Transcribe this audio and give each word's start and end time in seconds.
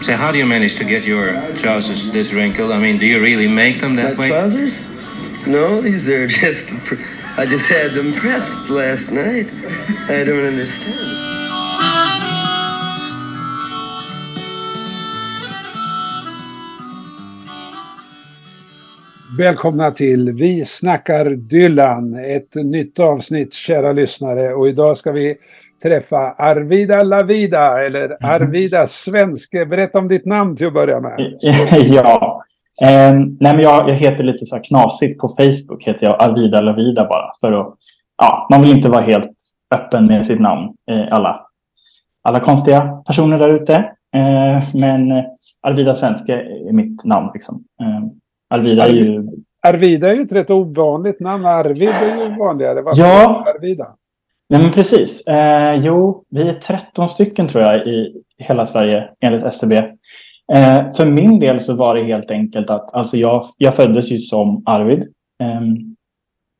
So 0.00 0.16
how 0.16 0.32
do 0.32 0.38
you 0.38 0.46
manage 0.46 0.76
to 0.76 0.84
get 0.84 1.06
your 1.06 1.32
trousers 1.56 2.10
this 2.12 2.32
wrinkled? 2.32 2.72
I 2.72 2.78
mean, 2.78 2.98
do 2.98 3.06
you 3.06 3.20
really 3.20 3.48
make 3.48 3.80
them 3.80 3.96
that 3.96 4.16
My 4.16 4.20
way? 4.20 4.28
trousers? 4.28 4.86
No, 5.46 5.80
these 5.80 6.08
are 6.08 6.26
just. 6.40 6.68
pr- 6.84 6.94
I 7.36 7.46
just 7.46 7.68
had 7.70 7.92
them 7.92 8.12
pressed 8.14 8.68
last 8.70 9.12
night. 9.12 9.52
I 10.10 10.24
don't 10.24 10.44
understand. 10.44 11.16
Välkomna 19.38 19.90
till 19.90 20.32
Vi 20.32 20.64
snackar 20.64 21.24
Dylan, 21.30 22.14
ett 22.14 22.54
nytt 22.54 22.98
avsnitt 22.98 23.54
kära 23.54 23.92
lyssnare 23.92 24.54
och 24.54 24.68
idag 24.68 24.96
ska 24.96 25.12
vi 25.12 25.36
träffa 25.82 26.32
Arvida 26.32 27.02
Lavida 27.02 27.86
eller 27.86 28.16
Arvida 28.20 28.86
Svenske. 28.86 29.66
Berätta 29.66 29.98
om 29.98 30.08
ditt 30.08 30.26
namn 30.26 30.56
till 30.56 30.66
att 30.66 30.74
börja 30.74 31.00
med. 31.00 31.38
ja. 31.86 32.42
Eh, 32.82 33.12
nej, 33.14 33.54
men 33.54 33.60
jag, 33.60 33.90
jag 33.90 33.94
heter 33.94 34.24
lite 34.24 34.46
så 34.46 34.54
här 34.56 34.64
knasigt 34.64 35.20
på 35.20 35.28
Facebook. 35.28 35.84
heter 35.86 36.06
jag 36.06 36.22
Arvida 36.22 36.60
Lavida 36.60 37.08
bara. 37.08 37.32
För 37.40 37.52
att, 37.52 37.74
ja, 38.18 38.46
man 38.50 38.62
vill 38.62 38.76
inte 38.76 38.88
vara 38.88 39.02
helt 39.02 39.30
öppen 39.74 40.06
med 40.06 40.26
sitt 40.26 40.40
namn. 40.40 40.74
Eh, 40.90 41.04
alla, 41.10 41.40
alla 42.22 42.40
konstiga 42.40 43.02
personer 43.06 43.38
där 43.38 43.48
ute. 43.62 43.74
Eh, 44.14 44.74
men 44.74 45.24
Arvida 45.62 45.94
Svenske 45.94 46.32
är 46.68 46.72
mitt 46.72 47.04
namn. 47.04 47.30
Liksom. 47.34 47.64
Eh, 47.82 48.02
Arvida 48.50 48.86
är 48.86 48.92
ju... 48.92 49.28
Arvida 49.62 50.10
är 50.10 50.14
ju 50.14 50.22
ett 50.22 50.32
rätt 50.32 50.50
ovanligt 50.50 51.20
namn. 51.20 51.46
Arvid 51.46 51.88
är 51.88 52.30
ju 52.30 52.36
vanligare. 52.38 52.82
Varför 52.82 53.02
Ja. 53.02 53.44
Arvida? 53.56 53.86
Nej, 54.50 54.62
men 54.62 54.72
precis. 54.72 55.26
Eh, 55.26 55.74
jo, 55.74 56.24
vi 56.28 56.48
är 56.48 56.54
13 56.54 57.08
stycken 57.08 57.48
tror 57.48 57.64
jag 57.64 57.86
i 57.86 58.22
hela 58.38 58.66
Sverige 58.66 59.08
enligt 59.20 59.42
SCB. 59.42 59.76
Eh, 60.52 60.92
för 60.92 61.04
min 61.04 61.38
del 61.38 61.60
så 61.60 61.74
var 61.74 61.94
det 61.94 62.04
helt 62.04 62.30
enkelt 62.30 62.70
att 62.70 62.94
alltså 62.94 63.16
jag, 63.16 63.44
jag 63.56 63.74
föddes 63.74 64.10
ju 64.10 64.18
som 64.18 64.62
Arvid. 64.66 65.00
Eh, 65.42 65.60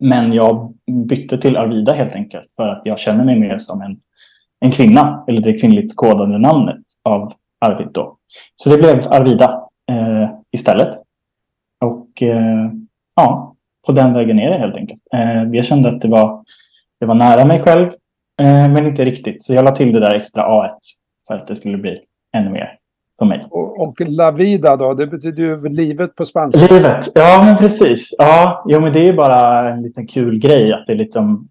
men 0.01 0.33
jag 0.33 0.75
bytte 1.07 1.39
till 1.39 1.57
Arvida 1.57 1.93
helt 1.93 2.15
enkelt 2.15 2.47
för 2.57 2.69
att 2.69 2.83
jag 2.85 2.99
känner 2.99 3.25
mig 3.25 3.39
mer 3.39 3.59
som 3.59 3.83
en, 3.83 4.01
en 4.61 4.73
kvinna. 4.73 5.25
Eller 5.29 5.41
det 5.41 5.59
kvinnligt 5.59 5.97
kodade 5.97 6.39
namnet 6.39 6.83
av 7.03 7.33
Arvid 7.61 7.89
då. 7.93 8.17
Så 8.57 8.71
det 8.71 8.79
blev 8.79 9.09
Arvida 9.09 9.63
eh, 9.91 10.31
istället. 10.51 10.99
Och 11.81 12.23
eh, 12.23 12.71
ja, 13.17 13.55
på 13.87 13.93
den 13.93 14.15
vägen 14.15 14.39
är 14.39 14.51
det 14.51 14.59
helt 14.59 14.77
enkelt. 14.77 15.01
Eh, 15.13 15.43
jag 15.43 15.65
kände 15.65 15.89
att 15.89 16.01
det 16.01 16.09
var 16.09 16.45
det 17.01 17.07
var 17.07 17.15
nära 17.15 17.45
mig 17.45 17.63
själv, 17.63 17.87
eh, 18.41 18.73
men 18.73 18.87
inte 18.87 19.05
riktigt. 19.05 19.45
Så 19.45 19.55
jag 19.55 19.65
la 19.65 19.77
till 19.77 19.93
det 19.93 20.01
där 20.01 20.15
extra 20.15 20.43
A1 20.43 20.71
för 21.27 21.35
att 21.35 21.47
det 21.47 21.57
skulle 21.57 21.79
bli 21.79 22.01
ännu 22.37 22.51
mer 22.51 22.77
för 23.19 23.27
mig. 23.27 23.47
Och, 23.51 23.83
och 23.83 24.01
Lavida 24.01 24.77
då, 24.77 24.95
det 24.95 25.07
betyder 25.07 25.43
ju 25.43 25.69
livet 25.69 26.15
på 26.15 26.25
spanska. 26.25 26.75
Livet, 26.75 27.09
ja 27.15 27.43
men 27.45 27.57
precis. 27.57 28.15
Ja, 28.19 28.65
jo, 28.69 28.81
men 28.81 28.93
det 28.93 29.09
är 29.09 29.13
bara 29.13 29.71
en 29.73 29.83
liten 29.83 30.07
kul 30.07 30.39
grej 30.39 30.73
att 30.73 30.87
det 30.87 30.95
liksom 30.95 31.49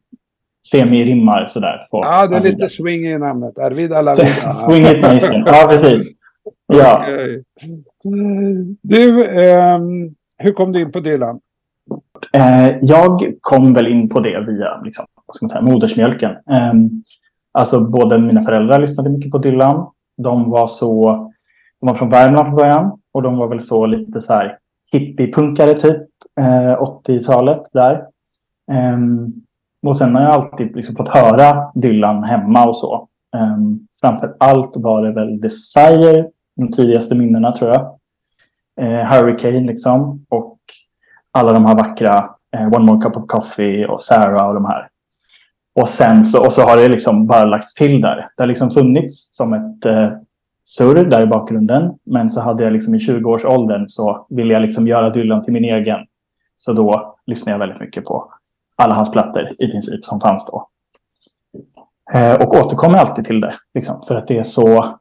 semi-rimmar 0.72 1.48
sådär. 1.48 1.88
På 1.92 2.00
Ja, 2.04 2.28
det 2.28 2.36
är 2.36 2.42
lite 2.42 2.70
swing 2.70 3.06
i 3.06 3.18
namnet. 3.18 3.60
Arvida 3.60 4.02
Lavida. 4.02 4.52
Swing 4.68 4.86
it 4.86 5.12
nice. 5.12 5.44
Ja, 5.46 5.68
precis. 5.70 6.12
Ja. 6.68 7.04
Okej. 7.04 7.44
Du, 8.82 9.26
ehm, 9.26 10.16
hur 10.38 10.52
kom 10.52 10.72
du 10.72 10.80
in 10.80 10.92
på 10.92 11.00
Dylan? 11.00 11.40
Eh, 12.34 12.76
jag 12.82 13.34
kom 13.42 13.74
väl 13.74 13.88
in 13.88 14.10
på 14.10 14.20
det 14.20 14.46
via 14.48 14.82
liksom, 14.82 15.06
vad 15.30 15.36
ska 15.36 15.46
man 15.46 15.50
säga, 15.50 15.62
modersmjölken. 15.62 16.32
Ehm, 16.50 16.90
alltså 17.52 17.80
både 17.80 18.20
mina 18.20 18.42
föräldrar 18.42 18.80
lyssnade 18.80 19.10
mycket 19.10 19.32
på 19.32 19.38
Dylan. 19.38 19.92
De 20.18 20.50
var 20.50 20.68
så, 20.68 21.12
de 21.80 21.88
var 21.88 21.94
från 21.94 22.10
Värmland 22.10 22.48
från 22.48 22.56
början 22.56 23.00
och 23.12 23.22
de 23.22 23.38
var 23.38 23.48
väl 23.48 23.62
så 23.62 23.86
lite 23.86 24.22
så 24.22 24.34
här 24.34 24.58
hippiepunkare 24.92 25.74
typ, 25.74 26.08
eh, 26.40 26.82
80-talet 26.82 27.64
där. 27.74 28.06
Ehm, 28.72 29.34
och 29.88 29.98
sen 29.98 30.16
har 30.16 30.22
jag 30.22 30.32
alltid 30.32 30.76
liksom 30.76 30.96
fått 30.96 31.10
höra 31.10 31.72
Dylan 31.76 32.24
hemma 32.24 32.68
och 32.68 32.76
så. 32.76 33.08
Um, 33.38 33.88
framför 34.02 34.36
allt 34.40 34.72
var 34.76 35.04
det 35.04 35.12
väl 35.12 35.42
Desire, 35.42 36.30
de 36.56 36.72
tidigaste 36.72 37.16
minnena 37.16 37.54
tror 37.54 37.70
jag. 37.70 38.00
Eh, 38.82 39.06
Hurricane 39.06 39.60
liksom. 39.60 40.26
Och 40.30 40.60
alla 41.32 41.54
de 41.54 41.66
här 41.66 41.76
vackra 41.76 42.30
eh, 42.52 42.68
One 42.68 42.86
More 42.86 43.02
Cup 43.02 43.18
of 43.18 43.28
Coffee 43.28 43.88
och 43.88 44.02
Sarah 44.02 44.48
och 44.48 44.54
de 44.54 44.66
här. 44.66 44.88
Och 45.82 45.90
sen 45.90 46.24
så, 46.24 46.46
och 46.46 46.54
så 46.54 46.62
har 46.62 46.78
det 46.78 46.88
liksom 46.88 47.28
bara 47.28 47.46
lagts 47.46 47.74
till 47.74 48.02
där. 48.02 48.30
Det 48.38 48.44
har 48.44 48.48
liksom 48.48 48.72
funnits 48.72 49.30
som 49.32 49.54
ett 49.54 49.86
eh, 49.86 50.10
surr 50.64 51.06
där 51.06 51.22
i 51.22 51.28
bakgrunden. 51.28 51.94
Men 52.04 52.30
så 52.30 52.42
hade 52.42 52.64
jag 52.64 52.74
liksom 52.74 52.96
i 52.96 52.98
20-årsåldern 52.98 53.90
så 53.90 54.26
ville 54.30 54.54
jag 54.54 54.62
liksom 54.62 54.88
göra 54.88 55.10
Dylan 55.10 55.44
till 55.44 55.54
min 55.54 55.64
egen. 55.64 56.00
Så 56.58 56.74
då 56.74 57.16
lyssnade 57.26 57.52
jag 57.52 57.60
väldigt 57.60 57.80
mycket 57.80 58.06
på 58.06 58.34
alla 58.76 58.96
hans 58.96 59.12
plattor 59.12 59.56
i 59.60 59.68
princip 59.68 60.06
som 60.06 60.22
fanns 60.22 60.46
då. 60.46 60.68
Eh, 62.14 62.34
och 62.34 62.54
återkommer 62.54 62.98
alltid 62.98 63.26
till 63.26 63.42
det. 63.42 63.56
Liksom, 63.74 64.02
för 64.08 64.16
att 64.16 64.28
det 64.28 64.38
är, 64.38 64.44
så, 64.44 64.96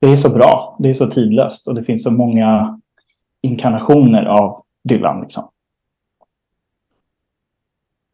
det 0.00 0.12
är 0.12 0.16
så 0.16 0.28
bra. 0.30 0.76
Det 0.78 0.90
är 0.90 0.94
så 0.94 1.06
tidlöst 1.06 1.68
och 1.68 1.74
det 1.74 1.82
finns 1.82 2.02
så 2.02 2.10
många 2.10 2.80
inkarnationer 3.42 4.24
av 4.24 4.62
Dylan. 4.88 5.20
Liksom. 5.20 5.48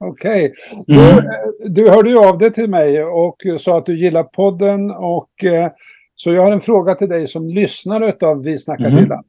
Okej. 0.09 0.53
Mm. 0.89 1.17
Du, 1.17 1.69
du 1.69 1.91
hörde 1.91 2.11
ju 2.11 2.19
av 2.19 2.39
dig 2.39 2.53
till 2.53 2.71
mig 2.71 3.05
och 3.05 3.37
sa 3.59 3.79
att 3.79 3.87
du 3.87 3.99
gillar 3.99 4.23
podden. 4.23 4.91
Och, 4.91 5.45
eh, 5.45 5.71
så 6.15 6.33
jag 6.33 6.43
har 6.43 6.53
en 6.53 6.61
fråga 6.61 6.95
till 6.95 7.09
dig 7.09 7.27
som 7.29 7.49
lyssnare 7.49 8.15
av 8.23 8.43
Vi 8.43 8.59
snackar 8.59 8.91
Mhm. 8.91 8.97
Dylan. 8.99 9.25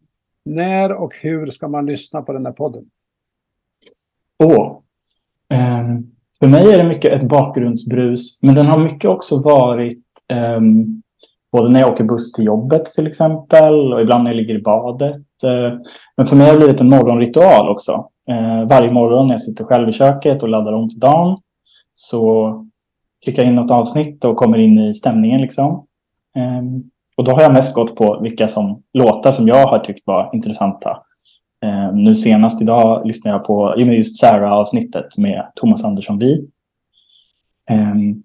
När 0.45 0.91
och 0.93 1.13
hur 1.21 1.47
ska 1.47 1.67
man 1.67 1.85
lyssna 1.85 2.21
på 2.21 2.33
den 2.33 2.45
här 2.45 2.53
podden? 2.53 2.83
Åh. 4.43 4.77
Ehm, 5.49 6.03
för 6.39 6.47
mig 6.47 6.73
är 6.73 6.77
det 6.77 6.89
mycket 6.89 7.13
ett 7.13 7.29
bakgrundsbrus. 7.29 8.39
Men 8.41 8.55
den 8.55 8.65
har 8.65 8.79
mycket 8.79 9.09
också 9.09 9.41
varit 9.41 10.03
ehm, 10.33 11.01
både 11.51 11.69
när 11.69 11.79
jag 11.79 11.91
åker 11.91 12.03
buss 12.03 12.31
till 12.31 12.45
jobbet 12.45 12.85
till 12.85 13.07
exempel 13.07 13.93
och 13.93 14.01
ibland 14.01 14.23
när 14.23 14.31
jag 14.31 14.37
ligger 14.37 14.55
i 14.55 14.61
badet. 14.61 15.15
Eh, 15.43 15.79
men 16.17 16.27
för 16.27 16.35
mig 16.35 16.47
har 16.47 16.53
det 16.53 16.59
blivit 16.59 16.81
en 16.81 16.89
morgonritual 16.89 17.69
också. 17.69 18.09
Eh, 18.29 18.67
varje 18.67 18.91
morgon 18.91 19.27
när 19.27 19.33
jag 19.33 19.41
sitter 19.41 19.63
själv 19.63 19.89
i 19.89 19.93
köket 19.93 20.43
och 20.43 20.49
laddar 20.49 20.73
om 20.73 20.89
för 20.89 20.99
dagen 20.99 21.37
så 21.95 22.65
klickar 23.23 23.43
jag 23.43 23.49
in 23.49 23.55
något 23.55 23.71
avsnitt 23.71 24.25
och 24.25 24.37
kommer 24.37 24.57
in 24.57 24.79
i 24.79 24.93
stämningen 24.93 25.41
liksom. 25.41 25.85
Eh, 26.35 26.61
och 27.17 27.23
då 27.23 27.31
har 27.31 27.41
jag 27.41 27.53
mest 27.53 27.73
gått 27.73 27.95
på 27.95 28.19
vilka 28.21 28.47
som, 28.47 28.83
låtar 28.93 29.31
som 29.31 29.47
jag 29.47 29.67
har 29.67 29.79
tyckt 29.79 30.07
var 30.07 30.29
intressanta. 30.33 30.97
Eh, 31.63 31.93
nu 31.93 32.15
senast 32.15 32.61
idag 32.61 33.07
lyssnade 33.07 33.37
jag 33.37 33.45
på 33.45 33.73
just 33.77 34.19
Sarah-avsnittet 34.19 35.17
med 35.17 35.51
Thomas 35.55 35.83
Andersson 35.83 36.19
Vi. 36.19 36.47
Ehm, 37.69 38.23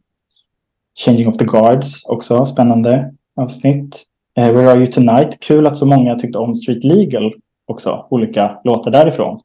Changing 1.05 1.29
of 1.29 1.37
the 1.37 1.45
Guards 1.45 2.05
också, 2.05 2.47
spännande 2.47 3.13
avsnitt. 3.37 4.05
Eh, 4.35 4.53
Where 4.53 4.71
Are 4.71 4.79
You 4.79 4.93
Tonight? 4.93 5.41
Kul 5.41 5.67
att 5.67 5.77
så 5.77 5.87
många 5.87 6.19
tyckte 6.19 6.39
om 6.39 6.57
Street 6.57 6.85
Legal 6.85 7.33
också, 7.67 8.07
olika 8.11 8.61
låtar 8.65 8.91
därifrån. 8.91 9.41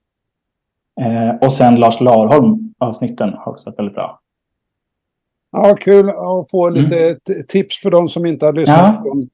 Eh, 1.02 1.36
och 1.48 1.54
sen 1.54 1.76
Lars 1.76 2.00
Larholm 2.02 2.74
avsnitten 2.80 3.34
har 3.34 3.52
också 3.52 3.70
varit 3.70 3.80
väldigt 3.80 3.96
bra. 3.96 4.20
Ja, 5.52 5.76
kul 5.80 6.10
att 6.10 6.50
få 6.52 6.70
lite 6.70 7.16
t- 7.16 7.44
tips 7.48 7.82
för 7.82 7.92
de 7.92 8.10
som 8.10 8.26
inte 8.26 8.46
har 8.46 8.54
lyssnat 8.54 8.78
Mm. 8.80 8.96
Ja. 8.96 9.02
från, 9.04 9.30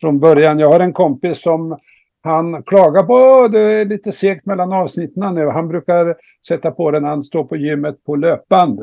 från 0.00 0.20
början. 0.20 0.58
Jag 0.58 0.68
har 0.72 0.80
en 0.80 0.92
kompis 0.92 1.42
som 1.42 1.78
han 2.22 2.62
klagar 2.62 3.02
på 3.02 3.12
"Åh, 3.14 3.50
det 3.50 3.60
är 3.60 3.84
lite 3.84 4.12
segt 4.12 4.46
mellan 4.46 4.72
avsnitten 4.72 5.34
nu. 5.34 5.46
Han 5.48 5.68
brukar 5.68 6.16
sätta 6.48 6.70
på 6.70 6.90
den 6.90 7.02
när 7.02 7.08
han 7.10 7.22
står 7.22 7.44
på 7.44 7.56
gymmet 7.56 8.04
på 8.04 8.16
löpband. 8.16 8.80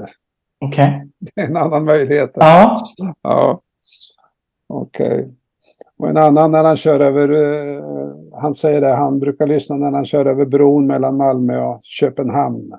Okej. 0.66 1.08
Det 1.36 1.42
är 1.42 1.46
en 1.48 1.58
annan 1.58 1.86
möjlighet. 1.86 2.32
Ja. 2.36 2.80
Ja, 3.22 3.62
okej. 4.70 5.29
Och 6.03 6.09
en 6.09 6.17
annan 6.17 6.52
när 6.52 6.64
han 6.64 6.78
kör 6.78 7.00
över, 7.00 7.29
eh, 7.29 7.84
han 8.41 8.53
säger 8.53 8.82
det, 8.82 8.96
han 8.96 9.20
brukar 9.20 9.47
lyssna 9.47 9.76
när 9.76 9.91
han 9.91 10.05
kör 10.05 10.26
över 10.26 10.46
bron 10.46 10.88
mellan 10.88 11.17
Malmö 11.17 11.59
och 11.59 11.79
Köpenhamn. 11.84 12.73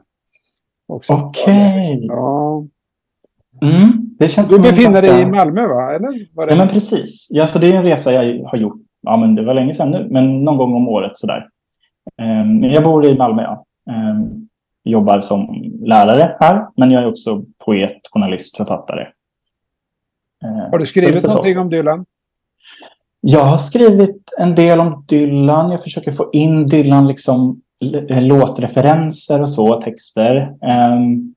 Okej. 1.09 2.07
Ja. 2.09 2.65
Mm, 3.63 4.15
det 4.19 4.29
känns 4.29 4.49
Du 4.49 4.59
befinner 4.59 5.03
dig 5.03 5.23
i 5.23 5.27
Malmö 5.27 5.67
va? 5.67 5.95
Eller? 5.95 6.35
Var 6.37 6.47
det? 6.47 6.53
Ja, 6.53 6.59
men 6.59 6.69
precis. 6.69 7.27
Ja, 7.31 7.47
så 7.47 7.59
det 7.59 7.69
är 7.69 7.75
en 7.75 7.83
resa 7.83 8.13
jag 8.13 8.45
har 8.45 8.59
gjort. 8.59 8.81
Ja, 9.03 9.17
men 9.17 9.35
det 9.35 9.45
var 9.45 9.55
länge 9.55 9.75
sedan 9.75 9.91
nu, 9.91 10.09
men 10.11 10.45
någon 10.45 10.57
gång 10.57 10.75
om 10.75 10.89
året 10.89 11.13
sådär. 11.15 11.49
Um, 12.23 12.65
jag 12.65 12.85
bor 12.85 13.07
i 13.07 13.19
Malmö, 13.19 13.43
ja. 13.43 13.65
Ehm, 13.93 14.49
jobbar 14.85 15.21
som 15.21 15.63
lärare 15.81 16.37
här, 16.41 16.67
men 16.77 16.91
jag 16.91 17.03
är 17.03 17.09
också 17.09 17.45
poet, 17.65 17.97
journalist, 18.13 18.57
författare. 18.57 19.03
Eh, 20.45 20.71
Har 20.71 20.79
du 20.79 20.87
skrivit 20.87 21.15
lite 21.15 21.29
så. 21.29 21.35
någonting 21.35 21.59
om 21.59 21.71
Dylan? 21.71 22.05
Jag 23.27 23.45
har 23.45 23.57
skrivit 23.57 24.33
en 24.39 24.55
del 24.55 24.81
om 24.81 25.05
Dylan. 25.09 25.71
Jag 25.71 25.83
försöker 25.83 26.13
få 26.13 26.31
in 26.33 26.67
Dylan, 26.67 27.09
liksom 27.09 27.61
eh, 28.09 28.23
låtreferenser 28.23 29.43
och 29.43 29.49
så, 29.49 29.81
texter. 29.81 30.55
Ehm, 30.63 31.35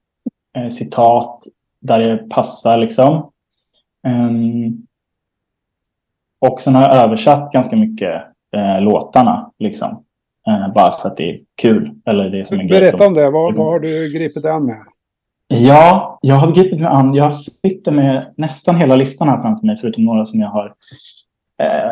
eh, 0.57 0.69
citat 0.69 1.43
där 1.81 1.99
det 1.99 2.17
passar 2.17 2.77
liksom. 2.77 3.31
Ehm, 4.07 4.77
Och 6.39 6.61
sen 6.61 6.75
har 6.75 6.81
jag 6.81 6.95
översatt 6.95 7.51
ganska 7.51 7.75
mycket 7.75 8.23
eh, 8.55 8.81
låtarna. 8.81 9.51
Liksom. 9.59 10.03
Eh, 10.47 10.73
bara 10.73 10.91
för 10.91 11.09
att 11.09 11.17
det 11.17 11.29
är 11.29 11.39
kul. 11.55 11.91
Eller 12.05 12.29
det 12.29 12.39
är 12.39 12.45
som 12.45 12.59
en 12.59 12.67
grej 12.67 12.79
Berätta 12.79 12.97
som... 12.97 13.07
om 13.07 13.13
det. 13.13 13.29
Vad, 13.29 13.55
vad 13.55 13.65
har 13.65 13.79
du 13.79 14.13
gripit 14.13 14.43
dig 14.43 14.51
an 14.51 14.65
med? 14.65 14.77
Ja, 15.47 16.19
jag 16.21 16.35
har 16.35 16.51
gripit 16.51 16.79
mig 16.79 16.89
an. 16.89 17.13
Jag 17.13 17.33
sitter 17.33 17.91
med 17.91 18.33
nästan 18.37 18.75
hela 18.75 18.95
listan 18.95 19.29
här 19.29 19.41
framför 19.41 19.65
mig. 19.65 19.77
Förutom 19.81 20.05
några 20.05 20.25
som 20.25 20.39
jag 20.39 20.49
har 20.49 20.73
eh, 21.57 21.91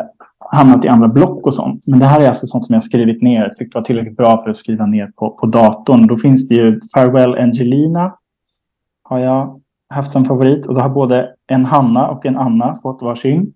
hamnat 0.50 0.84
i 0.84 0.88
andra 0.88 1.08
block 1.08 1.46
och 1.46 1.54
sånt. 1.54 1.86
Men 1.86 1.98
det 1.98 2.06
här 2.06 2.20
är 2.20 2.28
alltså 2.28 2.46
sånt 2.46 2.66
som 2.66 2.72
jag 2.72 2.82
skrivit 2.82 3.22
ner. 3.22 3.48
Tyckte 3.48 3.78
var 3.78 3.84
tillräckligt 3.84 4.16
bra 4.16 4.42
för 4.42 4.50
att 4.50 4.56
skriva 4.56 4.86
ner 4.86 5.12
på, 5.16 5.30
på 5.30 5.46
datorn. 5.46 6.06
Då 6.06 6.16
finns 6.16 6.48
det 6.48 6.54
ju 6.54 6.80
Farewell 6.94 7.34
Angelina. 7.34 8.14
Har 9.02 9.18
jag 9.18 9.60
haft 9.88 10.12
som 10.12 10.24
favorit. 10.24 10.66
Och 10.66 10.74
då 10.74 10.80
har 10.80 10.88
både 10.88 11.34
en 11.46 11.64
Hanna 11.64 12.08
och 12.08 12.26
en 12.26 12.36
Anna 12.36 12.76
fått 12.82 13.02
varsin. 13.02 13.52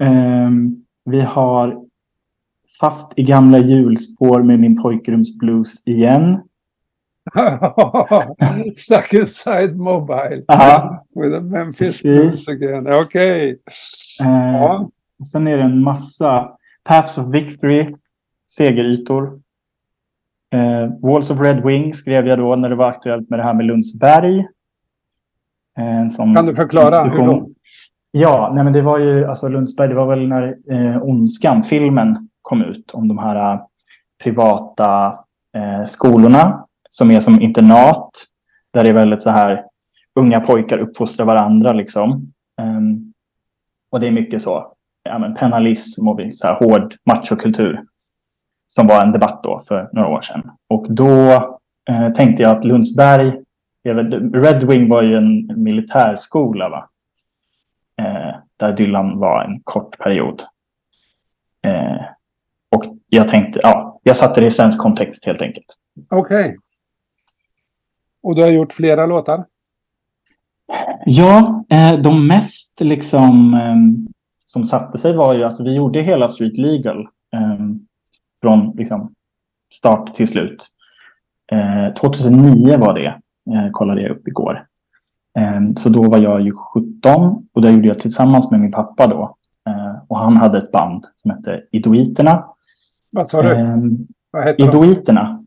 Eh, 0.00 0.50
vi 1.04 1.20
har 1.20 1.82
Fast 2.80 3.12
i 3.16 3.22
gamla 3.22 3.58
hjulspår 3.58 4.42
med 4.42 4.60
min 4.60 4.82
pojkrumsblues 4.82 5.82
igen. 5.84 6.40
Stuck 8.76 9.12
inside 9.14 9.76
mobile. 9.76 10.44
Aha. 10.48 11.02
With 11.14 11.34
a 11.34 11.40
Memphis 11.40 12.02
blues 12.02 12.48
again. 12.48 12.86
Okej. 12.94 13.50
Eh, 14.20 14.52
Ja. 14.62 14.88
Sen 15.32 15.46
är 15.46 15.56
det 15.56 15.62
en 15.62 15.82
massa 15.82 16.48
Paths 16.84 17.18
of 17.18 17.26
Victory, 17.26 17.94
segerytor. 18.50 19.40
Eh, 20.54 20.90
Walls 21.02 21.30
of 21.30 21.40
Red 21.40 21.62
Wing 21.64 21.94
skrev 21.94 22.26
jag 22.26 22.38
då 22.38 22.56
när 22.56 22.68
det 22.68 22.74
var 22.74 22.88
aktuellt 22.88 23.30
med 23.30 23.38
det 23.38 23.42
här 23.42 23.54
med 23.54 23.66
Lundsberg. 23.66 24.38
Eh, 25.78 26.16
Kan 26.34 26.46
du 26.46 26.54
förklara 26.54 27.02
hur 27.02 27.18
då? 27.26 27.48
Ja, 28.10 28.52
nej 28.54 28.64
men 28.64 28.72
det 28.72 28.82
var 28.82 28.98
ju, 28.98 29.24
alltså 29.26 29.48
Lundsberg, 29.48 29.88
det 29.88 29.94
var 29.94 30.06
väl 30.06 30.28
när 30.28 30.56
eh, 30.70 31.02
Ondskan, 31.02 31.62
filmen, 31.62 32.28
kom 32.42 32.62
ut 32.62 32.90
om 32.90 33.08
de 33.08 33.18
här 33.18 33.54
eh, 33.54 33.60
privata 34.22 35.06
eh, 35.56 35.84
skolorna 35.86 36.64
som 36.92 37.10
är 37.10 37.20
som 37.20 37.40
internat. 37.40 38.10
Där 38.72 38.84
det 38.84 38.90
är 38.90 38.94
väldigt 38.94 39.22
så 39.22 39.30
här, 39.30 39.64
unga 40.14 40.40
pojkar 40.40 40.78
uppfostrar 40.78 41.26
varandra 41.26 41.72
liksom. 41.72 42.32
Um, 42.62 43.12
och 43.90 44.00
det 44.00 44.06
är 44.06 44.10
mycket 44.10 44.42
så, 44.42 44.72
ja 45.02 45.18
men 45.18 45.34
penalism 45.34 46.08
och 46.08 46.20
så 46.32 46.46
här 46.46 46.54
hård 46.54 46.94
machokultur. 47.04 47.84
Som 48.68 48.86
var 48.86 49.02
en 49.02 49.12
debatt 49.12 49.40
då 49.42 49.60
för 49.68 49.88
några 49.92 50.08
år 50.08 50.20
sedan. 50.20 50.50
Och 50.68 50.86
då 50.88 51.30
eh, 51.88 52.12
tänkte 52.16 52.42
jag 52.42 52.56
att 52.56 52.64
Lundsberg, 52.64 53.32
Red 54.32 54.62
Wing 54.62 54.88
var 54.88 55.02
ju 55.02 55.16
en 55.16 55.62
militärskola 55.62 56.68
va? 56.68 56.88
eh, 58.02 58.34
där 58.56 58.72
Dylan 58.72 59.18
var 59.18 59.44
en 59.44 59.60
kort 59.60 59.98
period. 59.98 60.42
Eh, 61.66 62.02
och 62.70 62.84
jag 63.06 63.28
tänkte, 63.28 63.60
ja, 63.62 64.00
jag 64.02 64.16
satte 64.16 64.40
det 64.40 64.46
i 64.46 64.50
svensk 64.50 64.78
kontext 64.78 65.26
helt 65.26 65.42
enkelt. 65.42 65.66
Okej. 66.10 66.56
Och 68.22 68.34
du 68.34 68.42
har 68.42 68.48
gjort 68.48 68.72
flera 68.72 69.06
låtar? 69.06 69.44
Ja, 71.06 71.64
eh, 71.68 71.92
de 71.98 72.26
mest 72.26 72.80
liksom 72.80 73.54
eh, 73.54 74.04
som 74.44 74.64
satte 74.64 74.98
sig 74.98 75.16
var 75.16 75.34
ju, 75.34 75.44
alltså 75.44 75.64
vi 75.64 75.74
gjorde 75.74 76.02
hela 76.02 76.28
Street 76.28 76.58
Legal 76.58 77.00
eh, 77.32 77.58
från 78.42 78.76
liksom 78.76 79.14
start 79.72 80.14
till 80.14 80.28
slut. 80.28 80.68
Eh, 81.52 81.94
2009 81.94 82.76
var 82.78 82.94
det, 82.94 83.06
eh, 83.54 83.70
kollade 83.72 84.02
jag 84.02 84.10
upp 84.10 84.28
igår. 84.28 84.66
Eh, 85.38 85.74
så 85.76 85.88
då 85.88 86.02
var 86.02 86.18
jag 86.18 86.40
ju 86.40 86.52
17 86.52 87.48
och 87.52 87.62
det 87.62 87.70
gjorde 87.70 87.88
jag 87.88 87.98
tillsammans 87.98 88.50
med 88.50 88.60
min 88.60 88.72
pappa 88.72 89.06
då. 89.06 89.36
Eh, 89.66 90.02
och 90.08 90.18
han 90.18 90.36
hade 90.36 90.58
ett 90.58 90.72
band 90.72 91.06
som 91.16 91.30
hette 91.30 91.62
Idoiterna. 91.70 92.44
Vad 93.10 93.26
sa 93.26 93.42
du? 93.42 93.52
Eh, 93.52 93.76
Vad 94.30 94.44
heter 94.44 94.58
de? 94.58 94.68
Idoiterna. 94.68 95.44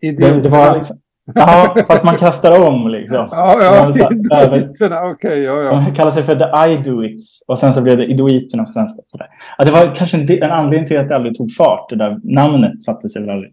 Det, 0.00 0.40
det 0.42 0.48
var 0.48 0.76
liksom, 0.76 0.96
ja, 1.34 1.76
fast 1.88 2.04
man 2.04 2.16
kastar 2.16 2.68
om 2.68 2.88
liksom. 2.88 3.28
Ja, 3.30 3.56
ja. 3.60 3.90
Idioterna. 3.90 5.10
Okej, 5.10 5.42
ja, 5.42 5.62
ja. 5.62 5.70
De 5.70 5.94
kallar 5.94 6.12
sig 6.12 6.22
för 6.22 6.36
The 6.36 6.70
Idoits 6.72 7.42
och 7.46 7.58
sen 7.58 7.74
så 7.74 7.82
blev 7.82 7.96
det 7.96 8.06
Idoiterna 8.06 8.64
på 8.64 8.72
svenska. 8.72 9.02
Sådär. 9.06 9.26
Ja, 9.58 9.64
det 9.64 9.70
var 9.70 9.94
kanske 9.94 10.16
en, 10.16 10.42
en 10.42 10.50
anledning 10.50 10.88
till 10.88 10.98
att 10.98 11.08
det 11.08 11.16
aldrig 11.16 11.36
tog 11.36 11.52
fart. 11.52 11.90
Det 11.90 11.96
där 11.96 12.20
namnet 12.24 12.82
satte 12.82 13.10
sig 13.10 13.22
väl 13.22 13.30
aldrig. 13.30 13.52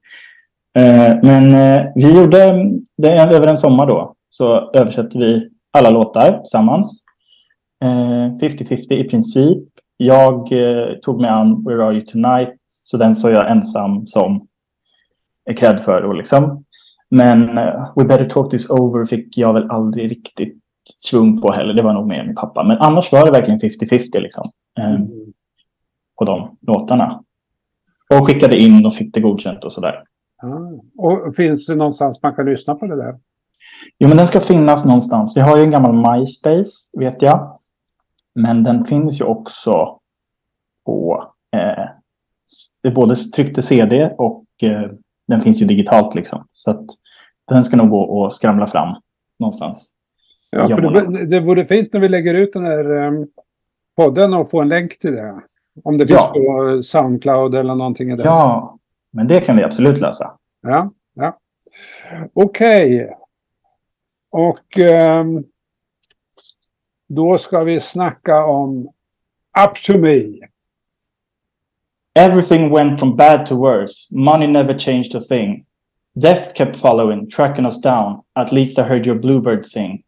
Eh, 0.80 1.16
men 1.22 1.56
eh, 1.56 1.86
vi 1.96 2.18
gjorde 2.18 2.70
det 2.98 3.12
över 3.12 3.48
en 3.48 3.58
sommar 3.58 3.86
då. 3.86 4.14
Så 4.30 4.72
översatte 4.74 5.18
vi 5.18 5.50
alla 5.78 5.90
låtar 5.90 6.38
tillsammans. 6.38 7.04
Eh, 7.84 8.48
50-50 8.48 8.94
i 8.94 9.04
princip. 9.04 9.64
Jag 9.98 10.52
eh, 10.52 10.94
tog 11.02 11.22
mig 11.22 11.30
an 11.30 11.64
Where 11.68 11.86
Are 11.86 11.94
You 11.94 12.06
Tonight. 12.06 12.56
Så 12.70 12.98
den 12.98 13.16
så 13.16 13.30
jag 13.30 13.52
ensam 13.52 14.08
som 14.08 14.48
är 15.50 15.54
cred 15.54 15.80
för. 15.80 16.02
Då, 16.02 16.14
liksom. 16.14 16.64
Men 17.10 17.58
eh, 17.58 17.92
We 17.96 18.06
Better 18.06 18.30
Talk 18.30 18.52
This 18.52 18.70
Over 18.70 19.06
fick 19.06 19.38
jag 19.38 19.54
väl 19.54 19.70
aldrig 19.70 20.12
riktigt 20.12 20.58
svung 20.98 21.42
på 21.42 21.52
heller. 21.52 21.74
Det 21.74 21.84
var 21.84 21.94
nog 21.94 22.08
mer 22.08 22.26
min 22.26 22.36
pappa. 22.36 22.64
Men 22.64 22.78
annars 22.78 23.12
var 23.12 23.26
det 23.26 23.32
verkligen 23.32 23.60
50-50 23.60 24.20
liksom. 24.20 24.52
Mm. 24.80 25.08
på 26.18 26.26
de 26.26 26.58
låtarna. 26.62 27.24
Och 28.10 28.28
skickade 28.28 28.58
in 28.58 28.86
och 28.86 28.94
fick 28.94 29.14
det 29.14 29.22
godkänt 29.22 29.64
och 29.64 29.74
sådär. 29.74 30.04
Ah. 30.44 31.04
Och 31.08 31.36
finns 31.36 31.68
det 31.68 31.76
någonstans 31.76 32.24
man 32.24 32.36
kan 32.36 32.46
lyssna 32.46 32.76
på 32.76 32.88
det 32.88 32.96
där? 32.96 33.16
Jo, 34.00 34.08
men 34.08 34.18
den 34.18 34.28
ska 34.28 34.40
finnas 34.40 34.86
någonstans. 34.86 35.38
Vi 35.38 35.42
har 35.42 35.58
ju 35.58 35.64
en 35.64 35.72
gammal 35.72 35.94
MySpace, 35.94 36.72
vet 37.00 37.22
jag. 37.22 37.58
Men 38.36 38.64
den 38.64 38.86
finns 38.86 39.22
ju 39.22 39.26
också 39.26 40.00
på 40.86 41.28
eh, 41.52 42.92
både 42.92 43.16
tryckte 43.16 43.62
CD 43.62 44.16
och 44.18 44.46
eh, 44.62 44.92
den 45.28 45.42
finns 45.42 45.62
ju 45.62 45.66
digitalt 45.66 46.16
liksom. 46.16 46.48
Så 46.52 46.72
att 46.72 46.86
den 47.48 47.64
ska 47.64 47.78
nog 47.78 47.90
gå 47.90 48.02
och 48.02 48.34
skramla 48.34 48.68
fram 48.68 48.96
någonstans. 49.40 49.94
Ja, 50.50 50.68
för 50.70 50.82
det, 50.82 51.26
det 51.26 51.40
vore 51.40 51.66
fint 51.66 51.94
när 51.94 52.00
vi 52.00 52.10
lägger 52.10 52.34
ut 52.34 52.54
den 52.54 52.66
här 52.66 52.92
um, 52.92 53.28
podden 53.96 54.34
och 54.34 54.50
får 54.50 54.62
en 54.62 54.70
länk 54.70 55.00
till 55.00 55.14
det. 55.14 55.42
Om 55.84 55.98
det 55.98 56.08
finns 56.08 56.20
Ja. 56.20 56.34
på 56.34 56.84
Soundcloud 56.84 57.56
eller 57.56 57.76
någonting 57.76 58.12
i 58.12 58.16
den. 58.16 58.26
Ja, 58.26 58.78
men 59.12 59.28
det 59.28 59.42
kan 59.42 59.58
vi 59.58 59.64
absolut 59.64 60.00
lösa. 60.00 60.32
Ja, 60.62 60.92
ja. 61.14 61.38
Okej. 62.34 63.14
Och 64.30 64.80
ehm, 64.80 65.44
då 67.08 67.38
ska 67.38 67.64
vi 67.64 67.80
snacka 67.80 68.46
om 68.46 68.90
me. 69.90 70.24
Everything 72.18 72.70
went 72.72 73.00
from 73.00 73.16
bad 73.16 73.46
to 73.46 73.56
worse. 73.56 74.08
Money 74.12 74.48
never 74.48 74.74
changed 74.78 75.16
a 75.16 75.22
thing. 75.22 75.66
Death 76.20 76.54
kept 76.56 76.76
following, 76.76 77.30
tracking 77.30 77.66
us 77.68 77.78
down. 77.80 78.22
At 78.36 78.52
least 78.52 78.80
I 78.80 78.84
heard 78.84 79.06
your 79.06 79.20
bluebird 79.20 79.66
sing. 79.68 80.04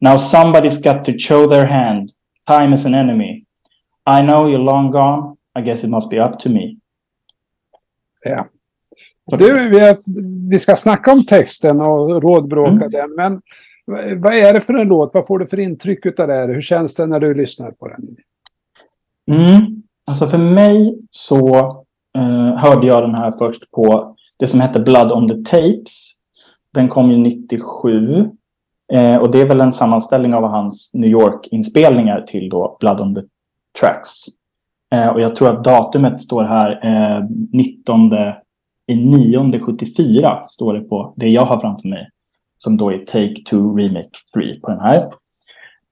Now 0.00 0.18
somebody's 0.18 0.78
got 0.78 1.04
to 1.06 1.18
show 1.18 1.46
their 1.48 1.66
hand. 1.66 2.12
Time 2.46 2.74
is 2.74 2.84
an 2.86 2.94
enemy. 2.94 3.44
I 4.06 4.20
know 4.22 4.46
you're 4.48 4.64
long 4.72 4.90
gone. 4.92 5.36
I 5.58 5.62
guess 5.62 5.84
it 5.84 5.90
must 5.90 6.10
be 6.10 6.18
up 6.20 6.38
to 6.40 6.48
me. 6.50 6.76
Ja. 8.24 8.46
Du, 9.38 9.70
vi, 10.50 10.58
ska 10.58 10.76
snacka 10.76 11.12
om 11.12 11.24
texten 11.24 11.80
och 11.80 12.22
rådbråka 12.22 12.70
Mm. 12.84 12.90
den. 12.90 13.14
Men 13.16 13.42
vad- 13.84 14.22
vad 14.22 14.34
är 14.34 14.52
det 14.54 14.60
för 14.60 14.74
en 14.74 14.88
låt? 14.88 15.14
Vad 15.14 15.26
får 15.26 15.38
du 15.38 15.46
för 15.46 15.60
intryck 15.60 16.06
av 16.20 16.26
det 16.28 16.34
här? 16.34 16.48
Hur 16.48 16.60
känns 16.60 16.94
det 16.94 17.06
när 17.06 17.20
du 17.20 17.34
lyssnar 17.34 17.70
på 17.70 17.88
den? 17.88 18.16
Mm. 19.30 19.75
Alltså 20.06 20.28
för 20.28 20.38
mig 20.38 20.98
så 21.10 21.56
eh, 22.18 22.56
hörde 22.56 22.86
jag 22.86 23.02
den 23.02 23.14
här 23.14 23.30
först 23.38 23.70
på 23.70 24.16
det 24.38 24.46
som 24.46 24.60
hette 24.60 24.80
Blood 24.80 25.12
on 25.12 25.28
the 25.28 25.50
Tapes. 25.50 26.12
Den 26.74 26.88
kom 26.88 27.10
ju 27.10 27.16
97. 27.16 28.30
Eh, 28.92 29.16
och 29.16 29.30
det 29.30 29.40
är 29.40 29.48
väl 29.48 29.60
en 29.60 29.72
sammanställning 29.72 30.34
av 30.34 30.42
hans 30.42 30.90
New 30.94 31.10
York-inspelningar 31.10 32.20
till 32.20 32.48
då 32.48 32.76
Blood 32.80 33.00
on 33.00 33.14
the 33.14 33.20
Tracks. 33.80 34.10
Eh, 34.90 35.08
och 35.08 35.20
jag 35.20 35.36
tror 35.36 35.48
att 35.48 35.64
datumet 35.64 36.20
står 36.20 36.44
här 36.44 36.80
eh, 36.84 37.24
19 37.52 38.12
i 38.86 38.96
9 38.96 39.60
74 39.60 40.42
står 40.46 40.74
det 40.74 40.80
på 40.80 41.14
det 41.16 41.28
jag 41.28 41.46
har 41.46 41.60
framför 41.60 41.88
mig. 41.88 42.08
Som 42.58 42.76
då 42.76 42.92
är 42.92 42.98
Take 42.98 43.42
Two 43.50 43.76
Remake 43.76 44.10
3 44.34 44.60
på 44.60 44.70
den 44.70 44.80
här. 44.80 45.10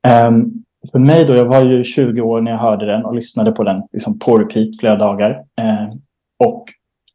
Ehm, 0.02 0.64
för 0.92 0.98
mig 0.98 1.24
då, 1.24 1.36
jag 1.36 1.44
var 1.44 1.64
ju 1.64 1.84
20 1.84 2.20
år 2.20 2.40
när 2.40 2.50
jag 2.50 2.58
hörde 2.58 2.86
den 2.86 3.04
och 3.04 3.14
lyssnade 3.14 3.52
på 3.52 3.64
den 3.64 3.82
liksom 3.92 4.18
på 4.18 4.38
repeat 4.38 4.80
flera 4.80 4.96
dagar. 4.96 5.30
Eh, 5.30 5.88
och 6.38 6.64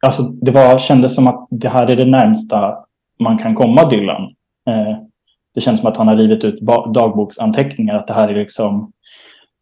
alltså, 0.06 0.24
det 0.24 0.52
var, 0.52 0.80
kändes 0.80 1.16
som 1.16 1.28
att 1.28 1.48
det 1.50 1.70
här 1.70 1.88
är 1.92 1.96
det 1.96 2.06
närmsta 2.06 2.78
man 3.20 3.38
kan 3.38 3.56
komma 3.56 3.90
Dylan. 3.90 4.24
Eh, 4.70 4.98
det 5.56 5.62
känns 5.62 5.80
som 5.80 5.90
att 5.90 5.98
han 5.98 6.08
har 6.08 6.16
rivit 6.16 6.44
ut 6.44 6.62
dagboksanteckningar, 6.94 7.96
att 7.96 8.08
det 8.08 8.14
här 8.14 8.28
är 8.28 8.36
liksom 8.36 8.92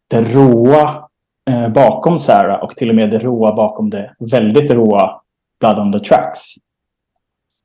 det 0.08 0.20
råa 0.20 1.08
eh, 1.50 1.68
bakom 1.68 2.18
Sarah 2.18 2.62
och 2.62 2.76
till 2.76 2.88
och 2.88 2.94
med 2.94 3.10
det 3.10 3.18
råa 3.18 3.54
bakom 3.54 3.90
det 3.90 4.14
väldigt 4.18 4.70
råa 4.70 5.20
Blood 5.60 5.78
on 5.78 5.92
the 5.92 6.00
Tracks. 6.00 6.40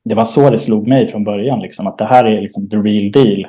Det 0.04 0.14
var 0.14 0.24
så 0.24 0.50
det 0.50 0.58
slog 0.58 0.88
mig 0.88 1.06
från 1.06 1.24
början, 1.24 1.60
liksom, 1.60 1.86
att 1.86 1.98
det 1.98 2.04
här 2.04 2.24
är 2.24 2.40
liksom 2.40 2.70
the 2.70 2.76
real 2.76 3.12
deal. 3.12 3.46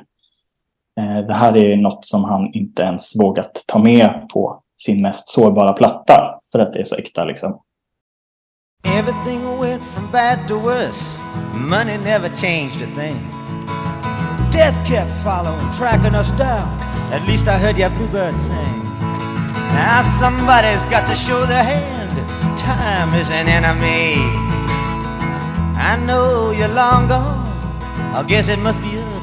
Eh, 1.00 1.28
det 1.28 1.34
här 1.34 1.58
är 1.58 1.78
något 1.78 2.06
som 2.06 2.24
han 2.24 2.54
inte 2.54 2.82
ens 2.82 3.16
vågat 3.16 3.64
ta 3.68 3.80
med 3.80 4.28
på 4.34 4.64
sin 4.86 5.02
mest 5.02 5.30
sårbara 5.30 5.74
platta. 5.74 6.40
För 6.52 6.60
att 6.60 6.74
det 6.74 6.80
är 6.80 6.86
så 6.86 6.96
äkta 6.96 7.26
liksom. 7.26 7.62
Everything 8.86 9.60
went 9.62 9.84
from 9.84 10.12
bad 10.12 10.48
to 10.48 10.56
worse. 10.60 11.20
Money 11.54 11.98
never 11.98 12.30
changed 12.30 12.82
a 12.82 12.88
thing. 12.96 13.18
Death 14.52 14.88
kept 14.88 15.12
following, 15.24 15.72
tracking 15.78 16.16
us 16.16 16.32
down. 16.38 16.68
At 17.12 17.28
least 17.28 17.48
I 17.48 17.58
heard 17.58 17.78
your 17.78 17.90
bluebird 17.90 18.40
sing. 18.40 18.84
Now 19.74 20.02
somebody's 20.02 20.86
got 20.86 21.10
to 21.10 21.16
show 21.16 21.46
their 21.46 21.64
hand. 21.64 22.18
Time 22.58 23.20
is 23.20 23.30
an 23.32 23.48
enemy. 23.48 24.16
I 25.78 25.98
know 26.06 26.52
you're 26.52 26.74
long 26.74 27.08
gone. 27.08 27.46
I 28.16 28.24
guess 28.28 28.50
it 28.50 28.60
must 28.60 28.82
be 28.82 28.98
us. 28.98 29.15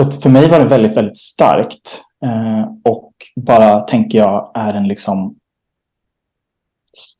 Så 0.00 0.08
att 0.08 0.22
för 0.22 0.30
mig 0.30 0.50
var 0.50 0.58
det 0.58 0.68
väldigt, 0.68 0.96
väldigt 0.96 1.18
starkt. 1.18 2.02
Eh, 2.24 2.72
och 2.84 3.12
bara 3.36 3.80
tänker 3.80 4.18
jag 4.18 4.50
är 4.54 4.74
en 4.74 4.88
liksom 4.88 5.36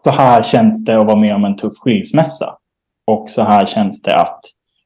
så 0.05 0.11
här 0.11 0.43
känns 0.43 0.85
det 0.85 0.99
att 0.99 1.07
vara 1.07 1.17
med 1.17 1.35
om 1.35 1.45
en 1.45 1.57
tuff 1.57 1.73
skilsmässa. 1.79 2.57
Och 3.05 3.31
så 3.31 3.43
här 3.43 3.67
känns 3.67 4.03
det 4.03 4.17
att 4.17 4.41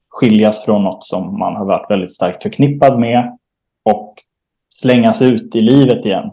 skiljas 0.09 0.65
från 0.65 0.83
något 0.83 1.05
som 1.05 1.39
man 1.39 1.55
har 1.55 1.65
varit 1.65 1.91
väldigt 1.91 2.13
starkt 2.13 2.43
förknippad 2.43 2.99
med 2.99 3.37
och 3.83 4.15
slängas 4.69 5.21
ut 5.21 5.55
i 5.55 5.61
livet 5.61 6.05
igen. 6.05 6.31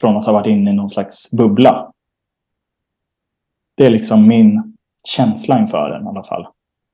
Från 0.00 0.16
att 0.16 0.26
ha 0.26 0.32
varit 0.32 0.46
inne 0.46 0.70
i 0.70 0.74
någon 0.74 0.90
slags 0.90 1.30
bubbla. 1.30 1.92
Det 3.74 3.86
är 3.86 3.90
liksom 3.90 4.28
min 4.28 4.76
känsla 5.08 5.58
inför 5.58 5.90
den 5.90 6.04
i 6.04 6.08
alla 6.08 6.24
fall. 6.24 6.46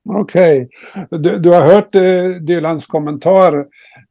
Okej. 0.08 0.68
Okay. 0.94 1.18
Du, 1.18 1.38
du, 1.38 1.50
har 1.50 1.62
hört 1.62 1.94
eh, 1.94 2.40
Dylans 2.40 2.86
kommentar. 2.86 3.66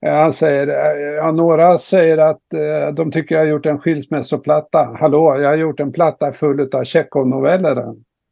Eh, 0.06 0.14
han 0.14 0.34
säger, 0.34 0.68
eh, 0.68 1.16
ja, 1.16 1.32
några 1.32 1.78
säger 1.78 2.18
att 2.18 2.54
eh, 2.54 2.96
de 2.96 3.12
tycker 3.12 3.36
jag 3.36 3.42
har 3.42 3.50
gjort 3.50 3.66
en 3.66 3.80
skilsmässoplatta. 3.80 4.98
Hallå, 5.00 5.40
jag 5.42 5.50
har 5.50 5.56
gjort 5.56 5.80
en 5.80 5.92
platta 5.92 6.32
full 6.32 6.70
av 6.76 6.84
Tjechov-noveller. 6.84 7.86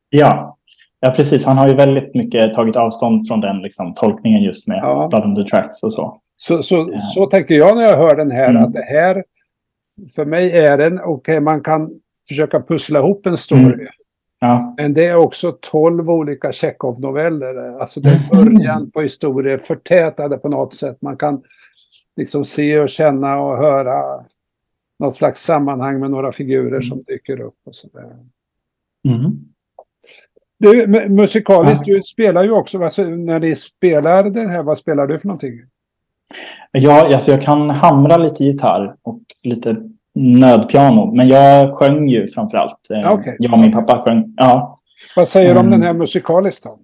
Ja. 0.09 0.57
ja, 0.99 1.11
precis. 1.11 1.45
Han 1.45 1.57
har 1.57 1.67
ju 1.67 1.75
väldigt 1.75 2.15
mycket 2.15 2.53
tagit 2.53 2.75
avstånd 2.75 3.27
från 3.27 3.41
den 3.41 3.61
liksom, 3.61 3.93
tolkningen 3.93 4.43
just 4.43 4.67
med 4.67 4.79
ja. 4.83 5.07
Blood 5.09 5.25
on 5.25 5.35
the 5.35 5.49
Tracks 5.49 5.83
och 5.83 5.93
så. 5.93 6.17
Så, 6.37 6.63
så, 6.63 6.89
ja. 6.91 6.99
så 6.99 7.25
tänker 7.25 7.55
jag 7.55 7.77
när 7.77 7.83
jag 7.83 7.97
hör 7.97 8.15
den 8.15 8.31
här, 8.31 8.49
mm. 8.49 8.63
att 8.63 8.73
det 8.73 8.85
här 8.89 9.23
för 10.15 10.25
mig 10.25 10.51
är 10.51 10.77
den, 10.77 10.93
okej 10.93 11.13
okay, 11.13 11.39
man 11.39 11.61
kan 11.61 11.89
försöka 12.27 12.61
pussla 12.61 12.99
ihop 12.99 13.25
en 13.25 13.37
story. 13.37 13.61
Mm. 13.61 13.87
Ja. 14.39 14.73
Men 14.77 14.93
det 14.93 15.05
är 15.05 15.15
också 15.15 15.57
tolv 15.61 16.09
olika 16.09 16.51
Tjechov-noveller. 16.51 17.79
Alltså 17.79 17.99
det 17.99 18.09
är 18.09 18.15
mm. 18.15 18.53
början 18.55 18.91
på 18.91 19.01
historier 19.01 19.57
förtätade 19.57 20.37
på 20.37 20.49
något 20.49 20.73
sätt. 20.73 21.01
Man 21.01 21.17
kan 21.17 21.43
liksom 22.15 22.45
se 22.45 22.79
och 22.79 22.89
känna 22.89 23.39
och 23.39 23.57
höra 23.57 24.25
något 24.99 25.15
slags 25.15 25.43
sammanhang 25.43 25.99
med 25.99 26.11
några 26.11 26.31
figurer 26.31 26.67
mm. 26.67 26.83
som 26.83 27.03
dyker 27.03 27.41
upp. 27.41 27.57
Och 27.65 27.75
så 27.75 27.87
mm. 29.07 29.31
Du, 30.57 30.87
musikaliskt, 31.09 31.85
du 31.85 32.01
spelar 32.01 32.43
ju 32.43 32.51
också, 32.51 32.83
alltså, 32.83 33.03
när 33.03 33.39
ni 33.39 33.55
spelar 33.55 34.23
den 34.23 34.49
här, 34.49 34.63
vad 34.63 34.77
spelar 34.77 35.07
du 35.07 35.19
för 35.19 35.27
någonting? 35.27 35.61
Ja, 36.71 37.15
alltså 37.15 37.31
jag 37.31 37.41
kan 37.41 37.69
hamra 37.69 38.17
lite 38.17 38.43
gitarr 38.43 38.95
och 39.01 39.21
lite 39.43 39.89
nödpiano. 40.15 41.11
Men 41.15 41.27
jag 41.27 41.75
sjöng 41.75 42.09
ju 42.09 42.27
framförallt. 42.27 42.89
Eh, 42.93 43.13
okay. 43.13 43.35
Jag 43.39 43.53
och 43.53 43.59
min 43.59 43.71
pappa 43.71 44.01
sjöng. 44.01 44.33
Ja. 44.37 44.79
Vad 45.15 45.27
säger 45.27 45.53
du 45.53 45.59
om 45.59 45.69
den 45.69 45.81
här 45.81 45.89
mm. 45.89 45.99
musikaliskt 45.99 46.63
då? 46.63 46.79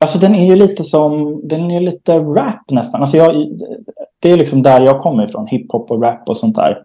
Alltså 0.00 0.18
den 0.18 0.34
är 0.34 0.50
ju 0.50 0.56
lite 0.56 0.84
som, 0.84 1.40
den 1.48 1.70
är 1.70 1.80
lite 1.80 2.18
rap 2.18 2.70
nästan. 2.70 3.00
Alltså 3.00 3.16
jag, 3.16 3.34
det 4.18 4.30
är 4.30 4.36
liksom 4.36 4.62
där 4.62 4.80
jag 4.80 5.00
kommer 5.00 5.28
ifrån, 5.28 5.46
hiphop 5.46 5.90
och 5.90 6.02
rap 6.02 6.28
och 6.28 6.36
sånt 6.36 6.56
där. 6.56 6.82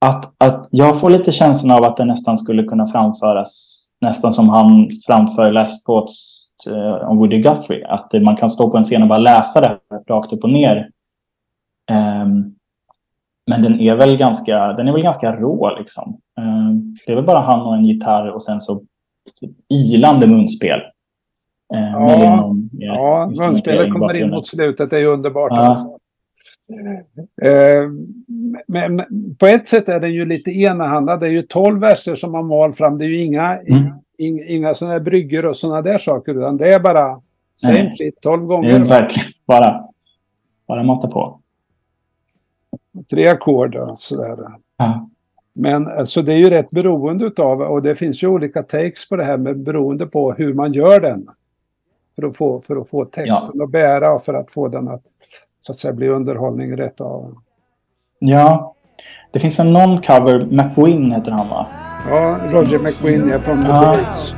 Att, 0.00 0.32
att 0.38 0.68
jag 0.70 1.00
får 1.00 1.10
lite 1.10 1.32
känslan 1.32 1.78
av 1.78 1.84
att 1.84 1.96
den 1.96 2.08
nästan 2.08 2.38
skulle 2.38 2.62
kunna 2.62 2.86
framföras 2.86 3.78
nästan 4.00 4.32
som 4.32 4.48
han 4.48 4.90
framför 5.06 5.52
Last 5.52 5.86
Thoughts 5.86 6.48
uh, 6.66 7.08
om 7.10 7.18
Woody 7.18 7.38
Guthrie. 7.38 7.86
Att 7.86 8.12
man 8.12 8.36
kan 8.36 8.50
stå 8.50 8.70
på 8.70 8.76
en 8.76 8.84
scen 8.84 9.02
och 9.02 9.08
bara 9.08 9.18
läsa 9.18 9.60
det 9.60 9.78
rakt 10.08 10.32
upp 10.32 10.44
och 10.44 10.50
ner. 10.50 10.90
Um, 11.90 12.54
men 13.46 13.62
den 13.62 13.80
är 13.80 13.96
väl 13.96 14.16
ganska, 14.16 14.72
den 14.72 14.88
är 14.88 14.92
väl 14.92 15.02
ganska 15.02 15.36
rå 15.36 15.78
liksom. 15.78 16.20
Ehm, 16.38 16.96
det 17.06 17.12
är 17.12 17.16
väl 17.16 17.24
bara 17.24 17.40
han 17.40 17.60
och 17.60 17.74
en 17.74 17.84
gitarr 17.84 18.30
och 18.30 18.44
sen 18.44 18.60
så 18.60 18.82
ilande 19.68 20.26
munspel. 20.26 20.80
Ehm, 21.74 21.92
ja, 21.92 22.36
någon, 22.36 22.70
ja 22.72 23.32
munspelet 23.38 23.92
kommer 23.92 24.16
in 24.16 24.30
mot 24.30 24.46
slutet, 24.46 24.90
det 24.90 24.98
är 24.98 25.06
underbart. 25.06 25.52
Ja. 25.54 25.98
Ehm, 27.42 28.06
men 28.68 29.02
på 29.38 29.46
ett 29.46 29.68
sätt 29.68 29.88
är 29.88 30.00
den 30.00 30.12
ju 30.12 30.26
lite 30.26 30.50
enahanda. 30.50 31.16
Det 31.16 31.26
är 31.26 31.30
ju 31.30 31.42
tolv 31.42 31.80
verser 31.80 32.14
som 32.14 32.32
man 32.32 32.46
mal 32.46 32.72
fram. 32.72 32.98
Det 32.98 33.04
är 33.04 33.08
ju 33.08 33.24
inga, 33.24 33.58
mm. 33.58 33.92
inga, 34.18 34.44
inga 34.44 34.74
sådana 34.74 34.92
här 34.92 35.00
brygger 35.00 35.46
och 35.46 35.56
sådana 35.56 35.82
där 35.82 35.98
saker. 35.98 36.34
Utan 36.34 36.56
det 36.56 36.74
är 36.74 36.80
bara 36.80 37.20
same 37.54 37.90
shit 37.90 38.20
tolv 38.20 38.46
gånger. 38.46 38.68
Det 38.68 38.76
är 38.76 38.84
verkligen 38.84 39.28
bara, 39.46 39.84
bara 40.66 40.82
mata 40.82 41.08
på 41.08 41.41
tre 43.10 43.28
ackord 43.28 43.76
och 43.76 43.98
sådär. 43.98 44.36
Ja. 44.76 45.08
Men 45.54 45.88
alltså 45.88 46.22
det 46.22 46.32
är 46.32 46.36
ju 46.36 46.50
rätt 46.50 46.70
beroende 46.70 47.24
utav, 47.24 47.62
och 47.62 47.82
det 47.82 47.96
finns 47.96 48.22
ju 48.22 48.26
olika 48.26 48.62
takes 48.62 49.08
på 49.08 49.16
det 49.16 49.24
här, 49.24 49.36
med 49.36 49.58
beroende 49.58 50.06
på 50.06 50.32
hur 50.32 50.54
man 50.54 50.72
gör 50.72 51.00
den. 51.00 51.28
För 52.16 52.22
att 52.22 52.36
få, 52.36 52.62
för 52.66 52.76
att 52.76 52.88
få 52.88 53.04
texten 53.04 53.50
ja. 53.54 53.64
att 53.64 53.70
bära 53.70 54.12
och 54.12 54.22
för 54.22 54.34
att 54.34 54.50
få 54.50 54.68
den 54.68 54.88
att 54.88 55.02
så 55.60 55.72
att 55.72 55.78
säga 55.78 55.92
bli 55.94 56.08
underhållning 56.08 56.76
rätt 56.76 57.00
av. 57.00 57.34
Ja, 58.18 58.74
det 59.30 59.40
finns 59.40 59.58
väl 59.58 59.70
någon 59.70 60.02
cover, 60.02 60.46
McWin 60.50 61.12
heter 61.12 61.30
han 61.30 61.48
va? 61.48 61.66
Ja, 62.10 62.38
Roger 62.52 62.78
McWin 62.78 63.32
är 63.32 63.38
från 63.38 63.64
The 63.64 63.72
Birds. 63.72 64.34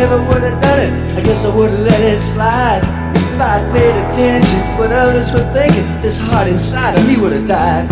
Never 0.00 0.16
would 0.32 0.42
have 0.42 0.58
done 0.62 0.80
it. 0.80 0.92
I 1.18 1.20
guess 1.20 1.44
I 1.44 1.54
would 1.54 1.70
have 1.70 1.80
let 1.80 2.00
it 2.00 2.18
slide. 2.32 2.80
If 3.12 3.36
I'd 3.36 3.64
paid 3.68 3.92
attention 4.08 4.58
what 4.78 4.92
others 4.92 5.30
were 5.30 5.44
thinking, 5.52 5.84
this 6.00 6.18
heart 6.18 6.48
inside 6.48 6.96
of 6.96 7.06
me 7.06 7.18
would 7.20 7.32
have 7.32 7.46
died. 7.46 7.84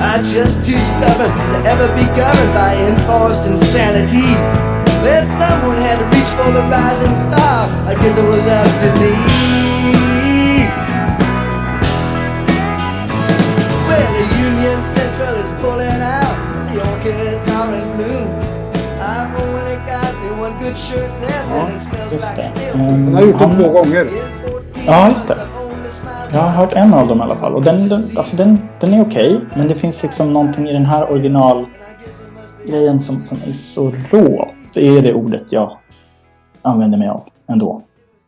I'm 0.00 0.24
just 0.24 0.64
too 0.64 0.80
stubborn 0.80 1.28
to 1.28 1.58
ever 1.68 1.88
be 1.92 2.08
governed 2.16 2.54
by 2.56 2.72
enforced 2.88 3.44
insanity. 3.44 4.32
Well, 5.04 5.24
someone 5.36 5.76
had 5.76 6.00
to 6.00 6.06
reach 6.16 6.30
for 6.32 6.48
the 6.48 6.64
rising 6.72 7.14
star. 7.28 7.68
I 7.84 7.92
guess 8.00 8.16
it 8.16 8.24
was 8.24 8.46
up 8.48 8.70
to 8.80 8.88
me. 9.00 9.59
Left. 20.96 22.12
just 22.12 22.54
det. 22.54 22.74
Um, 22.74 22.80
han 22.80 23.14
har 23.14 23.22
gjort 23.22 23.38
den 23.38 23.56
två 23.56 23.68
gånger. 23.68 24.06
Ja, 24.86 25.08
just 25.08 25.28
det. 25.28 25.36
Jag 26.32 26.40
har 26.40 26.50
hört 26.50 26.72
en 26.72 26.94
av 26.94 27.08
dem 27.08 27.18
i 27.18 27.22
alla 27.22 27.36
fall. 27.36 27.54
Och 27.54 27.62
den, 27.62 27.88
den, 27.88 28.10
alltså 28.16 28.36
den, 28.36 28.58
den 28.80 28.94
är 28.94 29.02
okej. 29.02 29.36
Okay, 29.36 29.46
men 29.56 29.68
det 29.68 29.74
finns 29.74 30.02
liksom 30.02 30.32
någonting 30.32 30.68
i 30.68 30.72
den 30.72 30.86
här 30.86 31.10
originalgrejen 31.10 33.00
som, 33.00 33.24
som 33.24 33.38
är 33.46 33.52
så 33.52 33.92
rå. 34.10 34.48
Det 34.74 34.88
är 34.88 35.02
det 35.02 35.14
ordet 35.14 35.42
jag 35.50 35.78
använder 36.62 36.98
mig 36.98 37.08
av 37.08 37.28
ändå. 37.48 37.82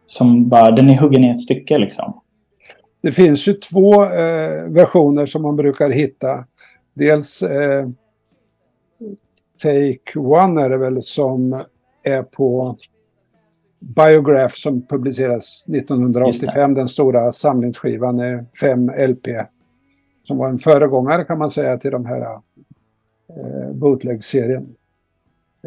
Som 0.07 0.49
bara, 0.49 0.71
den 0.71 0.91
är 0.91 0.97
huggen 0.97 1.25
i 1.25 1.31
ett 1.31 1.41
stycke 1.41 1.79
liksom. 1.79 2.21
Det 3.03 3.13
finns 3.13 3.49
ju 3.49 3.53
två 3.53 4.05
eh, 4.05 4.65
versioner 4.69 5.27
som 5.27 5.43
man 5.43 5.57
brukar 5.57 5.91
hitta. 5.91 6.45
Dels 6.95 7.43
eh, 7.43 7.89
Take 9.63 10.19
One 10.19 10.63
är 10.63 10.71
det 10.71 10.79
väl 10.79 11.03
som 11.03 11.63
är 12.03 12.23
på 12.23 12.77
Biograph 13.81 14.55
som 14.55 14.87
publicerades 14.87 15.69
1985, 15.69 16.75
den 16.75 16.89
stora 16.89 17.33
samlingsskivan 17.33 18.17
med 18.17 18.47
fem 18.61 18.91
LP. 19.09 19.29
Som 20.23 20.39
var 20.39 20.49
en 20.49 20.59
föregångare 20.59 21.25
kan 21.25 21.39
man 21.39 21.51
säga 21.51 21.79
till 21.79 21.91
de 21.91 22.07
här 22.07 22.21
eh, 22.21 23.73
bootleg-serien. 23.73 24.75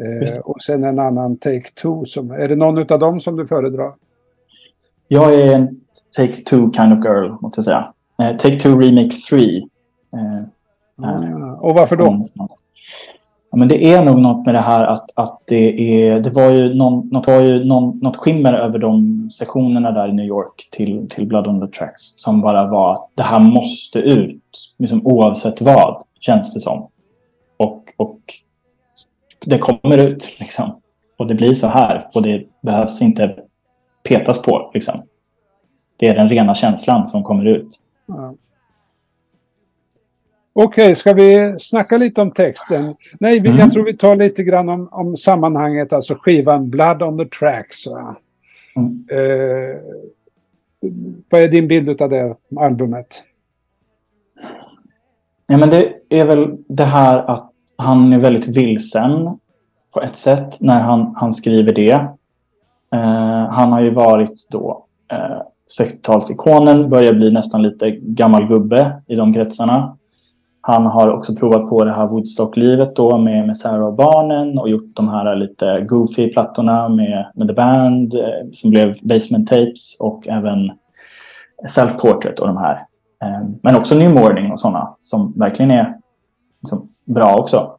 Eh, 0.00 0.38
och 0.38 0.62
sen 0.62 0.84
en 0.84 0.98
annan 0.98 1.36
Take 1.36 1.70
Two. 1.82 2.04
Som, 2.04 2.30
är 2.30 2.48
det 2.48 2.56
någon 2.56 2.78
av 2.78 2.98
dem 2.98 3.20
som 3.20 3.36
du 3.36 3.46
föredrar? 3.46 3.94
Jag 5.08 5.34
är 5.34 5.54
en 5.54 5.80
Take 6.16 6.32
Two 6.32 6.72
kind 6.72 6.92
of 6.92 7.04
girl, 7.04 7.32
måste 7.40 7.58
jag 7.58 7.64
säga. 7.64 7.92
Eh, 8.18 8.36
Take 8.36 8.60
Two 8.60 8.80
Remake 8.80 9.16
3. 9.30 9.56
Eh, 9.56 9.62
ah, 11.06 11.56
och 11.60 11.74
varför 11.74 11.96
då? 11.96 12.26
Ja, 13.56 13.58
men 13.58 13.68
det 13.68 13.92
är 13.92 14.04
nog 14.04 14.18
något 14.18 14.46
med 14.46 14.54
det 14.54 14.60
här 14.60 14.84
att, 14.84 15.10
att 15.14 15.40
det, 15.46 16.00
är, 16.02 16.20
det 16.20 16.30
var 16.30 16.50
ju, 16.50 16.74
någon, 16.74 17.08
något, 17.08 17.26
var 17.26 17.40
ju 17.40 17.64
någon, 17.64 17.98
något 17.98 18.16
skimmer 18.16 18.52
över 18.52 18.78
de 18.78 19.30
sessionerna 19.30 19.90
där 19.90 20.08
i 20.08 20.12
New 20.12 20.24
York 20.26 20.68
till, 20.70 21.08
till 21.08 21.26
Blood 21.26 21.46
on 21.46 21.60
the 21.60 21.78
Tracks 21.78 22.02
som 22.16 22.40
bara 22.40 22.66
var 22.66 22.92
att 22.92 23.10
det 23.14 23.22
här 23.22 23.40
måste 23.40 23.98
ut 23.98 24.74
liksom, 24.78 25.06
oavsett 25.06 25.60
vad, 25.60 26.02
känns 26.20 26.54
det 26.54 26.60
som. 26.60 26.88
Och, 27.56 27.82
och 27.96 28.18
det 29.46 29.58
kommer 29.58 29.98
ut 29.98 30.40
liksom. 30.40 30.80
Och 31.16 31.26
det 31.26 31.34
blir 31.34 31.54
så 31.54 31.66
här. 31.66 32.06
Och 32.14 32.22
det 32.22 32.44
behövs 32.62 33.02
inte 33.02 33.36
petas 34.08 34.42
på 34.42 34.70
liksom. 34.74 35.02
Det 35.96 36.06
är 36.06 36.14
den 36.14 36.28
rena 36.28 36.54
känslan 36.54 37.08
som 37.08 37.22
kommer 37.22 37.44
ut. 37.44 37.80
Mm. 38.08 38.36
Okej, 40.58 40.84
okay, 40.84 40.94
ska 40.94 41.12
vi 41.12 41.54
snacka 41.58 41.98
lite 41.98 42.20
om 42.20 42.30
texten? 42.30 42.94
Nej, 43.20 43.40
vi, 43.40 43.48
mm. 43.48 43.60
jag 43.60 43.72
tror 43.72 43.84
vi 43.84 43.96
tar 43.96 44.16
lite 44.16 44.42
grann 44.42 44.68
om, 44.68 44.88
om 44.92 45.16
sammanhanget, 45.16 45.92
alltså 45.92 46.14
skivan 46.14 46.70
Blood 46.70 47.02
on 47.02 47.18
the 47.18 47.24
Tracks. 47.24 47.86
Mm. 47.86 49.04
Eh, 49.10 49.76
vad 51.30 51.40
är 51.40 51.48
din 51.48 51.68
bild 51.68 52.02
av 52.02 52.08
det 52.08 52.36
albumet? 52.60 53.22
Ja, 55.46 55.56
men 55.56 55.70
det 55.70 55.94
är 56.08 56.26
väl 56.26 56.56
det 56.68 56.84
här 56.84 57.30
att 57.30 57.50
han 57.76 58.12
är 58.12 58.18
väldigt 58.18 58.48
vilsen 58.48 59.38
på 59.92 60.02
ett 60.02 60.16
sätt 60.16 60.60
när 60.60 60.80
han, 60.80 61.14
han 61.16 61.34
skriver 61.34 61.72
det. 61.72 62.08
Eh, 62.92 63.48
han 63.50 63.72
har 63.72 63.80
ju 63.80 63.90
varit 63.90 64.48
då 64.50 64.84
eh, 65.12 65.42
60-talsikonen, 65.80 66.88
börjar 66.88 67.12
bli 67.12 67.30
nästan 67.30 67.62
lite 67.62 67.90
gammal 67.90 68.48
gubbe 68.48 69.02
i 69.06 69.14
de 69.14 69.34
kretsarna. 69.34 69.96
Han 70.68 70.86
har 70.86 71.08
också 71.08 71.34
provat 71.34 71.68
på 71.68 71.84
det 71.84 71.92
här 71.92 72.06
Woodstock-livet 72.06 72.96
då 72.96 73.18
med, 73.18 73.46
med 73.46 73.58
Sarah 73.58 73.86
och 73.86 73.94
barnen 73.94 74.58
och 74.58 74.68
gjort 74.68 74.96
de 74.96 75.08
här 75.08 75.36
lite 75.36 75.80
goofy 75.80 76.32
plattorna 76.32 76.88
med, 76.88 77.26
med 77.34 77.48
The 77.48 77.54
Band 77.54 78.14
eh, 78.14 78.50
som 78.52 78.70
blev 78.70 78.96
Basement 79.02 79.48
Tapes 79.48 79.96
och 80.00 80.28
även 80.28 80.70
Self-Portrait 81.68 82.40
och 82.40 82.46
de 82.46 82.56
här. 82.56 82.86
Eh, 83.22 83.48
men 83.62 83.76
också 83.76 83.94
New 83.94 84.14
Morning 84.14 84.52
och 84.52 84.60
sådana 84.60 84.96
som 85.02 85.32
verkligen 85.36 85.70
är 85.70 85.94
liksom, 86.62 86.88
bra 87.04 87.34
också. 87.34 87.76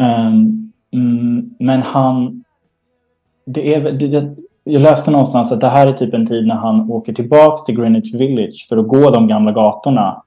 Eh, 0.00 0.26
mm, 0.92 1.50
men 1.58 1.82
han... 1.82 2.44
Det 3.46 3.74
är, 3.74 3.92
det, 3.92 4.36
jag 4.64 4.82
läste 4.82 5.10
någonstans 5.10 5.52
att 5.52 5.60
det 5.60 5.68
här 5.68 5.86
är 5.86 5.92
typ 5.92 6.14
en 6.14 6.26
tid 6.26 6.46
när 6.46 6.54
han 6.54 6.90
åker 6.90 7.12
tillbaks 7.12 7.64
till 7.64 7.76
Greenwich 7.76 8.14
Village 8.14 8.66
för 8.68 8.76
att 8.76 8.88
gå 8.88 9.10
de 9.10 9.28
gamla 9.28 9.52
gatorna 9.52 10.22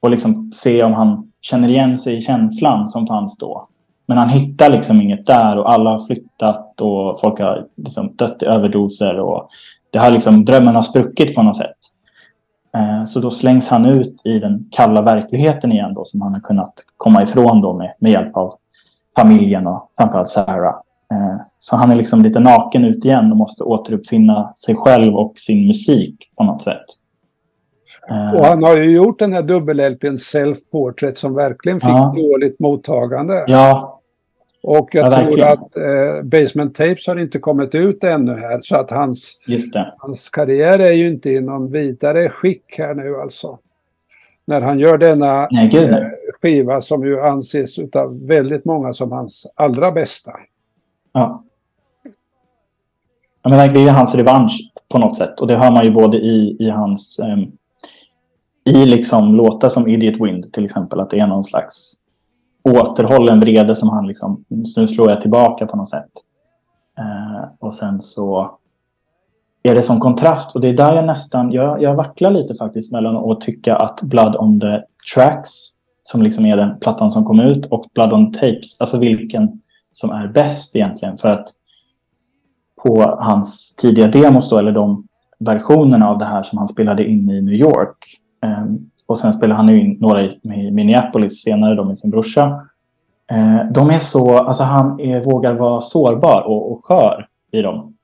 och 0.00 0.10
liksom 0.10 0.52
se 0.52 0.82
om 0.82 0.92
han 0.92 1.32
känner 1.40 1.68
igen 1.68 1.98
sig 1.98 2.16
i 2.16 2.20
känslan 2.20 2.88
som 2.88 3.06
fanns 3.06 3.38
då. 3.38 3.68
Men 4.06 4.18
han 4.18 4.28
hittar 4.28 4.70
liksom 4.70 5.00
inget 5.00 5.26
där 5.26 5.58
och 5.58 5.72
alla 5.72 5.90
har 5.90 6.06
flyttat 6.06 6.80
och 6.80 7.20
folk 7.20 7.40
har 7.40 7.66
liksom 7.76 8.12
dött 8.16 8.42
i 8.42 8.46
överdoser 8.46 9.20
och 9.20 9.50
det 9.90 9.98
har 9.98 10.10
liksom, 10.10 10.44
drömmen 10.44 10.74
har 10.74 10.82
spruckit 10.82 11.34
på 11.34 11.42
något 11.42 11.56
sätt. 11.56 11.76
Eh, 12.76 13.04
så 13.04 13.20
då 13.20 13.30
slängs 13.30 13.68
han 13.68 13.86
ut 13.86 14.26
i 14.26 14.38
den 14.38 14.68
kalla 14.70 15.02
verkligheten 15.02 15.72
igen 15.72 15.94
då 15.94 16.04
som 16.04 16.20
han 16.20 16.32
har 16.32 16.40
kunnat 16.40 16.74
komma 16.96 17.22
ifrån 17.22 17.60
då 17.60 17.72
med, 17.72 17.94
med 17.98 18.12
hjälp 18.12 18.36
av 18.36 18.54
familjen 19.16 19.66
och 19.66 19.90
framförallt 19.96 20.28
Sarah. 20.28 20.74
Eh, 21.12 21.40
så 21.58 21.76
han 21.76 21.90
är 21.90 21.96
liksom 21.96 22.22
lite 22.22 22.40
naken 22.40 22.84
ut 22.84 23.04
igen 23.04 23.30
och 23.30 23.36
måste 23.36 23.64
återuppfinna 23.64 24.52
sig 24.54 24.76
själv 24.76 25.14
och 25.14 25.38
sin 25.38 25.66
musik 25.66 26.30
på 26.36 26.44
något 26.44 26.62
sätt. 26.62 26.84
Eh, 28.10 28.38
och 28.38 28.44
han 28.46 28.62
har 28.62 28.76
ju 28.76 28.90
gjort 28.90 29.18
den 29.18 29.32
här 29.32 29.42
dubbel-LPn 29.42 30.16
Self 30.16 30.58
Portrait 30.72 31.18
som 31.18 31.34
verkligen 31.34 31.80
fick 31.80 31.88
ja. 31.88 32.14
dåligt 32.16 32.58
mottagande. 32.58 33.44
Ja. 33.46 33.94
Och 34.62 34.88
jag 34.92 35.12
ja, 35.12 35.18
tror 35.18 35.42
att 35.42 35.76
eh, 35.76 36.22
Basement 36.24 36.74
Tapes 36.74 37.06
har 37.06 37.16
inte 37.16 37.38
kommit 37.38 37.74
ut 37.74 38.04
ännu 38.04 38.34
här 38.34 38.60
så 38.62 38.76
att 38.76 38.90
hans, 38.90 39.38
hans 39.98 40.28
karriär 40.28 40.78
är 40.78 40.92
ju 40.92 41.06
inte 41.06 41.30
i 41.30 41.40
någon 41.40 41.72
vidare 41.72 42.28
skick 42.28 42.78
här 42.78 42.94
nu 42.94 43.16
alltså. 43.16 43.58
När 44.44 44.60
han 44.60 44.78
gör 44.78 44.98
denna 44.98 45.48
nej, 45.50 45.76
eh, 45.76 45.96
skiva 46.42 46.80
som 46.80 47.06
ju 47.06 47.20
anses 47.20 47.78
av 47.78 48.26
väldigt 48.26 48.64
många 48.64 48.92
som 48.92 49.12
hans 49.12 49.52
allra 49.54 49.92
bästa. 49.92 50.32
Ja. 51.12 51.44
ja 53.42 53.50
men 53.50 53.74
det 53.74 53.80
är 53.80 53.90
hans 53.90 54.14
revansch 54.14 54.72
på 54.88 54.98
något 54.98 55.16
sätt 55.16 55.40
och 55.40 55.46
det 55.46 55.56
hör 55.56 55.72
man 55.72 55.84
ju 55.84 55.90
både 55.90 56.16
i, 56.16 56.56
i 56.58 56.70
hans 56.70 57.18
um, 57.18 57.52
i 58.68 58.86
liksom 58.86 59.34
låtar 59.34 59.68
som 59.68 59.88
Idiot 59.88 60.20
Wind 60.20 60.52
till 60.52 60.64
exempel, 60.64 61.00
att 61.00 61.10
det 61.10 61.18
är 61.18 61.26
någon 61.26 61.44
slags 61.44 61.94
återhållen 62.62 63.40
vrede 63.40 63.76
som 63.76 63.88
han 63.88 64.06
liksom, 64.06 64.44
nu 64.48 64.88
slår 64.88 65.10
jag 65.10 65.20
tillbaka 65.20 65.66
på 65.66 65.76
något 65.76 65.90
sätt. 65.90 66.10
Eh, 66.98 67.48
och 67.58 67.74
sen 67.74 68.00
så 68.00 68.58
är 69.62 69.74
det 69.74 69.82
som 69.82 70.00
kontrast 70.00 70.54
och 70.54 70.60
det 70.60 70.68
är 70.68 70.72
där 70.72 70.94
jag 70.94 71.04
nästan, 71.04 71.52
jag, 71.52 71.82
jag 71.82 71.94
vacklar 71.94 72.30
lite 72.30 72.54
faktiskt 72.54 72.92
mellan 72.92 73.16
att 73.16 73.40
tycka 73.40 73.76
att 73.76 74.02
Blood 74.02 74.36
on 74.36 74.60
the 74.60 74.82
Tracks, 75.14 75.50
som 76.02 76.22
liksom 76.22 76.46
är 76.46 76.56
den 76.56 76.78
plattan 76.78 77.10
som 77.10 77.24
kom 77.24 77.40
ut, 77.40 77.66
och 77.66 77.86
Blood 77.94 78.12
on 78.12 78.32
Tapes, 78.32 78.80
alltså 78.80 78.98
vilken 78.98 79.60
som 79.92 80.10
är 80.10 80.28
bäst 80.28 80.76
egentligen. 80.76 81.18
För 81.18 81.28
att 81.28 81.48
på 82.84 83.16
hans 83.20 83.76
tidiga 83.76 84.08
demos 84.08 84.50
då, 84.50 84.58
eller 84.58 84.72
de 84.72 85.06
versionerna 85.38 86.08
av 86.08 86.18
det 86.18 86.24
här 86.24 86.42
som 86.42 86.58
han 86.58 86.68
spelade 86.68 87.04
in 87.04 87.30
i 87.30 87.40
New 87.42 87.54
York, 87.54 88.20
Ehm, 88.40 88.90
och 89.06 89.18
sen 89.18 89.32
spelar 89.32 89.56
han 89.56 89.70
in 89.70 89.96
några 90.00 90.22
i, 90.22 90.40
Minneapolis 90.70 91.42
senare 91.42 91.74
då 91.74 91.84
med 91.84 91.98
sin 91.98 92.10
brorsa. 92.10 92.66
Ehm, 93.26 93.72
de 93.72 93.90
är 93.90 93.98
så, 93.98 94.38
alltså 94.38 94.62
han 94.62 95.00
är, 95.00 95.24
vågar 95.24 95.54
vara 95.54 95.80
sårbar 95.80 96.42
och, 96.42 96.72
och 96.72 96.84
skör 96.84 97.26
i 97.50 97.62
dem. 97.62 97.94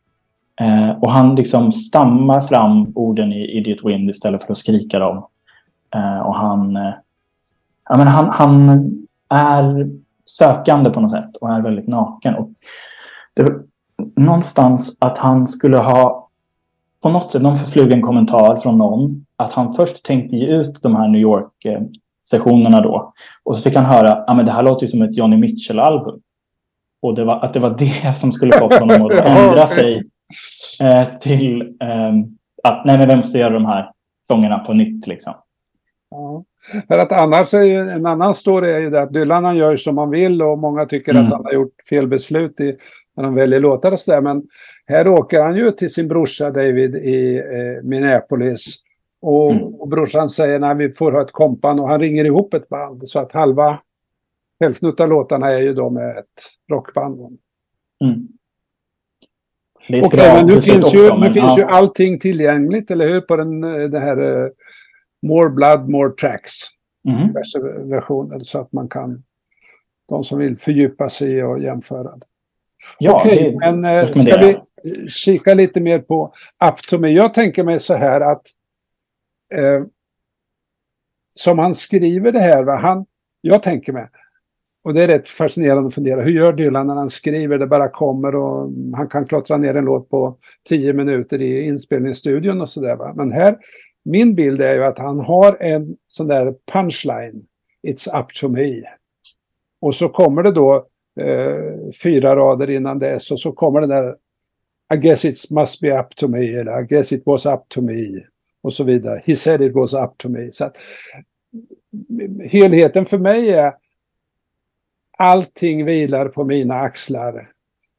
Ehm, 0.61 0.90
och 0.90 1.12
han 1.12 1.35
liksom 1.35 1.73
stammar 1.73 2.40
fram 2.40 2.92
orden 2.94 3.33
i 3.33 3.59
Idiot 3.59 3.85
Wind 3.85 4.11
istället 4.11 4.44
för 4.44 4.53
att 4.53 4.59
skrika 4.59 4.99
dem. 4.99 5.27
och 6.25 6.35
han, 6.35 6.77
eh, 6.77 6.94
ja, 7.88 7.97
men 7.97 8.07
han, 8.07 8.29
han 8.31 8.90
är 9.29 9.90
sökande 10.27 10.90
på 10.90 11.01
något 11.01 11.11
sätt 11.11 11.37
och 11.40 11.51
är 11.51 11.61
väldigt 11.61 11.88
naken. 11.88 12.35
Och 12.35 12.51
det, 13.35 13.53
någonstans 14.16 14.97
att 15.01 15.18
han 15.18 15.49
skulle 15.49 15.79
ha 15.79 16.29
på 17.01 17.09
något 17.09 17.33
sätt 17.33 17.42
någon 17.42 17.57
förflugen 17.57 18.03
kommentar 18.03 18.57
från 18.57 18.79
någon 18.79 19.24
att 19.37 19.53
han 19.53 19.75
först 19.75 20.05
tänkte 20.05 20.37
ge 20.37 20.47
ut 20.47 20.83
de 20.83 20.97
här 20.97 21.09
New 21.09 21.20
York-sessionerna 21.20 22.81
då. 22.81 23.12
Och 23.42 23.57
så 23.57 23.62
fick 23.62 23.77
han 23.77 23.85
höra 23.85 24.12
att 24.12 24.25
ah, 24.29 24.42
det 24.42 24.53
här 24.53 24.62
låter 24.62 24.87
ju 24.87 24.90
som 24.90 25.03
ett 25.03 25.16
Johnny 25.16 25.37
Mitchell-album. 25.37 26.20
Och 27.03 27.14
det 27.14 27.25
var, 27.25 27.44
att 27.44 27.55
det 27.55 27.61
var 27.61 27.79
det 27.79 28.14
som 28.20 28.33
skulle 28.33 28.53
få 28.53 28.79
honom 28.79 29.03
att 29.03 29.12
ändra 29.12 29.66
sig 29.66 30.03
eh, 30.83 31.18
till 31.20 31.61
eh, 31.61 32.12
att 32.62 32.85
nej, 32.85 32.99
men 32.99 33.09
vem 33.09 33.18
måste 33.18 33.38
göra 33.38 33.55
de 33.55 33.64
här 33.64 33.90
sångerna 34.29 34.59
på 34.59 34.73
nytt 34.73 35.07
liksom. 35.07 35.35
Ja. 36.11 36.44
För 36.88 36.99
att 36.99 37.12
annars 37.12 37.55
är 37.55 37.62
ju 37.62 37.90
en 37.90 38.07
annan 38.07 38.35
story 38.35 38.70
är 38.70 38.79
ju 38.79 38.90
det 38.90 39.03
att 39.03 39.12
Dylan 39.12 39.44
han 39.44 39.57
gör 39.57 39.77
som 39.77 39.99
han 39.99 40.11
vill 40.11 40.42
och 40.42 40.59
många 40.59 40.85
tycker 40.85 41.12
mm. 41.12 41.25
att 41.25 41.33
han 41.33 41.44
har 41.44 41.53
gjort 41.53 41.75
fel 41.90 42.07
beslut 42.07 42.61
i, 42.61 42.77
när 43.16 43.25
han 43.25 43.35
väljer 43.35 43.61
låtar 43.61 43.92
och 43.92 44.01
sådär. 44.01 44.20
Men 44.20 44.42
här 44.87 45.09
åker 45.09 45.42
han 45.42 45.57
ju 45.57 45.70
till 45.70 45.90
sin 45.92 46.09
brorsa 46.09 46.51
David 46.51 46.97
i 46.97 47.37
eh, 47.37 47.85
Minneapolis 47.85 48.84
och, 49.25 49.53
mm. 49.53 49.65
och 49.65 49.89
brorsan 49.89 50.29
säger 50.29 50.61
att 50.61 50.77
vi 50.77 50.91
får 50.91 51.13
ha 51.13 51.23
ett 51.23 51.33
kompan 51.33 51.81
och 51.81 51.89
han 51.89 52.01
ringer 52.01 52.25
ihop 52.25 52.55
ett 52.55 52.69
band. 52.69 53.09
Så 53.09 53.19
att 53.19 53.33
halva, 53.33 53.81
hälften 54.61 54.93
av 54.99 55.09
låtarna 55.09 55.51
är 55.51 55.61
ju 55.61 55.75
då 55.75 55.91
med 55.91 56.19
ett 56.19 56.43
rockband. 56.71 57.21
Mm. 58.05 58.29
Okej, 59.89 60.03
okay, 60.03 60.33
men 60.35 60.47
nu 60.47 60.61
finns, 60.61 60.95
ju, 60.95 61.01
också, 61.05 61.17
nu 61.17 61.33
finns 61.33 61.57
ja. 61.57 61.59
ju 61.59 61.65
allting 61.65 62.19
tillgängligt, 62.19 62.91
eller 62.91 63.09
hur? 63.09 63.21
På 63.21 63.37
den, 63.37 63.61
det 63.91 64.01
här 64.01 64.21
uh, 64.21 64.51
More 65.27 65.51
Blood, 65.51 65.89
More 65.89 66.11
Tracks. 66.11 66.53
Mm. 67.09 67.33
Versionen, 67.91 68.45
så 68.45 68.61
att 68.61 68.73
man 68.73 68.89
kan, 68.89 69.23
de 70.09 70.25
som 70.25 70.39
vill 70.39 70.57
fördjupa 70.57 71.09
sig 71.09 71.45
och 71.45 71.61
jämföra. 71.61 72.15
Ja, 72.99 73.17
Okej, 73.17 73.55
okay, 73.55 73.73
men 73.73 74.05
uh, 74.07 74.13
ska 74.13 74.41
vi 74.41 74.57
kika 75.09 75.55
lite 75.55 75.81
mer 75.81 75.99
på 75.99 76.33
Up 76.71 76.77
to 76.91 76.99
me? 76.99 77.09
Jag 77.09 77.35
tänker 77.35 77.65
mig 77.65 77.81
så 77.81 77.95
här 77.95 78.21
att 78.21 78.43
eh, 79.55 79.85
som 81.35 81.59
han 81.59 81.75
skriver 81.75 82.33
det 82.33 82.40
här, 82.40 82.64
va? 82.64 82.77
Han, 82.77 83.07
jag 83.40 83.62
tänker 83.62 83.93
mig, 83.93 84.09
och 84.85 84.95
det 84.95 85.03
är 85.03 85.09
rätt 85.09 85.29
fascinerande 85.29 85.87
att 85.87 85.95
fundera, 85.95 86.21
hur 86.21 86.31
gör 86.31 86.53
Dylan 86.53 86.87
när 86.87 86.95
han 86.95 87.11
skriver, 87.11 87.59
det 87.59 87.67
bara 87.67 87.88
kommer 87.88 88.35
och 88.35 88.71
han 88.97 89.09
kan 89.09 89.27
klottra 89.27 89.57
ner 89.57 89.75
en 89.75 89.85
låt 89.85 90.11
på 90.11 90.38
tio 90.69 90.93
minuter 90.93 91.43
i 91.43 91.62
inspelningsstudion 91.62 92.61
och 92.61 92.69
sådär. 92.69 93.14
Men 93.14 93.33
här, 93.33 93.59
min 94.05 94.35
bild 94.35 94.61
är 94.61 94.75
ju 94.75 94.85
att 94.85 94.99
han 94.99 95.21
har 95.21 95.57
en 95.61 95.97
sån 96.07 96.27
där 96.27 96.55
punchline, 96.73 97.47
It's 97.87 98.21
up 98.21 98.35
to 98.35 98.49
me. 98.49 98.83
Och 99.81 99.95
så 99.95 100.09
kommer 100.09 100.43
det 100.43 100.51
då 100.51 100.87
eh, 101.21 101.90
fyra 102.03 102.37
rader 102.37 102.71
innan 102.71 102.99
dess 102.99 103.31
och 103.31 103.40
så 103.40 103.53
kommer 103.53 103.81
den 103.81 103.90
där 103.90 104.17
I 104.95 104.97
guess 104.97 105.25
it 105.25 105.51
must 105.51 105.81
be 105.81 106.01
up 106.01 106.17
to 106.17 106.29
me 106.29 106.55
eller 106.55 106.81
I 106.81 106.87
guess 106.87 107.12
it 107.12 107.23
was 107.27 107.47
up 107.47 107.61
to 107.69 107.81
me 107.81 108.21
och 108.64 108.72
så 108.72 108.85
vidare. 108.85 109.22
He 109.24 109.37
said 109.37 109.61
it 109.61 109.74
was 109.74 109.94
up 109.94 110.18
to 110.18 110.29
me. 110.29 110.53
Så 110.53 110.64
att, 110.64 110.77
helheten 112.44 113.07
för 113.07 113.18
mig 113.18 113.50
är 113.50 113.74
allting 115.18 115.85
vilar 115.85 116.29
på 116.29 116.44
mina 116.44 116.74
axlar. 116.74 117.50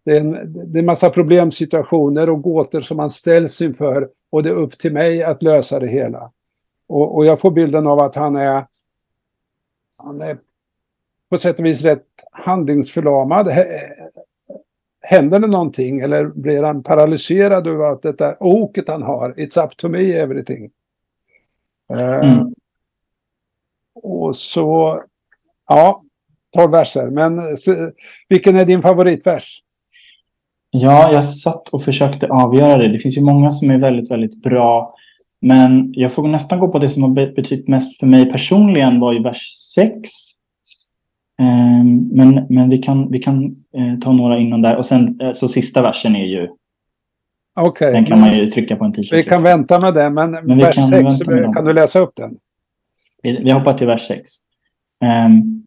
Det 0.06 0.12
är, 0.12 0.19
en, 0.19 0.32
det 0.71 0.78
är 0.78 0.82
en 0.82 0.86
massa 0.86 1.10
problemsituationer 1.10 2.30
och 2.30 2.41
gåtor 2.41 2.82
som 2.82 2.97
man 2.97 3.12
ställs 3.12 3.62
inför 3.62 4.10
och 4.30 4.43
det 4.43 4.49
är 4.49 4.54
upp 4.54 4.78
till 4.78 4.93
mig 4.93 5.23
att 5.23 5.43
lösa 5.43 5.80
det 5.80 5.88
hela. 5.88 6.32
Och, 6.88 7.15
och 7.15 7.25
jag 7.25 7.39
får 7.39 7.51
bilden 7.51 7.88
av 7.88 7.99
att 7.99 8.15
han 8.15 8.36
är, 8.36 8.67
han 9.97 10.21
är 10.21 10.38
på 11.30 11.38
sätt 11.38 11.60
och 11.60 11.65
vis 11.65 11.84
rätt 11.84 12.08
handlingsförlamad. 12.32 13.47
Händer 15.06 15.39
det 15.39 15.48
någonting 15.48 16.00
eller 16.00 16.26
blir 16.26 16.63
han 16.63 16.84
paralyserad 16.84 17.68
av 17.68 17.82
att 17.82 18.02
det 18.02 18.18
där 18.18 18.36
oket 18.39 18.88
han 18.89 19.04
har? 19.04 19.34
It's 19.34 19.63
up 19.65 19.78
to 19.78 19.89
me 19.89 20.13
everything. 20.13 20.70
Eh, 21.94 22.00
Mm. 22.20 22.54
Och 24.04 24.36
så, 24.36 25.02
ja, 25.68 26.04
tolv 26.56 26.72
verser. 26.72 27.10
Men 27.10 27.58
så, 27.58 27.91
vilken 28.30 28.56
är 28.56 28.65
din 28.65 28.82
favoritvers? 28.82 29.60
Ja, 30.70 31.13
jag 31.13 31.26
satt 31.26 31.70
och 31.70 31.84
försökte 31.84 32.28
avgöra 32.28 32.78
det. 32.78 32.91
Det 32.91 33.00
finns 33.00 33.18
ju 33.18 33.22
många 33.22 33.52
som 33.52 33.70
är 33.72 33.78
väldigt, 33.78 34.12
väldigt 34.12 34.41
bra. 34.41 34.96
Men 35.41 35.94
jag 35.94 36.13
får 36.13 36.28
nästan 36.28 36.60
gå 36.60 36.68
på 36.72 36.80
det 36.80 36.89
som 36.89 37.04
har 37.04 37.10
be- 37.10 37.32
betytt 37.36 37.68
mest 37.68 38.00
för 38.00 38.08
mig 38.08 38.32
personligen 38.32 39.00
var 39.00 39.13
ju 39.13 39.24
vers 39.24 39.54
6. 39.76 40.10
Men 42.12 42.45
men 42.50 42.69
vi 42.69 42.78
kan, 42.78 43.12
vi 43.12 43.19
kan 43.19 43.43
eh, 43.78 44.00
ta 44.02 44.12
några 44.12 44.38
innan 44.38 44.62
där. 44.62 44.76
Och 44.76 44.86
sen 44.86 45.19
eh, 45.21 45.34
så 45.34 45.48
sista 45.48 45.82
versen 45.82 46.15
är 46.15 46.26
ju, 46.26 46.48
Okej, 47.60 47.93
den 47.93 48.06
kan 48.06 48.19
man 48.19 48.38
ju 48.38 48.48
trycka 48.48 48.76
på 48.76 48.86
en 48.86 48.93
t-shirt. 48.93 49.13
vi 49.19 49.24
kan 49.24 49.43
vänta 49.43 49.80
med 49.80 49.93
det. 49.93 50.10
Men, 50.10 50.32
Men 50.32 50.58
vers 50.58 50.76
kan 50.76 50.88
6, 50.88 51.04
vänta 51.04 51.32
med 51.36 51.43
dem. 51.43 51.54
kan 51.54 51.65
du 51.65 51.74
läsa 51.74 52.00
upp 52.00 52.15
den? 52.15 52.38
Vi, 53.24 53.32
vi 53.43 53.52
hoppar 53.52 53.74
till 53.74 53.88
vers 53.88 54.08
6. 54.08 54.30
Um, 55.02 55.65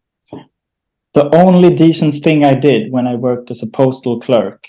the 1.13 1.37
only 1.45 1.69
decent 1.75 2.23
thing 2.23 2.43
I 2.45 2.55
did 2.61 2.91
when 2.93 3.07
I 3.07 3.15
worked 3.15 3.51
as 3.51 3.63
a 3.63 3.67
postal 3.73 4.21
clerk 4.21 4.59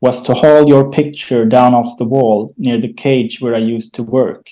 was 0.00 0.22
to 0.22 0.32
haul 0.32 0.68
your 0.70 0.92
picture 0.92 1.44
down 1.44 1.74
off 1.74 1.98
the 1.98 2.04
wall 2.04 2.52
near 2.56 2.80
the 2.80 2.92
cage 3.02 3.38
where 3.40 3.56
I 3.58 3.74
used 3.76 3.94
to 3.94 4.02
work. 4.02 4.46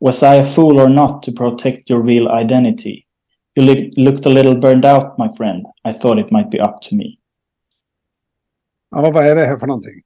Was 0.00 0.22
I 0.22 0.34
a 0.36 0.46
fool 0.46 0.80
or 0.80 0.88
not 0.90 1.22
to 1.22 1.32
protect 1.32 1.90
your 1.90 2.00
real 2.00 2.28
identity? 2.28 3.01
You 3.54 3.66
look, 3.66 3.92
looked 3.96 4.26
a 4.26 4.30
little 4.30 4.54
burned 4.54 4.84
out, 4.84 5.18
my 5.18 5.28
friend. 5.36 5.66
I 5.84 5.92
thought 5.92 6.18
it 6.18 6.30
might 6.30 6.50
be 6.50 6.58
up 6.58 6.82
to 6.82 6.94
me. 6.96 7.16
Ja, 8.90 9.10
vad 9.10 9.26
är 9.26 9.34
det 9.34 9.46
här 9.46 9.58
för 9.58 9.66
någonting? 9.66 10.02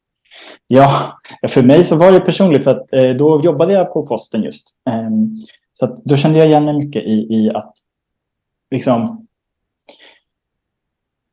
Ja, 0.67 1.19
för 1.49 1.63
mig 1.63 1.85
så 1.85 1.97
var 1.97 2.13
det 2.13 2.21
personligt 2.21 2.65
för 2.65 2.71
att 2.71 2.93
eh, 2.93 3.11
då 3.11 3.45
jobbade 3.45 3.73
jag 3.73 3.93
på 3.93 4.07
posten 4.07 4.43
just. 4.43 4.77
Ehm, 4.91 5.35
så 5.75 6.01
då 6.05 6.17
kände 6.17 6.39
jag 6.39 6.49
igen 6.49 6.65
mig 6.65 6.79
mycket 6.79 7.03
i, 7.03 7.35
i 7.35 7.51
att 7.55 7.75
liksom 8.71 9.27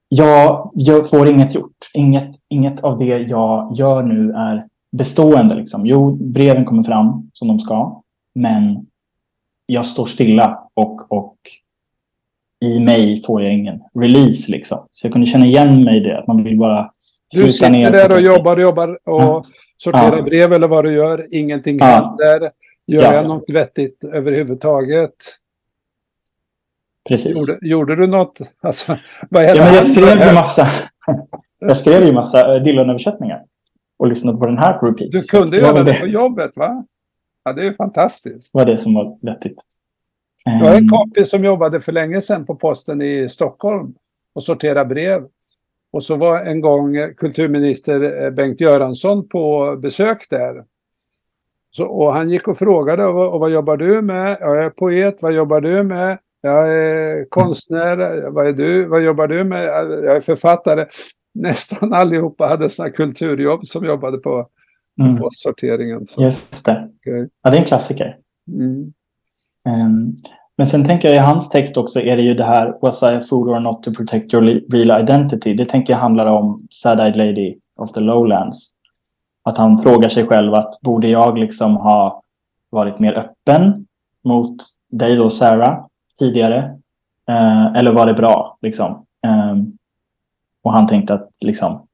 jag, 0.08 0.72
jag 0.74 1.10
får 1.10 1.28
inget 1.28 1.56
gjort. 1.56 1.78
Inget, 1.94 2.36
inget 2.50 2.84
av 2.84 3.00
det 3.00 3.06
jag 3.06 3.76
gör 3.76 4.04
nu 4.04 4.32
är 4.32 4.68
bestående. 4.92 5.56
Liksom. 5.56 5.86
Jo, 5.86 6.12
breven 6.12 6.66
kommer 6.66 6.84
fram 6.84 7.30
som 7.34 7.48
de 7.48 7.60
ska, 7.60 8.02
men 8.36 8.88
jag 9.66 9.86
står 9.86 10.06
stilla 10.06 10.70
och, 10.74 11.12
och 11.12 11.38
i 12.64 12.80
mig 12.80 13.24
får 13.26 13.44
jag 13.44 13.54
ingen 13.54 13.80
release. 14.00 14.52
Liksom. 14.52 14.88
Så 14.94 15.06
jag 15.06 15.14
kunde 15.14 15.28
känna 15.28 15.46
igen 15.46 15.84
mig 15.84 15.98
i 15.98 16.00
det, 16.00 16.20
att 16.20 16.28
man 16.28 16.44
vill 16.44 16.58
bara 16.58 16.92
Du 17.36 17.52
sitter 17.52 17.70
ner 17.70 17.92
där 17.92 18.10
och 18.12 18.16
det. 18.18 18.22
jobbar 18.22 18.56
och 18.56 18.62
jobbar 18.62 18.90
och 18.90 19.22
Ja. 19.22 19.46
sorterar 19.78 20.18
Ja. 20.18 20.22
brev 20.24 20.54
eller 20.54 20.68
vad 20.68 20.84
du 20.86 20.94
gör. 20.94 21.26
Ingenting 21.32 21.78
Ja. 21.78 21.86
händer. 21.86 22.52
Gör 22.88 23.04
Ja. 23.04 23.14
jag 23.14 23.28
något 23.28 23.50
vettigt 23.50 24.04
överhuvudtaget? 24.04 25.14
Precis. 27.10 27.38
Gjorde, 27.38 27.58
gjorde 27.62 27.96
du 27.96 28.08
något? 28.08 28.40
Alltså, 28.62 28.98
vad 29.30 29.44
är 29.44 29.48
det 29.54 29.60
Ja, 29.60 29.66
men 29.66 29.74
jag 29.76 29.88
skrev 29.88 30.28
ju 30.28 30.34
massa, 30.34 30.68
jag 31.60 31.78
skrev 31.78 32.04
ju 32.04 32.14
massa 32.14 32.56
eh, 32.56 32.64
Dylan-översättningar. 32.64 33.44
Och 34.00 34.08
lyssnade 34.08 34.38
på 34.38 34.46
den 34.46 34.58
här 34.58 34.74
på 34.74 34.86
repeat. 34.86 35.12
Du 35.12 35.22
kunde 35.22 35.58
det 35.58 35.64
göra 35.64 35.84
det 35.84 35.94
på 35.94 36.08
jobbet, 36.08 36.58
va? 36.58 36.86
Ja, 37.46 37.54
det 37.54 37.66
är 37.68 37.74
fantastiskt. 37.74 38.50
var 38.54 38.66
det 38.66 38.78
som 38.78 38.94
var 38.94 39.18
vettigt. 39.22 39.62
Jag 40.46 40.52
har 40.52 40.76
en 40.76 40.84
Ehm, 40.84 40.88
kompis 40.90 41.30
som 41.30 41.44
jobbade 41.44 41.82
för 41.82 41.92
länge 41.92 42.22
sedan 42.22 42.46
på 42.46 42.56
posten 42.56 43.02
i 43.02 43.30
Stockholm 43.30 43.94
och 44.34 44.44
sorterade 44.44 44.86
brev. 44.86 45.24
Och 45.92 46.04
så 46.04 46.16
var 46.16 46.42
en 46.42 46.62
gång 46.62 46.98
kulturminister 47.18 48.24
eh, 48.24 48.32
Bengt 48.32 48.62
Göransson 48.62 49.30
på 49.30 49.76
besök 49.82 50.28
där. 50.30 50.64
Så, 51.72 51.86
och 51.86 52.14
han 52.14 52.30
gick 52.30 52.48
och 52.48 52.58
frågade, 52.58 53.06
och, 53.06 53.34
och 53.34 53.40
vad 53.40 53.52
jobbar 53.52 53.78
du 53.78 54.02
med? 54.02 54.38
Ja, 54.40 54.56
Jag 54.56 54.66
är 54.66 54.70
poet, 54.70 55.22
vad 55.22 55.34
jobbar 55.34 55.62
du 55.62 55.84
med? 55.84 56.18
Jag 56.42 56.78
är 56.78 57.26
konstnär, 57.30 58.30
vad 58.30 58.48
är 58.48 58.54
du? 58.54 58.86
Vad 58.86 59.04
jobbar 59.04 59.28
du 59.28 59.44
med? 59.44 59.66
Jag 60.04 60.16
är 60.16 60.22
författare. 60.22 60.86
Nästan 61.34 61.94
allihopa 61.94 62.48
hade 62.48 62.70
sådana 62.70 62.92
kulturjobb 62.94 63.66
som 63.66 63.86
jobbade 63.86 64.18
på 64.18 64.48
mm, 65.02 65.18
postsorteringen. 65.18 66.08
Så, 66.08 66.24
just 66.24 66.66
det. 66.66 66.90
okej. 67.00 67.30
Ja, 67.44 67.50
det 67.50 67.58
är 67.58 67.62
en 67.62 67.68
klassiker. 67.68 68.18
mm. 68.48 68.94
Ehm, 69.66 70.16
men 70.58 70.68
sen 70.68 70.86
tänker 70.86 71.08
jag 71.08 71.16
i 71.16 71.20
hans 71.20 71.50
text 71.50 71.78
också 71.78 72.00
är 72.00 72.18
det 72.18 72.24
ju 72.24 72.34
det 72.34 72.44
här 72.44 72.78
Was 72.82 73.04
I 73.04 73.06
a 73.06 73.22
fool 73.30 73.50
or 73.50 73.60
not 73.60 73.84
to 73.84 73.94
protect 73.94 74.34
your 74.34 74.62
real 74.72 75.02
identity? 75.02 75.54
Det 75.54 75.66
tänker 75.66 75.94
jag 75.94 76.00
handlar 76.00 76.26
om 76.26 76.68
Sad-Eyed 76.72 77.16
Lady 77.16 77.56
of 77.78 77.92
the 77.92 78.00
Lowlands. 78.00 78.70
Att 79.44 79.58
han 79.58 79.78
frågar 79.78 80.10
sig 80.10 80.28
själv 80.28 80.54
att 80.54 80.82
borde 80.82 81.08
jag 81.08 81.38
liksom 81.38 81.78
ha 81.78 82.22
varit 82.70 83.00
mer 83.00 83.14
öppen 83.14 83.86
mot 84.24 84.56
dig 84.92 85.16
då 85.16 85.30
Sarah 85.30 85.86
tidigare? 86.20 86.58
Eh, 87.30 87.76
eller 87.76 87.92
var 87.92 88.06
det 88.06 88.14
bra 88.14 88.58
liksom? 88.62 89.06
Eh, 89.26 89.56
och 90.64 90.74
han 90.74 90.88
tänkte 90.88 91.14
att 91.14 91.30
liksom 91.40 91.88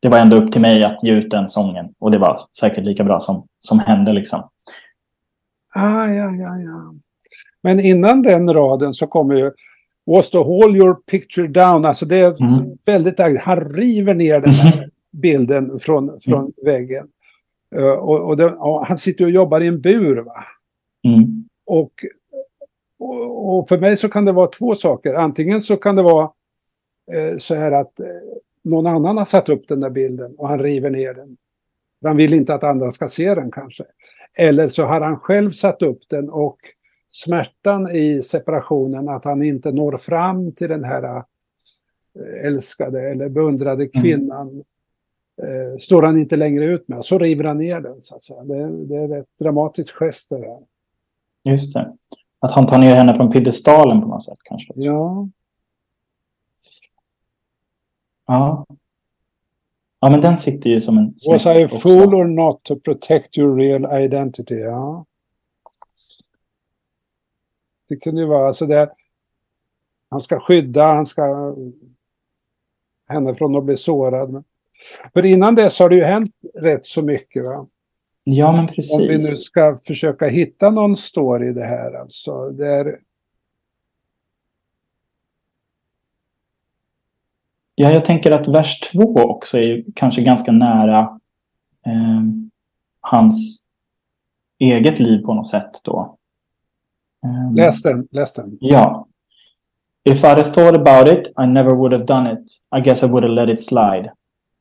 det 0.00 0.08
var 0.08 0.18
ändå 0.18 0.36
upp 0.36 0.52
till 0.52 0.60
mig 0.60 0.84
att 0.84 1.02
ge 1.02 1.12
ut 1.12 1.30
den 1.30 1.50
sången 1.50 1.94
och 1.98 2.10
det 2.10 2.18
var 2.18 2.40
säkert 2.60 2.84
lika 2.84 3.04
bra 3.04 3.20
som, 3.20 3.46
som 3.60 3.78
hände 3.78 4.12
liksom. 4.12 4.42
Ah, 5.74 6.06
ja, 6.06 6.30
ja, 6.30 6.58
ja. 6.58 6.94
Men 7.62 7.80
innan 7.80 8.22
den 8.22 8.54
raden 8.54 8.94
så 8.94 9.06
kommer 9.06 9.34
ju 9.34 9.50
Was 10.06 10.30
to 10.30 10.42
hold 10.42 10.76
your 10.76 10.94
picture 10.94 11.48
down. 11.48 11.84
Alltså 11.84 12.06
det 12.06 12.16
är 12.16 12.42
Mm. 12.42 12.78
väldigt... 12.84 13.18
Han 13.40 13.60
river 13.60 14.14
ner 14.14 14.40
den 14.40 14.50
här 14.54 14.90
bilden 15.10 15.80
från, 15.80 16.20
från 16.20 16.52
väggen. 16.64 17.08
Eh, 17.76 17.84
och, 17.92 18.28
och, 18.28 18.36
det, 18.36 18.44
och 18.44 18.86
han 18.86 18.98
sitter 18.98 19.24
och 19.24 19.30
jobbar 19.30 19.60
i 19.60 19.66
en 19.66 19.80
bur. 19.80 20.16
Va? 20.16 20.44
Mm. 21.04 21.48
Och, 21.66 21.92
och, 22.98 23.58
och 23.58 23.68
för 23.68 23.78
mig 23.78 23.96
så 23.96 24.08
kan 24.08 24.24
det 24.24 24.32
vara 24.32 24.46
två 24.46 24.74
saker. 24.74 25.14
Antingen 25.14 25.62
så 25.62 25.76
kan 25.76 25.96
det 25.96 26.02
vara 26.02 26.30
eh, 27.12 27.36
så 27.38 27.54
här 27.54 27.72
att 27.72 28.00
eh, 28.00 28.06
någon 28.64 28.86
annan 28.86 29.18
har 29.18 29.24
satt 29.24 29.48
upp 29.48 29.68
den 29.68 29.80
där 29.80 29.90
bilden 29.90 30.34
och 30.38 30.48
han 30.48 30.58
river 30.58 30.90
ner 30.90 31.14
den. 31.14 31.36
Han 32.04 32.16
vill 32.16 32.34
inte 32.34 32.54
att 32.54 32.64
andra 32.64 32.90
ska 32.90 33.08
se 33.08 33.34
den 33.34 33.50
kanske. 33.50 33.84
Eller 34.38 34.68
så 34.68 34.84
har 34.84 35.00
han 35.00 35.18
själv 35.18 35.50
satt 35.50 35.82
upp 35.82 36.08
den 36.08 36.30
och 36.30 36.58
smärtan 37.08 37.90
i 37.90 38.22
separationen 38.22 39.08
att 39.08 39.24
han 39.24 39.42
inte 39.42 39.72
når 39.72 39.96
fram 39.96 40.52
till 40.52 40.68
den 40.68 40.84
här 40.84 41.16
eh, 41.16 42.46
älskade 42.46 43.10
eller 43.10 43.28
beundrade 43.28 43.86
kvinnan 43.86 44.64
eh, 45.42 45.78
står 45.78 46.02
han 46.02 46.18
inte 46.18 46.36
längre 46.36 46.64
ut 46.64 46.88
med. 46.88 47.04
Så 47.04 47.18
river 47.18 47.44
han 47.44 47.58
ner 47.58 47.80
den. 47.80 48.00
Så 48.00 48.14
att 48.14 48.22
säga. 48.22 48.44
Det, 48.44 48.86
det 48.86 48.96
är 48.96 49.20
ett 49.20 49.38
dramatiskt 49.40 49.90
gest 49.90 50.30
det 50.30 50.38
där. 50.38 50.58
Just 51.42 51.74
det. 51.74 51.96
Att 52.40 52.52
han 52.52 52.66
tar 52.66 52.78
ner 52.78 52.96
henne 52.96 53.16
från 53.16 53.32
piedestalen 53.32 54.00
på 54.00 54.06
något 54.06 54.24
sätt 54.24 54.38
kanske. 54.42 54.72
Ja. 54.76 55.28
Ja. 58.26 58.66
Ja, 60.04 60.10
men 60.10 60.20
den 60.20 60.38
sitter 60.38 60.70
ju 60.70 60.80
som 60.80 60.98
en... 60.98 61.14
Was 61.30 61.46
I 61.46 61.64
a 61.64 61.68
fool 61.68 62.14
or 62.14 62.24
not 62.24 62.62
to 62.62 62.76
protect 62.80 63.38
your 63.38 63.56
real 63.56 64.02
identity? 64.04 64.54
Ja. 64.54 65.06
Det 67.88 67.96
kunde 67.96 68.20
ju 68.20 68.26
vara 68.26 68.52
så 68.52 68.66
där. 68.66 68.88
Han 70.10 70.20
ska 70.22 70.40
skydda, 70.40 70.84
han 70.86 71.06
ska 71.06 71.54
henne 73.08 73.34
från 73.34 73.56
att 73.56 73.64
bli 73.64 73.76
sårad. 73.76 74.30
Men- 74.32 74.44
För 75.12 75.24
innan 75.24 75.54
dess 75.54 75.78
har 75.78 75.88
det 75.88 75.96
ju 75.96 76.02
hänt 76.02 76.32
rätt 76.54 76.86
så 76.86 77.02
mycket. 77.02 77.44
Va? 77.44 77.66
Ja, 78.24 78.52
men 78.52 78.60
Om 78.64 79.00
vi 79.00 79.06
nu 79.08 79.14
precis. 79.18 79.44
ska 79.44 79.78
försöka 79.86 80.26
hitta 80.28 80.70
någon 80.70 80.96
story 80.96 81.48
i 81.48 81.52
det 81.52 81.64
här. 81.66 81.92
Alltså, 82.00 82.50
det 82.50 82.66
är, 82.68 82.98
Ja, 87.74 87.92
jag 87.92 88.04
tänker 88.04 88.30
att 88.30 88.48
vers 88.48 88.80
två 88.80 89.14
också 89.14 89.58
är 89.58 89.84
kanske 89.94 90.22
ganska 90.22 90.52
nära 90.52 91.00
eh, 91.86 92.22
hans 93.00 93.66
eget 94.58 94.98
liv 94.98 95.22
på 95.22 95.34
något 95.34 95.48
sätt 95.48 95.80
då. 95.84 96.16
Eh, 97.24 97.54
läs 97.54 97.82
den, 97.82 98.08
läs 98.10 98.32
den. 98.32 98.58
Ja. 98.60 99.06
If 100.04 100.24
I'd 100.24 100.36
have 100.36 100.52
thought 100.52 100.76
about 100.76 101.08
it, 101.08 101.32
I 101.38 101.46
never 101.46 101.74
would 101.74 101.92
have 101.92 102.04
done 102.04 102.32
it. 102.32 102.44
I 102.76 102.80
guess 102.80 103.02
I 103.02 103.06
would 103.06 103.24
have 103.24 103.34
let 103.34 103.48
it 103.48 103.66
slide. 103.66 104.10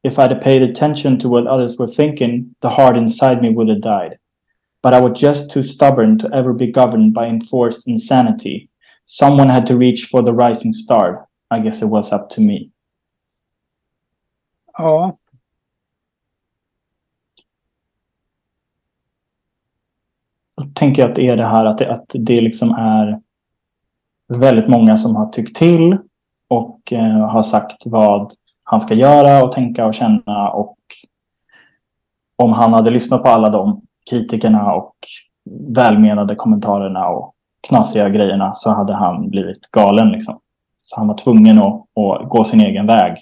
If 0.04 0.18
I'd 0.18 0.32
have 0.32 0.42
paid 0.42 0.64
attention 0.64 1.20
to 1.20 1.30
what 1.30 1.48
others 1.48 1.78
were 1.78 1.92
thinking, 1.92 2.56
the 2.62 2.70
heart 2.70 2.98
inside 2.98 3.42
me 3.42 3.50
would 3.50 3.70
have 3.70 3.82
died. 3.82 4.18
But 4.82 4.94
I 4.94 5.02
was 5.02 5.20
just 5.20 5.52
too 5.52 5.64
stubborn 5.64 6.18
to 6.20 6.30
ever 6.34 6.54
be 6.54 6.72
governed 6.72 7.14
by 7.14 7.28
enforced 7.28 7.88
insanity. 7.88 8.70
Someone 9.06 9.50
had 9.50 9.66
to 9.68 9.78
reach 9.78 10.08
for 10.12 10.22
the 10.22 10.34
rising 10.34 10.74
star. 10.74 11.28
I 11.52 11.60
guess 11.60 11.82
it 11.82 11.90
was 11.90 12.12
up 12.12 12.30
to 12.32 12.42
me. 12.42 12.73
Ja, 14.78 15.18
Då 20.56 20.64
tänker 20.74 21.02
jag 21.02 21.10
att 21.10 21.16
det 21.16 21.28
är 21.28 21.38
det 21.38 21.48
här 21.48 21.66
att 21.66 21.78
det, 21.78 21.94
att 21.94 22.06
det 22.14 22.42
liksom 22.42 22.72
är 22.72 23.20
väldigt 24.28 24.68
många 24.68 24.98
som 24.98 25.16
har 25.16 25.30
tyckt 25.30 25.58
till 25.58 25.98
och 26.48 26.94
eh, 26.94 27.28
har 27.30 27.44
sagt 27.44 27.86
vad 27.86 28.34
han 28.64 28.82
ska 28.82 28.94
göra 28.94 29.44
och 29.44 29.52
tänka 29.52 29.86
och 29.86 29.94
känna. 29.94 30.50
Och 30.50 30.78
om 32.36 32.54
han 32.54 32.74
hade 32.74 32.92
lyssnat 32.92 33.24
på 33.24 33.30
alla 33.30 33.50
de 33.50 33.82
kritikerna 34.10 34.74
och 34.74 34.96
välmenade 35.76 36.36
kommentarerna 36.36 37.08
och 37.08 37.34
knasiga 37.68 38.10
grejerna 38.10 38.56
så 38.56 38.70
hade 38.70 38.94
han 38.94 39.30
blivit 39.30 39.72
galen. 39.72 40.10
Liksom. 40.10 40.40
Så 40.82 40.96
han 40.96 41.08
var 41.08 41.18
tvungen 41.18 41.60
att, 41.60 41.98
att 41.98 42.30
gå 42.30 42.44
sin 42.44 42.62
egen 42.62 42.88
väg. 42.88 43.18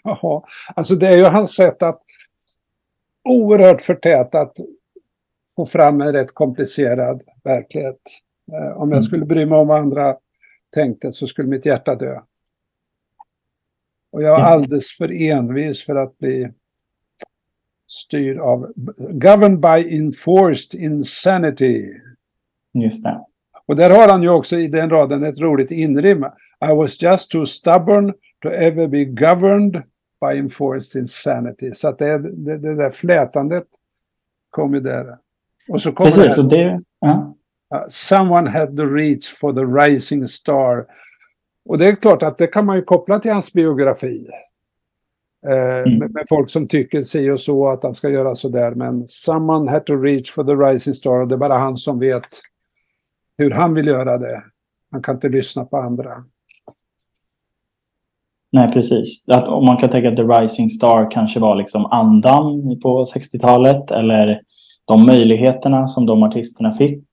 Ja, 0.22 0.44
alltså 0.76 0.94
det 0.94 1.06
är 1.08 1.16
ju 1.16 1.24
hans 1.24 1.54
sätt 1.54 1.82
att 1.82 2.02
oerhört 3.24 3.82
förtätat 3.82 4.56
få 5.56 5.66
fram 5.66 6.00
en 6.00 6.12
rätt 6.12 6.34
komplicerad 6.34 7.22
verklighet. 7.44 8.00
Eh, 8.52 8.76
om 8.76 8.88
jag 8.88 8.96
Mm. 8.96 9.02
skulle 9.02 9.24
bry 9.26 9.46
mig 9.46 9.58
om 9.58 9.68
vad 9.68 9.80
andra 9.80 10.16
tänkte 10.74 11.12
så 11.12 11.26
skulle 11.26 11.48
mitt 11.48 11.66
hjärta 11.66 11.94
dö. 11.94 12.20
Och 14.12 14.22
jag 14.22 14.34
är 14.38 14.40
Ja. 14.40 14.46
alldeles 14.46 14.90
för 14.96 15.12
envis 15.30 15.84
för 15.86 15.94
att 15.96 16.18
bli 16.18 16.52
styrd 17.86 18.38
av 18.38 18.72
governed 19.10 19.60
by 19.60 19.96
enforced 19.98 20.80
insanity. 20.80 21.92
Just 22.74 23.02
det. 23.04 23.24
Och 23.66 23.76
där 23.76 23.90
har 23.90 24.08
han 24.08 24.22
ju 24.22 24.28
också 24.28 24.56
i 24.56 24.68
den 24.68 24.90
raden 24.90 25.24
ett 25.24 25.40
roligt 25.40 25.70
inrim. 25.70 26.24
I 26.70 26.74
was 26.74 27.02
just 27.02 27.30
too 27.30 27.46
stubborn 27.46 28.14
to 28.46 28.54
ever 28.54 28.88
be 28.88 29.04
governed 29.04 29.82
by 30.20 30.38
enforced 30.38 31.00
insanity. 31.00 31.74
Så 31.74 31.88
att 31.88 31.98
det, 31.98 32.18
det, 32.18 32.58
det 32.58 32.74
där 32.74 32.90
flätandet 32.90 33.66
kom 34.50 34.74
ju 34.74 34.80
där. 34.80 35.18
Och 35.68 35.82
så 35.82 35.92
kommer 35.92 36.10
Precis, 36.10 36.34
det 36.36 36.42
och 36.42 36.48
det... 36.48 36.82
Ja. 37.00 37.34
Uh, 37.74 37.84
someone 37.88 38.50
had 38.50 38.76
the 38.76 38.82
reach 38.82 39.34
for 39.40 39.52
the 39.52 39.60
rising 39.60 40.28
star. 40.28 40.86
Och 41.64 41.78
det 41.78 41.86
är 41.86 41.94
klart 41.94 42.22
att 42.22 42.38
det 42.38 42.46
kan 42.46 42.66
man 42.66 42.76
ju 42.76 42.82
koppla 42.82 43.18
till 43.18 43.32
hans 43.32 43.52
biografi. 43.52 44.28
Eh, 45.46 45.92
med, 45.98 46.10
med 46.10 46.24
folk 46.28 46.50
som 46.50 46.68
tycker 46.68 47.02
si 47.02 47.30
och 47.30 47.40
så 47.40 47.68
att 47.68 47.82
han 47.82 47.94
ska 47.94 48.08
göra 48.08 48.34
så 48.34 48.48
där. 48.48 48.74
Men 48.74 49.08
someone 49.08 49.70
had 49.70 49.86
to 49.86 49.96
reach 49.96 50.30
for 50.30 50.44
the 50.44 50.52
rising 50.52 50.94
star. 50.94 51.20
Och 51.20 51.28
det 51.28 51.34
är 51.34 51.38
bara 51.38 51.58
han 51.58 51.76
som 51.76 51.98
vet 51.98 52.26
hur 53.38 53.50
han 53.50 53.74
vill 53.74 53.86
göra 53.86 54.18
det. 54.18 54.44
Han 54.90 55.02
kan 55.02 55.14
inte 55.14 55.28
lyssna 55.28 55.64
på 55.64 55.76
andra. 55.76 56.24
Nej, 58.56 58.72
precis. 58.72 59.28
Att 59.28 59.48
om 59.48 59.64
man 59.64 59.76
kan 59.76 59.90
tänka 59.90 60.08
att 60.08 60.16
The 60.16 60.22
Rising 60.22 60.70
Star 60.70 61.10
kanske 61.10 61.40
var 61.40 61.56
liksom 61.56 61.86
andan 61.86 62.78
på 62.82 63.04
60-talet 63.04 63.90
eller 63.90 64.40
de 64.84 65.06
möjligheterna 65.06 65.88
som 65.88 66.06
de 66.06 66.22
artisterna 66.22 66.72
fick. 66.72 67.08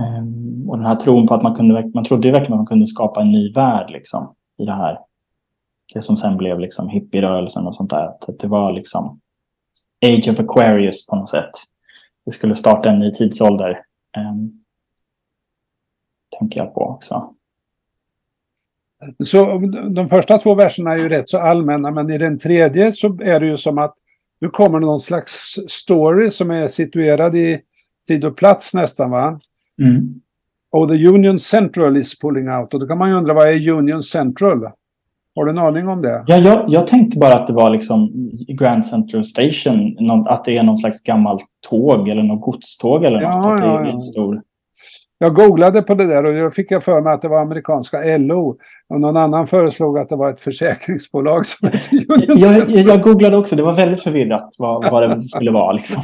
Ehm, 0.00 0.70
och 0.70 0.76
den 0.76 0.86
här 0.86 0.94
tron 0.94 1.26
på 1.26 1.34
att 1.34 1.42
man 1.42 1.54
kunde, 1.54 1.90
man 1.94 2.04
trodde 2.04 2.28
ju 2.28 2.32
verkligen 2.32 2.52
att 2.52 2.58
man 2.58 2.66
kunde 2.66 2.86
skapa 2.86 3.20
en 3.20 3.32
ny 3.32 3.52
värld 3.52 3.90
liksom 3.90 4.34
i 4.58 4.64
det 4.64 4.72
här. 4.72 4.98
Det 5.94 6.02
som 6.02 6.16
sen 6.16 6.36
blev 6.36 6.60
liksom 6.60 6.88
hippierörelsen 6.88 7.66
och 7.66 7.74
sånt 7.74 7.90
där. 7.90 8.04
Att 8.04 8.38
det 8.38 8.48
var 8.48 8.72
liksom 8.72 9.20
Age 10.06 10.28
of 10.28 10.40
Aquarius 10.40 11.06
på 11.06 11.16
något 11.16 11.30
sätt. 11.30 11.50
Det 12.24 12.32
skulle 12.32 12.56
starta 12.56 12.90
en 12.90 12.98
ny 12.98 13.12
tidsålder. 13.12 13.82
Ehm, 14.16 14.50
tänker 16.38 16.60
jag 16.60 16.74
på 16.74 16.80
också. 16.80 17.34
Så 19.24 19.58
de 19.90 20.08
första 20.08 20.38
två 20.38 20.54
verserna 20.54 20.92
är 20.92 20.98
ju 20.98 21.08
rätt 21.08 21.28
så 21.28 21.38
allmänna, 21.38 21.90
men 21.90 22.10
i 22.10 22.18
den 22.18 22.38
tredje 22.38 22.92
så 22.92 23.18
är 23.22 23.40
det 23.40 23.46
ju 23.46 23.56
som 23.56 23.78
att 23.78 23.94
nu 24.40 24.48
kommer 24.48 24.80
någon 24.80 25.00
slags 25.00 25.58
story 25.68 26.30
som 26.30 26.50
är 26.50 26.68
situerad 26.68 27.36
i 27.36 27.60
tid 28.08 28.24
och 28.24 28.36
plats 28.36 28.74
nästan 28.74 29.10
va? 29.10 29.40
Mm. 29.82 30.14
Och 30.72 30.88
the 30.88 31.06
Union 31.06 31.38
Central 31.38 31.96
is 31.96 32.18
pulling 32.18 32.50
out. 32.50 32.74
Och 32.74 32.80
då 32.80 32.86
kan 32.86 32.98
man 32.98 33.08
ju 33.08 33.14
undra, 33.14 33.34
vad 33.34 33.48
är 33.48 33.70
Union 33.70 34.02
Central? 34.02 34.70
Har 35.36 35.44
du 35.44 35.50
en 35.50 35.58
aning 35.58 35.88
om 35.88 36.02
det? 36.02 36.24
Ja, 36.26 36.36
jag, 36.36 36.64
jag 36.68 36.86
tänkte 36.86 37.18
bara 37.18 37.34
att 37.34 37.46
det 37.46 37.52
var 37.52 37.70
liksom 37.70 38.30
Grand 38.48 38.86
Central 38.86 39.24
Station, 39.24 39.96
någon, 40.00 40.28
att 40.28 40.44
det 40.44 40.56
är 40.56 40.62
någon 40.62 40.76
slags 40.76 41.02
gammalt 41.02 41.44
tåg 41.68 42.08
eller 42.08 42.22
något 42.22 42.40
godståg 42.40 43.04
eller 43.04 43.20
Ja, 43.20 43.36
något. 43.36 43.52
Att 43.52 43.60
det 43.60 43.66
ja, 43.66 43.80
är 43.80 43.84
ja. 43.84 43.92
en 43.92 44.00
stor... 44.00 44.42
Jag 45.22 45.34
googlade 45.34 45.82
på 45.82 45.94
det 45.94 46.06
där 46.06 46.24
och 46.24 46.32
jag 46.32 46.54
fick 46.54 46.70
jag 46.70 46.84
för 46.84 47.00
mig 47.00 47.12
att 47.12 47.22
det 47.22 47.28
var 47.28 47.40
amerikanska 47.40 48.16
LO. 48.18 48.56
Och 48.88 49.00
någon 49.00 49.16
annan 49.16 49.46
föreslog 49.46 49.98
att 49.98 50.08
det 50.08 50.16
var 50.16 50.30
ett 50.30 50.40
försäkringsbolag 50.40 51.46
som 51.46 51.68
hette 51.68 51.88
Jag, 52.36 52.70
jag, 52.70 53.02
googlade 53.02 53.36
också, 53.36 53.56
det 53.56 53.62
var 53.62 53.76
väldigt 53.76 54.02
förvirrat 54.02 54.54
vad, 54.58 54.90
vad 54.90 55.10
det 55.10 55.28
skulle 55.28 55.50
vara. 55.50 55.72
Liksom. 55.72 56.02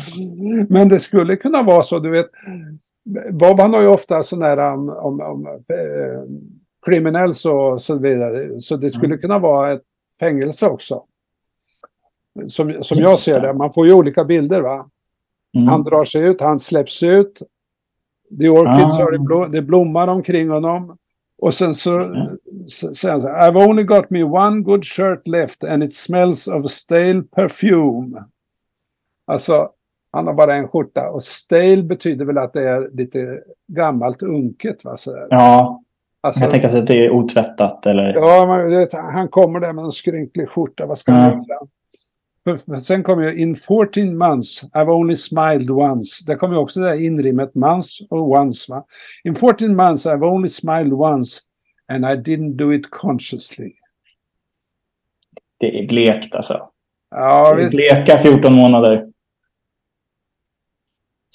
Men 0.69 0.89
det 0.89 0.99
skulle 0.99 1.37
kunna 1.37 1.63
vara 1.63 1.83
så, 1.83 1.99
du 1.99 2.11
vet. 2.11 2.27
Bob 3.31 3.61
han 3.61 3.75
har 3.75 3.81
ju 3.81 3.89
ofta 3.89 4.23
sådana 4.23 4.47
här 4.47 4.73
om, 4.73 4.89
om, 4.89 5.21
om 5.21 5.47
eh, 5.47 6.23
criminals 6.87 7.45
och 7.45 7.81
så 7.81 7.99
vidare. 7.99 8.61
Så 8.61 8.77
det 8.77 8.91
skulle 8.91 9.17
kunna 9.17 9.39
vara 9.39 9.73
ett 9.73 9.83
fängelse 10.21 10.67
också. 10.67 11.03
Som, 12.47 12.73
som 12.81 12.99
jag 12.99 13.19
ser 13.19 13.41
det. 13.41 13.47
det. 13.47 13.55
Man 13.55 13.73
får 13.73 13.87
ju 13.87 13.93
olika 13.93 14.25
bilder 14.25 14.61
va. 14.61 14.91
Mm. 15.57 15.69
Han 15.69 15.83
drar 15.83 16.05
sig 16.05 16.23
ut, 16.23 16.41
han 16.41 16.61
släpps 16.61 17.03
ut. 17.03 17.43
The 18.41 18.49
orchids 18.49 18.99
Ah. 18.99 19.03
are 19.03 19.17
in 19.17 19.25
bloom, 19.25 19.51
det 19.51 19.63
blommar 19.63 20.09
omkring 20.09 20.51
honom. 20.51 20.97
Och 21.39 21.55
sen 21.55 21.75
så 21.75 21.91
säger 22.69 23.11
han 23.11 23.21
så 23.21 23.29
här, 23.29 23.51
I've 23.53 23.69
only 23.69 23.83
got 23.83 24.11
me 24.11 24.23
one 24.23 24.61
good 24.61 24.85
shirt 24.85 25.27
left 25.29 25.65
and 25.65 25.85
it 25.85 25.95
smells 25.95 26.49
of 26.49 26.71
stale 26.71 27.23
perfume. 27.23 28.25
Alltså, 29.27 29.71
han 30.11 30.27
har 30.27 30.35
bara 30.35 30.55
en 30.55 30.69
skjorta. 30.69 31.09
Och 31.11 31.23
stale 31.23 31.83
betyder 31.83 32.25
väl 32.25 32.39
att 32.39 32.53
det 32.53 32.69
är 32.69 32.91
lite 32.95 33.41
gammalt 33.69 34.23
unket. 34.23 34.85
Va? 34.85 34.97
Så. 34.97 35.27
Ja, 35.31 35.83
Alltså, 36.21 36.41
jag 36.45 36.51
tänker 36.51 36.69
sig 36.69 36.81
att 36.81 36.87
det 36.87 37.07
är 37.07 37.11
otvättat 37.11 37.87
eller... 37.87 38.15
ja, 38.15 38.57
du 38.69 38.77
vet, 38.77 38.93
han 38.93 39.29
kommer 39.29 39.61
där 39.61 39.73
med 39.73 39.85
en 39.85 39.93
skrynklig 39.93 40.49
skjorta. 40.49 40.87
Vad 40.87 40.99
ska 40.99 41.13
han 41.13 41.23
Ja. 41.23 41.45
göra? 41.49 41.61
Sen 42.83 43.03
kommer 43.03 43.23
ju 43.23 43.43
in 43.43 43.57
14 43.57 44.19
months, 44.19 44.65
I've 44.75 44.91
only 44.91 45.17
smiled 45.17 45.71
once. 45.71 46.25
Där 46.27 46.37
kommer 46.37 46.55
ju 46.55 46.61
också 46.61 46.81
det 46.81 46.87
där 46.87 47.01
inrimmet 47.03 47.55
months 47.55 48.01
och 48.11 48.31
once. 48.31 48.73
Va? 48.73 48.85
In 49.25 49.35
14 49.35 49.77
months 49.77 50.07
I've 50.07 50.25
only 50.25 50.49
smiled 50.49 50.93
once 50.93 51.41
and 51.93 52.05
I 52.05 52.09
didn't 52.09 52.57
do 52.57 52.73
it 52.73 52.91
consciously. 52.91 53.73
Det 55.61 55.79
är 55.79 55.89
blekt 55.89 56.35
alltså. 56.35 56.71
Ja, 57.11 57.45
Det 57.55 57.61
är 57.61 57.65
visst. 57.65 57.77
bleka 57.77 58.19
14 58.19 58.55
månader. 58.55 59.13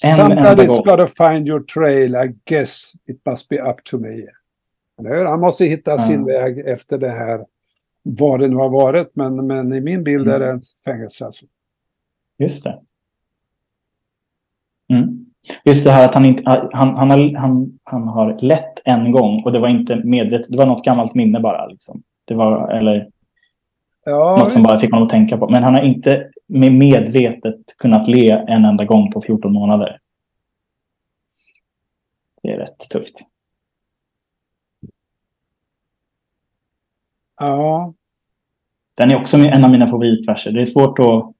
En 0.04 0.10
Somebody's 0.18 0.84
gotta 0.84 1.06
find 1.06 1.48
your 1.48 1.60
trail, 1.60 2.14
I 2.14 2.34
guess 2.44 2.92
it 3.08 3.26
must 3.26 3.48
be 3.48 3.58
up 3.70 3.84
to 3.84 3.98
me. 3.98 4.26
Han 5.26 5.40
måste 5.40 5.64
hitta 5.64 5.98
sin 5.98 6.20
Ja. 6.20 6.26
väg 6.26 6.58
efter 6.58 6.98
det 6.98 7.10
här, 7.10 7.46
vad 8.02 8.40
det 8.40 8.48
nu 8.48 8.56
har 8.56 8.68
varit. 8.68 9.16
Men, 9.16 9.46
men 9.46 9.72
i 9.72 9.80
min 9.80 10.04
bild 10.04 10.28
är 10.28 10.38
det 10.38 10.46
Mm. 10.46 10.58
ett 10.58 10.64
fängelse. 10.84 11.24
Alltså. 11.26 11.46
Just 12.38 12.64
det. 12.64 12.80
Mm. 14.88 15.26
Just 15.64 15.84
det 15.84 15.90
här 15.90 16.08
att 16.08 16.14
han, 16.14 16.24
inte, 16.24 16.42
han, 16.72 16.96
han, 16.96 17.10
har, 17.10 17.36
han, 17.38 17.78
han 17.84 18.08
har 18.08 18.38
lett 18.38 18.74
en 18.84 19.12
gång 19.12 19.42
och 19.44 19.52
det 19.52 19.58
var 19.58 19.68
inte 19.68 19.96
medvetet. 19.96 20.46
Det 20.50 20.56
var 20.58 20.66
något 20.66 20.84
gammalt 20.84 21.14
minne 21.14 21.40
bara. 21.40 21.66
Liksom. 21.66 22.02
Det 22.24 22.34
var, 22.34 22.68
eller 22.70 23.08
Ja, 24.04 24.36
något 24.44 24.52
som 24.52 24.62
bara 24.62 24.78
fick 24.78 24.90
honom 24.90 25.06
att 25.06 25.10
tänka 25.12 25.38
på. 25.38 25.48
Men 25.48 25.62
han 25.62 25.74
har 25.74 25.82
inte 25.82 26.30
med 26.46 26.72
medvetet 26.72 27.76
kunnat 27.78 28.08
le 28.08 28.30
en 28.30 28.64
enda 28.64 28.84
gång 28.84 29.10
på 29.12 29.20
14 29.20 29.52
månader. 29.52 29.98
Det 32.42 32.50
är 32.52 32.58
rätt 32.58 32.78
tufft. 32.90 33.18
Ja. 37.40 37.94
Den 38.94 39.10
är 39.10 39.20
också 39.20 39.36
en 39.36 39.64
av 39.64 39.70
mina 39.70 39.86
favoritverser. 39.86 40.50
Det 40.52 40.60
är 40.62 40.66
svårt 40.66 40.98
att, 40.98 41.32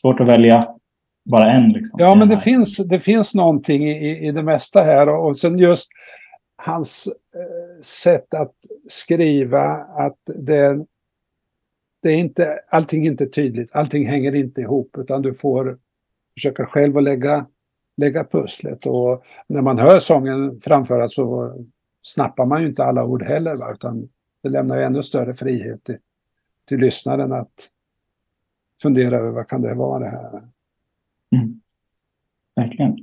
svårt 0.00 0.20
att 0.20 0.26
välja 0.28 0.68
bara 1.24 1.52
en. 1.52 1.68
Liksom, 1.72 2.00
Ja, 2.00 2.14
men 2.14 2.28
det 2.28 2.38
finns, 2.38 2.76
det 2.76 3.00
finns 3.00 3.34
någonting 3.34 3.84
i, 3.88 4.08
i- 4.10 4.26
i 4.28 4.32
det 4.32 4.42
mesta 4.42 4.82
här. 4.82 5.08
Och, 5.08 5.26
och 5.26 5.36
sen 5.38 5.58
just 5.58 5.88
hans 6.56 7.06
eh, 7.34 7.82
sätt 7.82 8.34
att 8.34 8.54
skriva, 8.88 9.62
att 9.76 10.18
det, 10.24 10.86
det 12.02 12.08
är 12.12 12.16
inte, 12.18 12.60
allting 12.70 13.06
är 13.06 13.10
inte 13.10 13.26
tydligt, 13.26 13.70
allting 13.76 14.06
hänger 14.08 14.34
inte 14.34 14.60
ihop, 14.60 14.96
utan 14.98 15.22
du 15.22 15.34
får 15.34 15.78
försöka 16.34 16.66
själv 16.66 16.96
att 16.96 17.02
lägga, 17.02 17.46
lägga 17.96 18.24
pusslet. 18.24 18.86
Och 18.86 19.24
när 19.46 19.62
man 19.62 19.78
hör 19.78 19.98
sången 19.98 20.60
framföras 20.60 21.14
så 21.14 21.54
snappar 22.02 22.46
man 22.46 22.62
ju 22.62 22.68
inte 22.68 22.84
alla 22.84 23.04
ord 23.04 23.22
heller, 23.22 23.56
va? 23.56 23.72
utan 23.72 24.08
det 24.44 24.50
lämnar 24.50 24.76
ju 24.76 24.82
ännu 24.82 25.02
större 25.02 25.34
frihet 25.34 25.84
till, 25.84 25.98
till 26.64 26.78
lyssnaren 26.78 27.32
att 27.32 27.70
fundera 28.82 29.18
över 29.18 29.30
vad 29.30 29.48
kan 29.48 29.62
det 29.62 29.74
vara 29.74 29.98
det 29.98 30.08
här. 30.08 30.48
Mm. 31.36 31.60
Verkligen. 32.56 32.96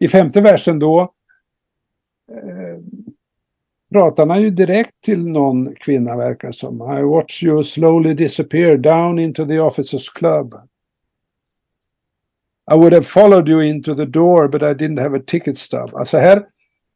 I 0.00 0.08
femte 0.08 0.40
versen 0.40 0.78
då 0.78 1.00
eh, 2.32 2.78
pratar 3.92 4.26
man 4.26 4.42
ju 4.42 4.50
direkt 4.50 5.00
till 5.00 5.26
någon 5.26 5.74
kvinna 5.74 6.16
verkar 6.16 6.52
som. 6.52 6.98
I 6.98 7.02
watch 7.02 7.42
you 7.42 7.64
slowly 7.64 8.14
disappear 8.14 8.76
down 8.76 9.18
into 9.18 9.46
the 9.46 9.58
officers 9.58 10.08
club. 10.08 10.54
I 12.72 12.74
would 12.74 12.92
have 12.92 13.06
followed 13.06 13.48
you 13.48 13.64
into 13.64 13.94
the 13.94 14.06
door 14.06 14.48
but 14.48 14.62
I 14.62 14.74
didn't 14.84 15.00
have 15.00 15.18
a 15.18 15.22
ticket 15.26 15.58
stub. 15.58 15.94
Alltså 15.94 16.18
här, 16.18 16.46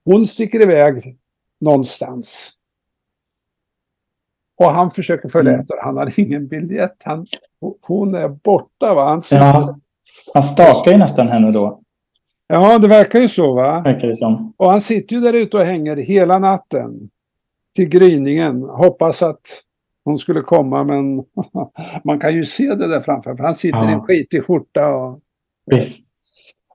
hon 0.05 0.26
sticker 0.26 0.61
iväg 0.62 1.18
någonstans. 1.61 2.53
Och 4.59 4.71
han 4.71 4.90
försöker 4.90 5.29
följa 5.29 5.53
Mm. 5.53 5.61
efter. 5.61 5.77
Han 5.83 5.97
har 5.97 6.21
ingen 6.21 6.47
biljett. 6.49 6.97
Han, 7.05 7.27
hon 7.87 8.14
är 8.14 8.29
borta 8.29 8.95
va? 8.95 9.05
Han 9.09 9.23
Ja. 9.31 9.79
Han 10.35 10.42
stakar 10.42 10.90
ju 10.90 10.97
nästan 10.97 11.29
henne 11.29 11.51
då, 11.53 11.81
ja, 12.47 12.79
det 12.79 12.88
verkar 12.88 13.21
ju 13.21 13.29
så 13.29 13.55
va? 13.55 13.81
verkar 13.81 14.09
det 14.09 14.16
som. 14.16 14.53
Och 14.57 14.71
han 14.71 14.81
sitter 14.81 15.16
ju 15.16 15.23
där 15.23 15.33
ute 15.33 15.57
och 15.57 15.64
hänger 15.64 15.97
hela 15.97 16.38
natten. 16.38 17.11
Till 17.75 17.88
gryningen. 17.88 18.62
Hoppas 18.62 19.23
att 19.23 19.40
hon 20.05 20.19
skulle 20.19 20.40
komma 20.40 20.85
men 20.85 21.25
man 22.05 22.21
kan 22.21 22.35
ju 22.35 22.45
se 22.45 22.75
det 22.75 22.88
där 22.88 23.01
framför. 23.01 23.37
För 23.37 23.45
han 23.45 23.55
sitter 23.55 23.79
i 23.88 23.92
en 23.92 23.99
Ja. 23.99 24.05
skitig 24.05 24.45
skjorta 24.45 24.95
och, 24.95 25.21
Visst. 25.66 26.07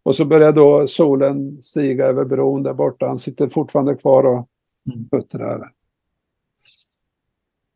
och 0.04 0.16
så 0.16 0.26
börjar 0.26 0.52
då 0.52 0.88
solen 0.88 1.62
stiga 1.62 2.06
över 2.06 2.26
bron 2.26 2.64
där 2.64 2.74
borta. 2.74 3.08
Han 3.08 3.20
sitter 3.20 3.48
fortfarande 3.50 3.96
kvar 3.96 4.24
och 4.24 4.48
Mm. 4.88 5.10
puttrar. 5.10 5.72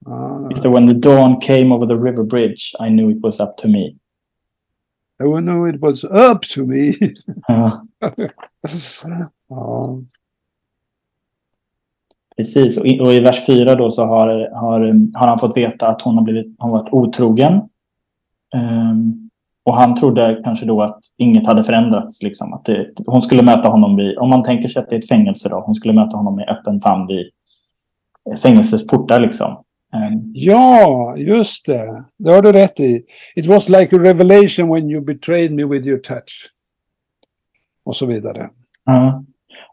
Ja, 0.06 0.48
Just 0.50 0.64
det, 0.64 0.70
when 0.70 0.88
the 0.88 0.94
dawn 0.94 1.42
came 1.42 1.76
over 1.76 1.88
the 1.88 2.04
river 2.04 2.24
bridge 2.24 2.76
I 2.80 2.90
knew 2.90 3.12
it 3.12 3.24
was 3.24 3.40
up 3.40 3.58
to 3.58 3.68
me. 3.68 3.96
I 5.20 5.42
knew 5.42 5.70
it 5.70 5.82
was 5.82 6.04
up 6.04 6.42
to 6.42 6.66
me. 6.66 6.94
Ja, 7.48 7.84
ja. 9.48 10.02
precis. 12.38 12.78
Och 12.78 12.86
i, 12.86 13.00
och 13.00 13.14
i 13.14 13.20
vers 13.20 13.46
4 13.46 13.76
då 13.76 13.92
så 13.92 14.06
har, 14.06 14.50
har, 14.54 14.80
har 15.20 15.28
han 15.28 15.40
fått 15.40 15.58
veta 15.58 15.88
att 15.88 16.02
hon 16.02 16.18
har 16.18 16.24
blivit, 16.24 16.56
hon 16.58 16.72
varit 16.72 16.94
otrogen. 16.94 17.70
Ehm, 18.56 19.25
och 19.66 19.76
han 19.76 19.96
trodde 19.96 20.42
kanske 20.44 20.66
då 20.66 20.82
att 20.82 21.00
inget 21.18 21.48
hade 21.48 21.64
förändrats. 21.64 22.24
Liksom. 22.24 22.54
Att 22.54 22.66
det, 22.66 22.88
hon 23.06 23.22
skulle 23.22 23.44
möta 23.44 23.70
honom 23.70 23.96
vid, 23.96 24.18
om 24.18 24.30
man 24.30 24.44
tänker 24.44 24.70
sig 24.70 24.82
att 24.82 24.90
det 24.90 24.96
är 24.96 25.00
ett 25.00 25.08
fängelse 25.08 25.50
då, 25.50 25.64
hon 25.66 25.76
skulle 25.76 25.94
möta 25.94 26.18
honom 26.18 26.36
med 26.36 26.50
öppen 26.50 26.82
famn 26.82 27.08
vid 27.08 27.32
fängelsets 28.42 28.88
portar 28.88 29.20
liksom. 29.20 29.64
Ehm, 29.94 30.32
ja, 30.34 31.16
just 31.18 31.66
det. 31.66 32.06
Det 32.18 32.32
har 32.32 32.42
du 32.42 32.52
rätt 32.52 32.80
i. 32.80 33.02
It 33.36 33.46
was 33.46 33.70
like 33.70 33.96
a 33.96 34.00
revelation 34.00 34.74
when 34.74 34.90
you 34.90 35.02
betrayed 35.02 35.52
me 35.52 35.66
with 35.66 35.88
your 35.88 36.00
touch. 36.00 36.52
Och 37.86 37.96
så 37.96 38.06
vidare. 38.06 38.50
Ja. 38.86 39.24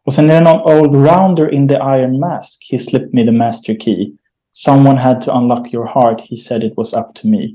Och 0.05 0.15
sen 0.15 0.31
är 0.31 0.35
det 0.35 0.41
någon 0.41 0.79
old 0.79 1.09
rounder 1.09 1.55
in 1.55 1.69
the 1.69 1.75
iron 1.75 2.21
mask. 2.21 2.69
He 2.73 2.79
slipped 2.79 3.15
me 3.15 3.25
the 3.25 3.33
master 3.33 3.77
key. 3.81 4.13
Someone 4.53 5.01
had 5.01 5.23
to 5.23 5.39
unlock 5.39 5.75
your 5.75 5.87
heart. 5.87 6.21
He 6.31 6.37
said 6.37 6.63
it 6.63 6.73
was 6.77 6.93
up 6.93 7.15
to 7.15 7.29
me. 7.29 7.49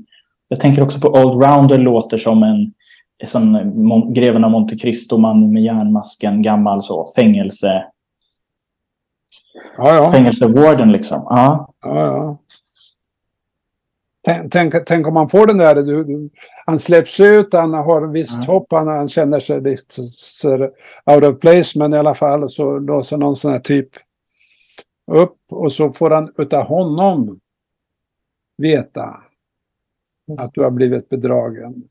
Jag 0.48 0.60
tänker 0.60 0.82
också 0.82 1.00
på 1.00 1.08
old 1.08 1.42
rounder 1.44 1.78
låter 1.78 2.18
som 2.18 2.42
en 2.42 2.72
som 3.26 4.12
greven 4.14 4.44
av 4.44 4.50
Monte 4.50 4.76
Cristo-man 4.76 5.52
med 5.52 5.62
järnmasken, 5.62 6.42
gammal 6.42 6.82
så, 6.82 7.12
fängelse, 7.16 7.84
Ja, 9.76 9.94
ja. 9.94 10.10
fängelsewarden 10.12 10.92
liksom. 10.92 11.22
Ja, 11.30 11.72
ja, 11.80 12.00
ja. 12.06 12.38
Tänk, 14.24 14.52
tänk, 14.52 14.74
tänk 14.86 15.06
om 15.08 15.14
man 15.14 15.28
får 15.28 15.46
den 15.46 15.58
där, 15.58 15.74
du, 15.74 16.04
du, 16.04 16.30
han 16.66 16.78
släpps 16.78 17.20
ut, 17.20 17.52
han 17.52 17.74
har 17.74 18.06
visst 18.06 18.44
Ja. 18.46 18.52
hopp, 18.52 18.66
han, 18.72 18.88
han 18.88 19.08
känner 19.08 19.40
sig 19.40 19.60
lite 19.60 19.94
så- 20.12 20.70
out 21.06 21.24
of 21.24 21.40
place, 21.40 21.78
men 21.78 21.94
i 21.94 21.96
alla 21.96 22.14
fall 22.14 22.48
så 22.48 22.78
låser 22.78 23.16
någon 23.16 23.36
sån 23.36 23.52
här 23.52 23.58
typ 23.58 23.88
upp 25.12 25.36
och 25.52 25.72
så 25.72 25.92
får 25.92 26.10
han 26.10 26.32
utav 26.38 26.64
honom 26.66 27.40
veta 28.58 29.16
att 30.38 30.54
du 30.54 30.62
har 30.62 30.70
blivit 30.70 31.08
bedragen. 31.08 31.82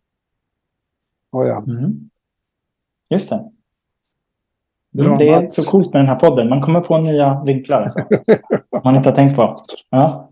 Oh, 1.32 1.47
ja. 1.47 1.63
mm. 1.67 2.10
just 3.10 3.30
det. 3.30 3.52
Mm, 5.00 5.17
det 5.17 5.30
är 5.30 5.50
så 5.50 5.63
coolt 5.63 5.93
med 5.93 6.02
den 6.02 6.08
här 6.08 6.19
podden. 6.19 6.50
Man 6.50 6.62
kommer 6.62 6.82
på 6.82 6.97
nya 6.97 7.43
vinklar 7.43 7.82
alltså. 7.82 8.00
man 8.84 8.95
inte 8.95 9.10
har 9.10 9.15
tänkt 9.15 9.36
på. 9.36 9.56
Ja. 9.89 10.32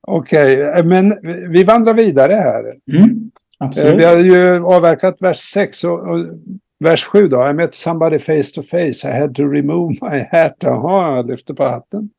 Okej, 0.00 0.62
eh, 0.62 0.84
men 0.84 1.18
vi- 1.50 1.64
vandrar 1.64 1.94
vidare 1.94 2.32
här. 2.32 2.76
Mm. 2.92 3.30
Vi 3.96 4.04
har 4.04 4.16
ju 4.16 4.64
avverkat 4.64 5.22
vers 5.22 5.38
6 5.38 5.84
och, 5.84 5.98
och 5.98 6.18
vers 6.78 7.04
7 7.04 7.28
då. 7.28 7.48
I 7.48 7.52
met 7.52 7.74
somebody 7.74 8.18
face 8.18 8.54
to 8.54 8.62
face. 8.62 9.08
I 9.08 9.20
had 9.20 9.34
to 9.34 9.42
remove 9.42 9.94
my 10.02 10.18
hat. 10.30 10.56
Jaha, 10.58 11.16
jag 11.16 11.26
lyfter 11.26 11.54
på 11.54 11.64
hatten. 11.64 12.10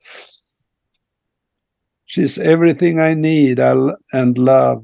She's 2.16 2.38
everything 2.38 3.00
I 3.00 3.16
need 3.16 3.60
and 4.14 4.38
love. 4.38 4.84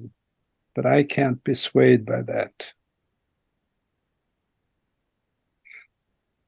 But 0.75 0.85
I 0.85 1.03
can't 1.03 1.43
be 1.43 1.55
swayed 1.55 2.05
by 2.05 2.23
that. 2.33 2.51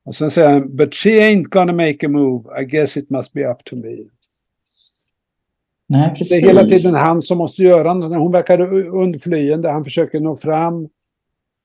Och 0.04 0.16
sen 0.16 0.32
säger 0.32 0.50
han, 0.50 0.76
but 0.76 0.94
she 0.94 1.10
ain't 1.10 1.50
gonna 1.50 1.74
make 1.74 2.06
a 2.06 2.10
move. 2.10 2.62
I 2.62 2.66
guess 2.66 2.98
it 2.98 3.10
must 3.10 3.34
be 3.34 3.52
up 3.52 3.64
to 3.64 3.76
me. 3.76 3.98
Nej, 5.88 6.10
Det 6.10 6.16
precis. 6.18 6.44
är 6.44 6.48
hela 6.48 6.64
tiden 6.66 6.94
han 6.94 7.22
som 7.22 7.38
måste 7.38 7.64
göra 7.64 7.94
något. 7.94 8.18
Hon 8.18 8.32
verkar 8.32 8.62
undflyende, 8.96 9.70
han 9.70 9.84
försöker 9.84 10.20
nå 10.20 10.36
fram. 10.36 10.90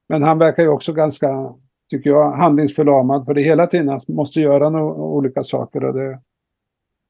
Men 0.09 0.23
han 0.23 0.39
verkar 0.39 0.63
ju 0.63 0.69
också 0.69 0.93
ganska, 0.93 1.55
tycker 1.91 2.11
jag, 2.11 2.33
handlingsförlamad. 2.33 3.25
För 3.25 3.35
det 3.35 3.43
hela 3.43 3.67
tiden 3.67 3.89
han 3.89 4.01
måste 4.09 4.41
göra 4.41 4.71
no 4.71 4.79
olika 4.93 5.43
saker 5.43 5.85
och 5.85 5.95
det, 5.95 6.21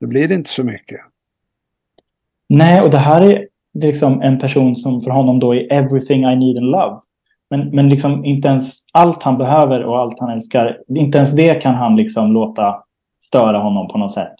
det 0.01 0.07
blir 0.07 0.33
inte 0.33 0.51
så 0.51 0.64
mycket. 0.64 1.01
Nej, 2.55 2.81
och 2.81 2.90
det 2.90 2.99
här 2.99 3.23
är 3.23 3.49
det 3.75 3.87
är 3.87 3.90
liksom 3.90 4.23
en 4.23 4.38
person 4.38 4.77
som 4.77 5.01
för 5.01 5.11
honom 5.11 5.38
då 5.38 5.55
är 5.55 5.73
everything 5.73 6.25
I 6.25 6.37
need 6.37 6.57
and 6.57 6.71
love. 6.71 6.97
Men, 7.51 7.69
men 7.71 7.88
liksom 7.88 8.25
inte 8.25 8.49
ens 8.49 8.85
allt 8.93 9.23
han 9.23 9.38
behöver 9.38 9.85
och 9.85 9.99
allt 9.99 10.21
han 10.21 10.31
älskar, 10.31 10.79
inte 10.88 11.19
ens 11.19 11.33
det 11.33 11.55
kan 11.55 11.75
han 11.75 11.97
liksom 11.97 12.33
låta 12.33 12.83
störa 13.23 13.59
honom 13.59 13.88
på 13.88 13.99
något 13.99 14.12
sätt. 14.12 14.35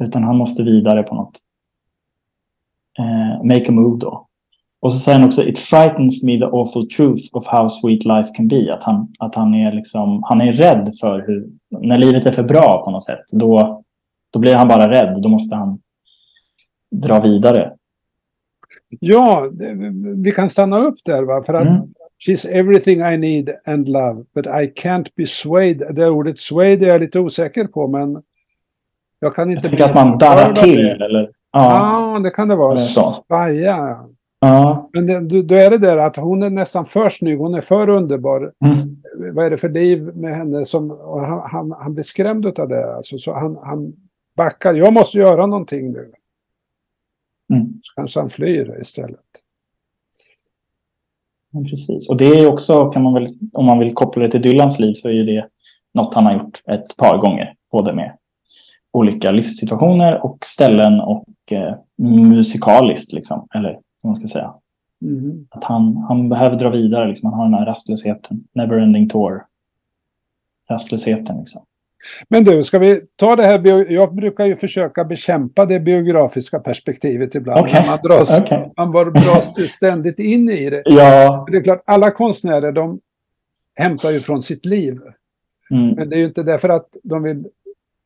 Utan 0.00 0.24
han 0.24 0.36
måste 0.36 0.62
vidare 0.62 1.02
på 1.02 1.14
något. 1.14 1.38
Eh, 2.98 3.44
make 3.44 3.68
a 3.68 3.72
move 3.72 4.00
då. 4.00 4.26
Och 4.80 4.92
så 4.92 4.98
säger 4.98 5.18
han 5.18 5.28
också, 5.28 5.42
it 5.42 5.58
frightens 5.58 6.22
me 6.22 6.38
the 6.38 6.44
awful 6.44 6.88
truth 6.88 7.22
of 7.32 7.46
how 7.46 7.68
sweet 7.68 8.04
life 8.04 8.34
can 8.34 8.48
be. 8.48 8.74
Att 8.74 8.82
han, 8.82 9.12
att 9.18 9.34
han 9.34 9.54
är 9.54 9.72
liksom, 9.72 10.22
han 10.22 10.40
är 10.40 10.52
rädd 10.52 10.92
för 11.00 11.24
hur, 11.26 11.48
när 11.80 11.98
livet 11.98 12.26
är 12.26 12.32
för 12.32 12.42
bra 12.42 12.82
på 12.84 12.90
något 12.90 13.04
sätt, 13.04 13.24
då, 13.32 13.82
då 14.30 14.38
blir 14.38 14.54
han 14.54 14.68
bara 14.68 14.90
rädd. 14.90 15.22
Då 15.22 15.28
måste 15.28 15.56
han 15.56 15.78
dra 16.90 17.20
vidare. 17.20 17.72
Ja, 18.88 19.48
vi 20.24 20.32
kan 20.32 20.50
stanna 20.50 20.78
upp 20.78 20.94
där 21.04 21.22
va. 21.22 21.42
För 21.46 21.54
att 21.54 21.66
Mm. 21.66 21.82
she's 22.26 22.48
everything 22.50 23.00
I 23.00 23.16
need 23.16 23.50
and 23.66 23.88
love. 23.88 24.24
But 24.34 24.46
I 24.46 24.72
can't 24.82 25.06
be 25.16 25.26
swayed. 25.26 25.82
Det 25.96 26.08
ordet 26.08 26.38
swayed 26.38 26.82
är 26.82 26.86
jag 26.86 27.00
lite 27.00 27.20
osäker 27.20 27.64
på 27.66 27.86
men 27.88 28.22
jag 29.20 29.34
kan 29.34 29.50
Jag 29.50 29.56
inte 29.58 29.68
tänker 29.68 29.84
att 29.84 29.94
man 29.94 30.18
darrar 30.18 30.52
till. 30.54 30.86
Eller, 30.86 31.30
Ja, 31.52 32.12
ja, 32.14 32.18
det 32.20 32.30
kan 32.30 32.48
det 32.48 32.56
vara. 32.56 32.76
Svaja. 32.76 33.98
Ja. 34.40 34.90
Men 34.92 35.06
det, 35.06 35.42
då- 35.42 35.54
är 35.54 35.70
det 35.70 35.78
där 35.78 35.96
att 35.98 36.16
hon 36.16 36.42
är 36.42 36.50
nästan 36.50 36.86
för 36.86 37.08
snygg, 37.08 37.38
hon 37.38 37.54
är 37.54 37.60
för 37.60 37.88
underbar. 37.88 38.52
Mm. 38.64 38.96
Vad 39.34 39.44
är 39.46 39.50
det 39.50 39.56
för 39.56 39.68
liv 39.68 40.02
med 40.16 40.36
henne 40.36 40.64
som... 40.66 40.90
Han, 41.20 41.50
han, 41.50 41.72
han 41.80 41.94
blir 41.94 42.04
skrämd 42.04 42.46
av 42.46 42.68
det. 42.68 42.94
Alltså, 42.96 43.18
så 43.18 43.32
han, 43.34 43.58
han 43.62 43.92
backar. 44.36 44.74
Jag 44.74 44.92
måste 44.92 45.18
göra 45.18 45.46
någonting 45.46 45.90
nu. 45.90 46.12
Mm. 47.50 47.80
Så 47.82 47.94
kanske 47.94 48.20
han 48.20 48.30
flyr 48.30 48.80
istället. 48.80 49.20
Ja, 51.50 51.60
Precis. 51.70 52.08
Och 52.08 52.16
det 52.16 52.26
är 52.26 52.46
också, 52.46 52.90
kan 52.90 53.02
man 53.02 53.14
väl, 53.14 53.34
om 53.52 53.66
man 53.66 53.78
vill 53.78 53.94
koppla 53.94 54.22
det 54.22 54.30
till 54.30 54.42
Dylans 54.42 54.78
liv, 54.78 54.94
så 54.94 55.08
är 55.08 55.12
ju 55.12 55.24
det 55.24 55.48
något 55.92 56.14
han 56.14 56.26
har 56.26 56.32
gjort 56.32 56.62
ett 56.66 56.96
par 56.96 57.18
gånger. 57.18 57.54
Både 57.70 57.92
med 57.92 58.16
olika 58.92 59.30
livssituationer 59.30 60.24
och 60.24 60.38
ställen 60.46 61.00
och 61.00 61.26
eh, 61.50 61.74
musikaliskt, 61.96 63.12
liksom. 63.12 63.48
Eller 63.54 63.72
vad 63.72 64.10
man 64.10 64.16
ska 64.16 64.28
säga. 64.28 64.54
Mhm. 65.00 65.46
Att 65.50 65.64
han, 65.64 65.96
han 65.96 66.28
behöver 66.28 66.56
dra 66.56 66.70
vidare, 66.70 67.08
liksom. 67.08 67.30
han 67.30 67.38
har 67.38 67.44
den 67.44 67.54
här 67.54 67.66
rastlösheten. 67.66 68.44
Never-ending 68.54 69.08
tour. 69.08 69.44
Rastlösheten, 70.70 71.38
liksom. 71.38 71.64
Men 72.28 72.44
du, 72.44 72.62
ska 72.62 72.78
vi 72.78 73.00
ta 73.16 73.36
det 73.36 73.42
här? 73.42 73.92
Jag 73.92 74.14
brukar 74.14 74.46
ju 74.46 74.56
försöka 74.56 75.04
bekämpa 75.04 75.66
det 75.66 75.80
biografiska 75.80 76.58
perspektivet 76.58 77.34
ibland. 77.34 77.66
När 77.72 77.86
Man, 77.86 77.98
dras, 78.02 78.38
Okej. 78.40 78.72
man 78.76 78.92
dras 79.12 79.58
ju 79.58 79.68
ständigt 79.68 80.18
in 80.18 80.48
i 80.48 80.70
det. 80.70 80.82
Ja. 80.84 81.46
Det 81.50 81.56
är 81.56 81.62
klart, 81.62 81.82
alla 81.86 82.10
konstnärer 82.10 82.72
de 82.72 83.00
hämtar 83.74 84.10
ju 84.10 84.20
från 84.20 84.42
sitt 84.42 84.64
liv. 84.64 85.00
Mm. 85.70 85.90
Men 85.90 86.08
det 86.08 86.16
är 86.16 86.18
ju 86.18 86.26
inte 86.26 86.42
därför 86.42 86.68
att 86.68 86.96
de 87.02 87.22
vill 87.22 87.46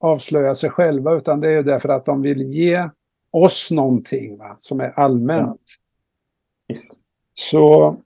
avslöja 0.01 0.55
sig 0.55 0.70
själva 0.70 1.14
utan 1.14 1.40
det 1.40 1.49
är 1.49 1.53
ju 1.53 1.62
därför 1.62 1.88
att 1.88 2.05
de 2.05 2.22
vill 2.22 2.42
ge 2.42 2.88
oss 3.30 3.70
någonting 3.70 4.38
va, 4.38 4.57
som 4.59 4.80
är 4.80 4.99
allmänt. 4.99 5.61
Visst. 6.68 6.90
Så 7.34 7.96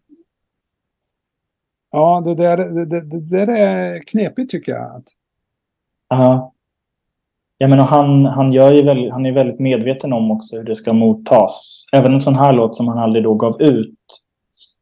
ja, 1.91 2.23
det 2.25 2.35
där, 2.35 2.57
det, 2.57 2.85
det, 2.85 3.01
det 3.01 3.47
där 3.47 3.49
är 3.49 4.03
knepigt 4.03 4.51
tycker 4.51 4.73
jag. 4.73 5.03
Ja. 6.13 6.53
jag 7.59 7.71
menar, 7.71 7.85
han, 7.85 8.27
han, 8.27 8.53
gör 8.53 8.73
ju 8.73 8.83
väldigt, 8.83 9.13
han 9.13 9.27
är 9.27 9.33
väldigt 9.33 9.61
medveten 9.61 10.13
om 10.13 10.31
också 10.31 10.57
hur 10.57 10.65
det 10.65 10.77
ska 10.77 10.93
mottas. 10.93 11.87
Även 11.93 12.13
en 12.13 12.21
sån 12.21 12.37
här 12.37 12.53
låt 12.53 12.77
som 12.77 12.89
han 12.89 12.99
aldrig 12.99 13.25
då 13.25 13.35
gav 13.35 13.63
ut. 13.63 13.95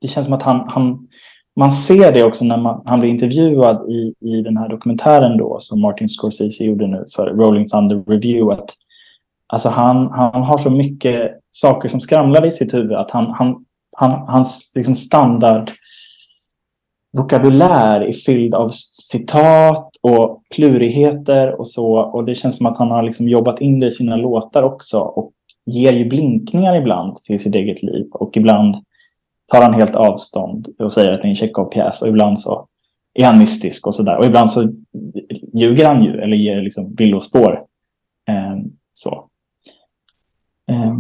Det 0.01 0.09
känns 0.09 0.27
som 0.27 0.35
att 0.35 0.43
han, 0.43 0.69
han 0.69 1.09
man 1.57 1.73
ser 1.73 2.13
det 2.13 2.25
också 2.25 2.45
när 2.45 2.57
man, 2.57 2.83
han 2.85 3.01
blir 3.01 3.11
intervjuad 3.11 3.91
i, 3.91 4.15
i 4.21 4.43
den 4.43 4.57
här 4.57 4.69
dokumentären 4.69 5.39
då 5.39 5.61
som 5.61 5.81
Martin 5.81 6.09
Scorsese 6.09 6.65
gjorde 6.65 6.87
nu 6.87 7.07
för 7.15 7.27
Rolling 7.27 7.69
Thunder 7.69 8.03
Review. 8.07 8.55
Att, 8.55 8.71
alltså 9.47 9.69
han, 9.69 10.11
han 10.11 10.43
har 10.43 10.59
så 10.59 10.71
mycket 10.71 11.33
saker 11.51 11.89
som 11.89 12.01
skramlar 12.01 12.47
i 12.47 12.51
sitt 12.51 12.75
huvud 12.75 12.93
att 12.93 13.11
han, 13.11 13.31
han, 13.31 13.65
han, 13.97 14.11
hans 14.11 14.73
liksom 14.75 14.97
standard 14.97 15.71
vokabulär 17.13 18.01
är 18.01 18.13
fylld 18.13 18.55
av 18.55 18.69
citat 18.91 19.97
och 20.03 20.43
plurigheter 20.55 21.61
och 21.61 21.71
så. 21.71 21.99
Och 21.99 22.25
det 22.25 22.35
känns 22.35 22.57
som 22.57 22.67
att 22.67 22.79
han 22.79 22.91
har 22.91 23.03
liksom 23.03 23.29
jobbat 23.29 23.61
in 23.61 23.81
det 23.81 23.87
i 23.87 23.93
sina 23.93 24.17
låtar 24.17 24.63
också 24.63 24.99
och 24.99 25.33
ger 25.67 25.93
ju 25.93 26.05
blinkningar 26.05 26.77
ibland 26.77 27.17
till 27.17 27.41
sitt 27.41 27.55
eget 27.55 27.83
liv 27.83 28.09
och 28.13 28.37
ibland 28.37 28.77
tar 29.53 29.63
han 29.63 29.75
helt 29.75 29.95
avstånd 29.95 30.69
och 30.79 30.93
säger 30.93 31.13
att 31.13 31.23
det 31.23 31.27
är 31.27 31.31
en 31.31 31.37
Tjechov-pjäs 31.37 32.03
och 32.03 32.09
ibland 32.09 32.41
så 32.41 32.67
är 33.15 33.25
han 33.25 33.39
mystisk 33.39 33.87
och 33.87 33.95
sådär. 33.95 34.19
Och 34.19 34.25
ibland 34.25 34.51
så 34.51 34.73
ljuger 35.53 35.87
han 35.87 36.05
ju 36.05 36.21
eller 36.21 36.37
ger 36.37 36.63
liksom 36.63 36.95
villospår. 36.95 37.63
Eh, 38.29 38.57
så. 38.95 39.29
Eh, 40.71 40.95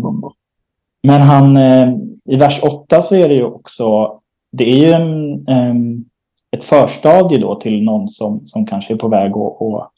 men 1.03 1.23
han, 1.23 1.57
eh, 1.57 1.89
i 2.25 2.37
vers 2.37 2.61
8 2.63 3.03
så 3.03 3.15
är 3.15 3.29
det 3.29 3.35
ju 3.35 3.45
också, 3.45 4.20
det 4.53 4.65
är 4.65 4.77
ju 4.77 4.91
en, 4.91 5.49
ehm, 5.49 6.05
ett 6.51 6.65
förstadie 6.65 7.39
då 7.39 7.55
till 7.55 7.83
någon 7.83 8.09
som, 8.09 8.47
som 8.47 8.67
kanske 8.67 8.95
är 8.95 8.99
på 8.99 9.09
väg 9.09 9.33
att, 9.33 9.63
att 9.63 9.93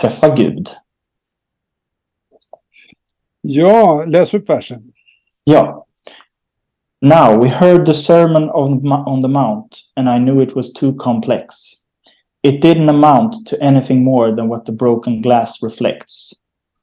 träffa 0.00 0.34
Gud. 0.34 0.68
Ja, 3.40 4.04
läs 4.04 4.34
upp 4.34 4.50
versen. 4.50 4.92
Ja. 5.44 5.86
Now 7.02 7.40
we 7.42 7.48
heard 7.48 7.86
the 7.86 7.94
sermon 7.94 8.50
on, 8.50 8.92
on 8.92 9.22
the 9.22 9.28
mount 9.28 9.76
and 9.96 10.08
I 10.08 10.18
knew 10.18 10.42
it 10.42 10.56
was 10.56 10.72
too 10.72 10.94
complex. 10.94 11.54
It 12.42 12.62
didn't 12.62 12.90
amount 12.90 13.46
to 13.46 13.56
anything 13.62 14.04
more 14.04 14.36
than 14.36 14.48
what 14.48 14.66
the 14.66 14.72
broken 14.72 15.22
glass 15.22 15.62
reflects. 15.62 16.34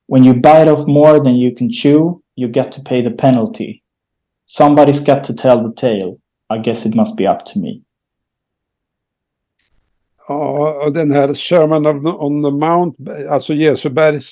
When 0.07 0.23
you 0.23 0.33
bite 0.33 0.69
off 0.69 0.87
more 0.87 1.19
than 1.19 1.35
you 1.35 1.55
can 1.55 1.71
chew, 1.71 2.23
you 2.35 2.47
get 2.47 2.71
to 2.73 2.81
pay 2.81 3.01
the 3.01 3.11
penalty. 3.11 3.83
Somebody's 4.45 4.99
got 4.99 5.23
to 5.25 5.33
tell 5.33 5.63
the 5.63 5.73
tale. 5.73 6.19
I 6.55 6.57
guess 6.57 6.85
it 6.85 6.95
must 6.95 7.15
be 7.15 7.29
up 7.29 7.45
to 7.45 7.59
me. 7.59 7.81
Ja, 10.27 10.85
och 10.85 10.93
den 10.93 11.11
här 11.11 11.33
Sermon 11.33 11.85
on 12.07 12.43
the 12.43 12.51
Mount, 12.51 13.27
alltså 13.29 13.53
Jesu 13.53 13.89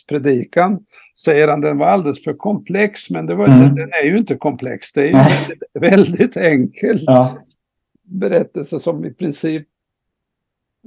predikan, 0.08 0.80
säger 1.20 1.48
han 1.48 1.62
den 1.62 1.78
var 1.78 1.88
alldeles 1.88 2.24
för 2.24 2.34
komplex, 2.34 3.10
men 3.10 3.26
det 3.26 3.36
var, 3.36 3.46
mm. 3.46 3.60
den, 3.60 3.76
den, 3.76 3.90
är 4.04 4.06
ju 4.06 4.18
inte 4.18 4.36
komplex. 4.36 4.92
Det 4.92 5.02
är 5.02 5.06
ju 5.06 5.12
väldigt, 5.14 5.64
väldigt 5.74 6.38
enkel 6.38 6.98
ja. 7.02 7.38
berättelse 8.04 8.80
som 8.80 9.06
i 9.06 9.14
princip 9.14 9.68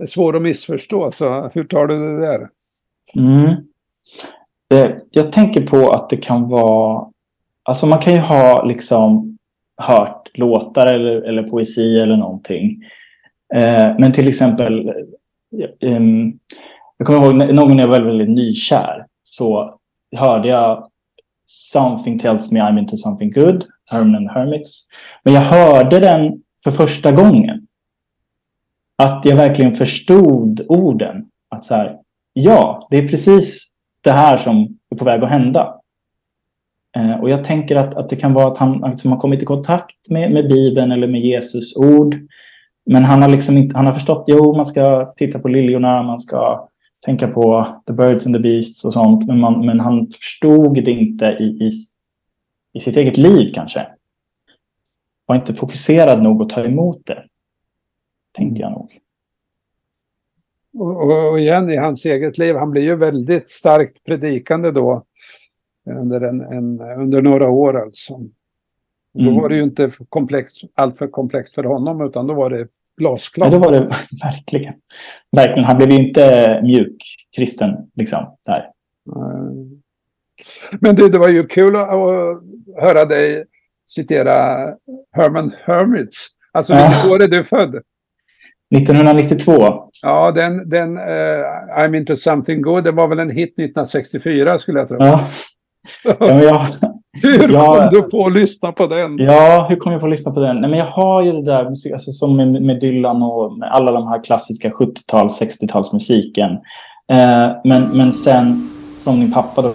är 0.00 0.06
svår 0.06 0.36
att 0.36 0.42
missförstå. 0.42 1.10
Så 1.10 1.50
hur 1.54 1.64
tar 1.64 1.86
du 1.86 1.98
det 1.98 2.20
där? 2.20 2.48
Mm. 3.18 3.54
Jag 5.10 5.32
tänker 5.32 5.66
på 5.66 5.90
att 5.90 6.10
det 6.10 6.16
kan 6.16 6.48
vara, 6.48 7.06
alltså 7.62 7.86
man 7.86 7.98
kan 7.98 8.12
ju 8.12 8.20
ha 8.20 8.64
liksom 8.64 9.38
hört 9.76 10.17
låtar 10.38 10.86
eller, 10.86 11.22
eller 11.22 11.42
poesi 11.42 12.00
eller 12.00 12.16
någonting 12.16 12.82
Eh, 13.54 13.94
men 13.98 14.12
till 14.12 14.28
exempel, 14.28 14.88
eh, 15.80 16.00
jag 16.96 17.06
kommer 17.06 17.24
ihåg 17.24 17.34
någon 17.34 17.56
gång 17.56 17.76
när 17.76 17.82
jag 17.82 17.88
var 17.88 18.00
väldigt, 18.00 18.12
väldigt 18.12 18.36
nykär 18.36 19.06
så 19.22 19.78
hörde 20.16 20.48
jag 20.48 20.90
Something 21.50 22.18
tells 22.18 22.50
me 22.50 22.60
I'm 22.60 22.78
into 22.78 22.96
something 22.96 23.30
good, 23.30 23.64
Herman 23.90 24.14
and 24.14 24.30
Hermits. 24.30 24.86
Men 25.22 25.34
jag 25.34 25.40
hörde 25.40 25.98
den 25.98 26.42
för 26.64 26.70
första 26.70 27.12
gången. 27.12 27.66
Att 28.96 29.24
jag 29.24 29.36
verkligen 29.36 29.72
förstod 29.72 30.66
orden. 30.68 31.30
Att 31.48 31.64
så 31.64 31.74
här, 31.74 31.98
ja, 32.32 32.86
det 32.90 32.98
är 32.98 33.08
precis 33.08 33.66
det 34.00 34.10
här 34.10 34.38
som 34.38 34.78
är 34.90 34.96
på 34.96 35.04
väg 35.04 35.22
att 35.22 35.30
hända. 35.30 35.77
Eh, 36.98 37.20
och 37.20 37.30
jag 37.30 37.44
tänker 37.44 37.76
att, 37.76 37.94
att 37.94 38.08
det 38.08 38.16
kan 38.16 38.32
vara 38.32 38.52
att 38.52 38.58
han 38.58 38.90
liksom 38.90 39.12
har 39.12 39.18
kommit 39.18 39.42
i 39.42 39.44
kontakt 39.44 40.10
med, 40.10 40.32
med 40.32 40.48
Bibeln 40.48 40.92
eller 40.92 41.06
med 41.06 41.20
Jesus 41.20 41.76
ord. 41.76 42.16
Men 42.86 43.04
han 43.04 43.22
har 43.22 43.28
liksom 43.28 43.56
inte, 43.56 43.76
han 43.76 43.86
har 43.86 43.92
förstått, 43.92 44.24
jo 44.26 44.56
man 44.56 44.66
ska 44.66 45.12
titta 45.16 45.38
på 45.38 45.48
liljorna, 45.48 46.02
man 46.02 46.20
ska 46.20 46.68
tänka 47.04 47.28
på 47.28 47.66
the 47.86 47.92
birds 47.92 48.26
and 48.26 48.34
the 48.34 48.40
beasts 48.40 48.84
och 48.84 48.92
sånt. 48.92 49.26
Men, 49.26 49.40
man, 49.40 49.66
men 49.66 49.80
han 49.80 50.06
förstod 50.06 50.84
det 50.84 50.90
inte 50.90 51.24
i, 51.24 51.44
i, 51.44 51.70
i 52.72 52.80
sitt 52.80 52.96
eget 52.96 53.16
liv 53.16 53.52
kanske. 53.54 53.86
Var 55.26 55.36
inte 55.36 55.54
fokuserad 55.54 56.22
nog 56.22 56.42
att 56.42 56.48
ta 56.48 56.64
emot 56.64 57.06
det. 57.06 57.24
Tänkte 58.32 58.60
jag 58.60 58.72
nog. 58.72 58.98
Och, 60.78 61.32
och 61.32 61.38
igen 61.38 61.70
i 61.70 61.76
hans 61.76 62.04
eget 62.04 62.38
liv, 62.38 62.56
han 62.56 62.70
blir 62.70 62.82
ju 62.82 62.96
väldigt 62.96 63.48
starkt 63.48 64.04
predikande 64.04 64.70
då. 64.70 65.04
Under, 65.88 66.20
en, 66.20 66.40
en 66.40 66.80
under 66.80 67.22
några 67.22 67.48
år 67.48 67.80
alltså. 67.82 68.20
Då 69.14 69.30
mm. 69.30 69.34
var 69.34 69.48
det 69.48 69.56
ju 69.56 69.62
inte 69.62 69.90
komplext, 70.08 70.60
allt 70.74 70.98
för 70.98 71.08
komplext 71.08 71.54
för 71.54 71.64
honom 71.64 72.06
utan 72.06 72.26
då 72.26 72.34
var 72.34 72.50
det 72.50 72.68
glasklart. 72.96 73.52
Ja, 73.52 73.58
då 73.58 73.64
var 73.64 73.72
det 73.72 73.80
verkligen. 74.24 74.74
Verkligen. 75.32 75.64
Han 75.64 75.76
blev 75.76 75.90
ju 75.90 76.08
inte 76.08 76.60
mjuk 76.62 77.02
kristen 77.36 77.90
liksom 77.94 78.36
där. 78.42 78.70
Men 80.80 80.94
du, 80.94 81.08
det 81.08 81.18
var 81.18 81.28
ju 81.28 81.46
kul 81.46 81.76
att 81.76 81.88
höra 82.80 83.04
dig 83.04 83.44
citera 83.86 84.34
Herman 85.12 85.52
Hermits. 85.64 86.28
Alltså 86.52 86.72
vilket 86.72 87.04
ja. 87.04 87.10
år 87.10 87.22
är 87.22 87.28
du 87.28 87.44
född? 87.44 87.74
1992. 88.76 89.90
Ja, 90.02 90.32
den, 90.34 90.68
den 90.68 90.98
uh, 90.98 91.44
I'm 91.78 91.96
into 91.96 92.16
something 92.16 92.62
good, 92.62 92.84
det 92.84 92.90
var 92.90 93.08
väl 93.08 93.18
en 93.18 93.30
hit 93.30 93.48
1964 93.48 94.58
skulle 94.58 94.78
jag 94.78 94.88
tro. 94.88 94.96
Ja. 95.00 95.28
Ja 96.04 96.42
jag, 96.42 96.66
hur 97.22 97.52
ja, 97.52 97.76
kom 97.76 97.88
du 97.90 98.02
på 98.02 98.26
att 98.26 98.34
lyssna 98.34 98.72
på 98.72 98.86
den? 98.86 99.18
Ja, 99.18 99.66
hur 99.68 99.76
kom 99.76 99.92
jag 99.92 100.00
på 100.00 100.06
att 100.06 100.10
lyssna 100.10 100.32
på 100.32 100.40
den? 100.40 100.60
Nej, 100.60 100.70
men 100.70 100.78
jag 100.78 100.86
har 100.86 101.22
ju 101.22 101.32
det 101.32 101.44
där, 101.44 101.64
alltså, 101.64 102.12
som 102.12 102.36
med, 102.36 102.62
med 102.62 102.80
Dylan 102.80 103.22
och 103.22 103.58
med 103.58 103.72
alla 103.72 103.92
de 103.92 104.08
här 104.08 104.24
klassiska 104.24 104.70
70-tals, 104.70 105.40
60-talsmusiken. 105.40 106.50
Eh, 107.12 107.56
men, 107.64 107.82
men 107.92 108.12
sen 108.12 108.70
från 109.04 109.18
min 109.18 109.32
pappa 109.32 109.62
då. 109.62 109.74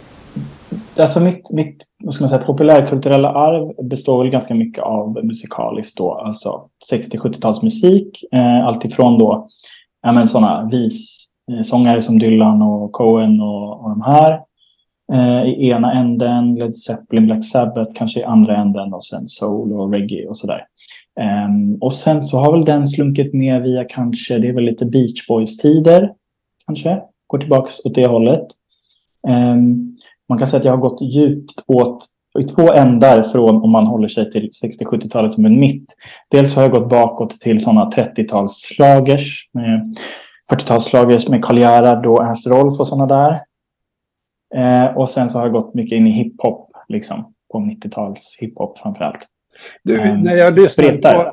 Alltså 0.97 1.20
mitt, 1.20 1.51
mitt 1.51 1.84
vad 2.03 2.14
ska 2.14 2.24
man 2.24 2.30
säga, 2.30 2.43
populärkulturella 2.43 3.30
arv 3.30 3.88
består 3.89 4.24
väl 4.24 4.32
ganska 4.32 4.55
mycket 4.55 4.84
av 4.84 5.26
musikaliskt 5.26 5.97
då, 5.97 6.14
alltså 6.14 6.61
60-70-talsmusik. 6.91 8.09
Eh, 8.32 8.68
Alltifrån 8.68 9.20
då, 9.20 9.47
ja 10.01 10.28
sådana 10.28 10.70
vissångare 10.72 12.01
som 12.01 12.20
Dylan 12.20 12.61
och 12.61 12.91
Cohen 12.91 13.41
och, 13.41 13.84
och 13.84 13.89
de 13.89 14.01
här 14.01 14.39
eh, 15.14 15.43
i 15.43 15.70
ena 15.70 15.93
änden, 15.93 16.55
Led 16.55 16.76
Zeppelin, 16.76 17.26
Black 17.26 17.45
Sabbath 17.45 17.91
kanske 17.95 18.20
i 18.20 18.24
andra 18.24 18.57
änden 18.57 18.93
och 18.93 19.05
sen 19.05 19.28
soul 19.28 19.74
och 19.74 19.91
reggae 19.91 20.28
och 20.28 20.38
sådär. 20.38 20.66
Um, 21.45 21.76
och 21.82 21.93
sen 21.93 22.24
så 22.24 22.38
har 22.38 22.51
väl 22.51 22.66
den 22.66 22.88
slunkit 22.88 23.34
med 23.34 23.61
via 23.61 23.84
kanske, 23.84 24.38
det 24.38 24.47
är 24.47 24.53
väl 24.53 24.64
lite 24.64 24.86
Beach 24.86 25.28
Boys-tider 25.28 26.14
kanske, 26.66 27.01
går 27.28 27.38
tillbaks 27.38 27.86
åt 27.86 27.95
det 27.95 28.07
hållet. 28.07 28.47
Um, 29.28 29.97
man 30.30 30.38
kan 30.38 30.47
säga 30.47 30.59
att 30.59 30.66
jag 30.66 30.72
har 30.72 30.89
gått 30.89 31.01
djupt 31.01 31.64
åt 31.68 32.05
i 32.39 32.43
två 32.43 32.74
ändar 32.74 33.24
från 33.24 33.64
om 33.64 33.72
man 33.72 33.86
håller 33.86 34.07
sig 34.07 34.32
till 34.32 34.49
60-70-talet 34.64 35.34
som 35.34 35.45
en 35.45 35.59
mitt. 35.59 35.95
Dels 36.32 36.55
har 36.55 36.61
jag 36.61 36.72
gått 36.72 36.89
bakåt 36.89 37.32
till 37.32 37.64
sådana 37.64 37.89
30-talsslagers 37.89 39.30
40-talsslagers 40.51 41.30
med 41.30 41.43
Karl 41.43 41.59
Gerhard 41.59 42.05
och 42.05 42.24
Ernst 42.24 42.47
Rolf 42.47 42.80
och 42.80 42.88
sådana 42.88 43.05
där. 43.05 43.39
Eh, 44.55 44.97
och 44.97 45.09
sen 45.09 45.29
så 45.29 45.37
har 45.37 45.45
jag 45.45 45.53
gått 45.53 45.73
mycket 45.73 45.95
in 45.95 46.07
i 46.07 46.11
hiphop, 46.11 46.71
liksom, 46.87 47.33
på 47.51 47.59
90-tals 47.59 48.37
hiphop 48.39 48.79
framförallt. 48.79 49.27
Du, 49.83 50.01
eh, 50.01 50.19
när 50.19 50.35
jag 50.35 50.55
lyssnade 50.59 50.97
på 50.97 51.31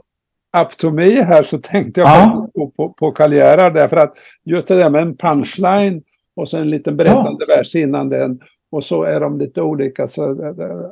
Up 0.62 0.76
to 0.76 0.90
me 0.90 1.22
här 1.22 1.42
så 1.42 1.58
tänkte 1.58 2.00
jag 2.00 2.10
ja. 2.10 2.48
på, 2.54 2.70
på, 2.70 2.88
på 2.88 3.14
därför 3.18 3.96
att 3.96 4.12
just 4.44 4.68
det 4.68 4.74
där 4.74 4.90
med 4.90 5.02
en 5.02 5.16
punchline 5.16 6.02
och 6.36 6.48
sen 6.48 6.60
en 6.60 6.70
liten 6.70 6.96
berättande 6.96 7.44
ja. 7.48 7.56
vers 7.56 7.74
innan 7.74 8.08
den 8.08 8.40
och 8.72 8.84
så 8.84 9.02
är 9.02 9.20
de 9.20 9.38
lite 9.38 9.62
olika. 9.62 10.08
Så, 10.08 10.22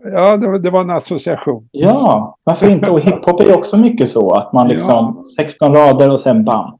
ja, 0.04 0.36
det, 0.36 0.70
var 0.70 0.80
en 0.80 0.90
association. 0.90 1.68
Ja, 1.70 2.36
varför 2.44 2.70
inte? 2.70 2.90
Och 2.90 3.00
hiphop 3.00 3.40
är 3.40 3.56
också 3.56 3.76
mycket 3.76 4.10
så 4.10 4.34
att 4.34 4.52
man 4.52 4.68
liksom 4.68 5.24
ja. 5.36 5.44
16 5.44 5.74
rader 5.74 6.10
och 6.10 6.20
sen 6.20 6.44
bam. 6.44 6.78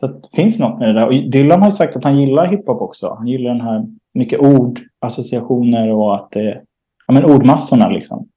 Så 0.00 0.06
det 0.06 0.28
finns 0.34 0.58
något 0.58 0.78
med 0.78 0.88
det 0.88 1.00
där. 1.00 1.06
Och 1.06 1.12
Dylan 1.12 1.62
har 1.62 1.68
ju 1.68 1.76
sagt 1.76 1.96
att 1.96 2.04
han 2.04 2.20
gillar 2.20 2.46
hiphop 2.46 2.80
också. 2.80 3.14
Han 3.18 3.26
gillar 3.26 3.50
den 3.50 3.60
här 3.60 3.86
mycket 4.14 4.40
ord, 4.40 4.80
associationer 5.00 5.90
och 5.92 6.14
att 6.14 6.30
det 6.30 6.62
ja, 7.06 7.14
men 7.14 7.24
ordmassorna 7.24 7.88
liksom. 7.88 8.28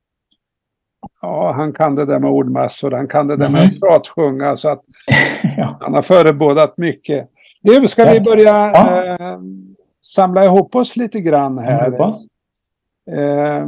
Ja, 1.21 1.51
han 1.51 1.73
kan 1.73 1.95
det 1.95 2.05
där 2.05 2.19
med 2.19 2.29
ordmassor, 2.29 2.91
han 2.91 3.07
kan 3.07 3.27
det 3.27 3.37
där 3.37 3.45
mm. 3.45 3.53
med 3.59 3.63
att 3.63 3.79
pratsjunga 3.79 4.57
så 4.57 4.69
att 4.69 4.83
ja. 5.57 5.77
han 5.81 5.93
har 5.93 6.01
förebådat 6.01 6.77
mycket. 6.77 7.29
Nu 7.61 7.87
ska 7.87 8.11
vi 8.11 8.21
börja 8.21 8.71
ja. 8.73 9.05
eh, 9.05 9.39
samla 10.01 10.45
ihop 10.45 10.75
oss 10.75 10.95
lite 10.95 11.21
grann 11.21 11.57
här. 11.57 11.93
Eh, 13.11 13.67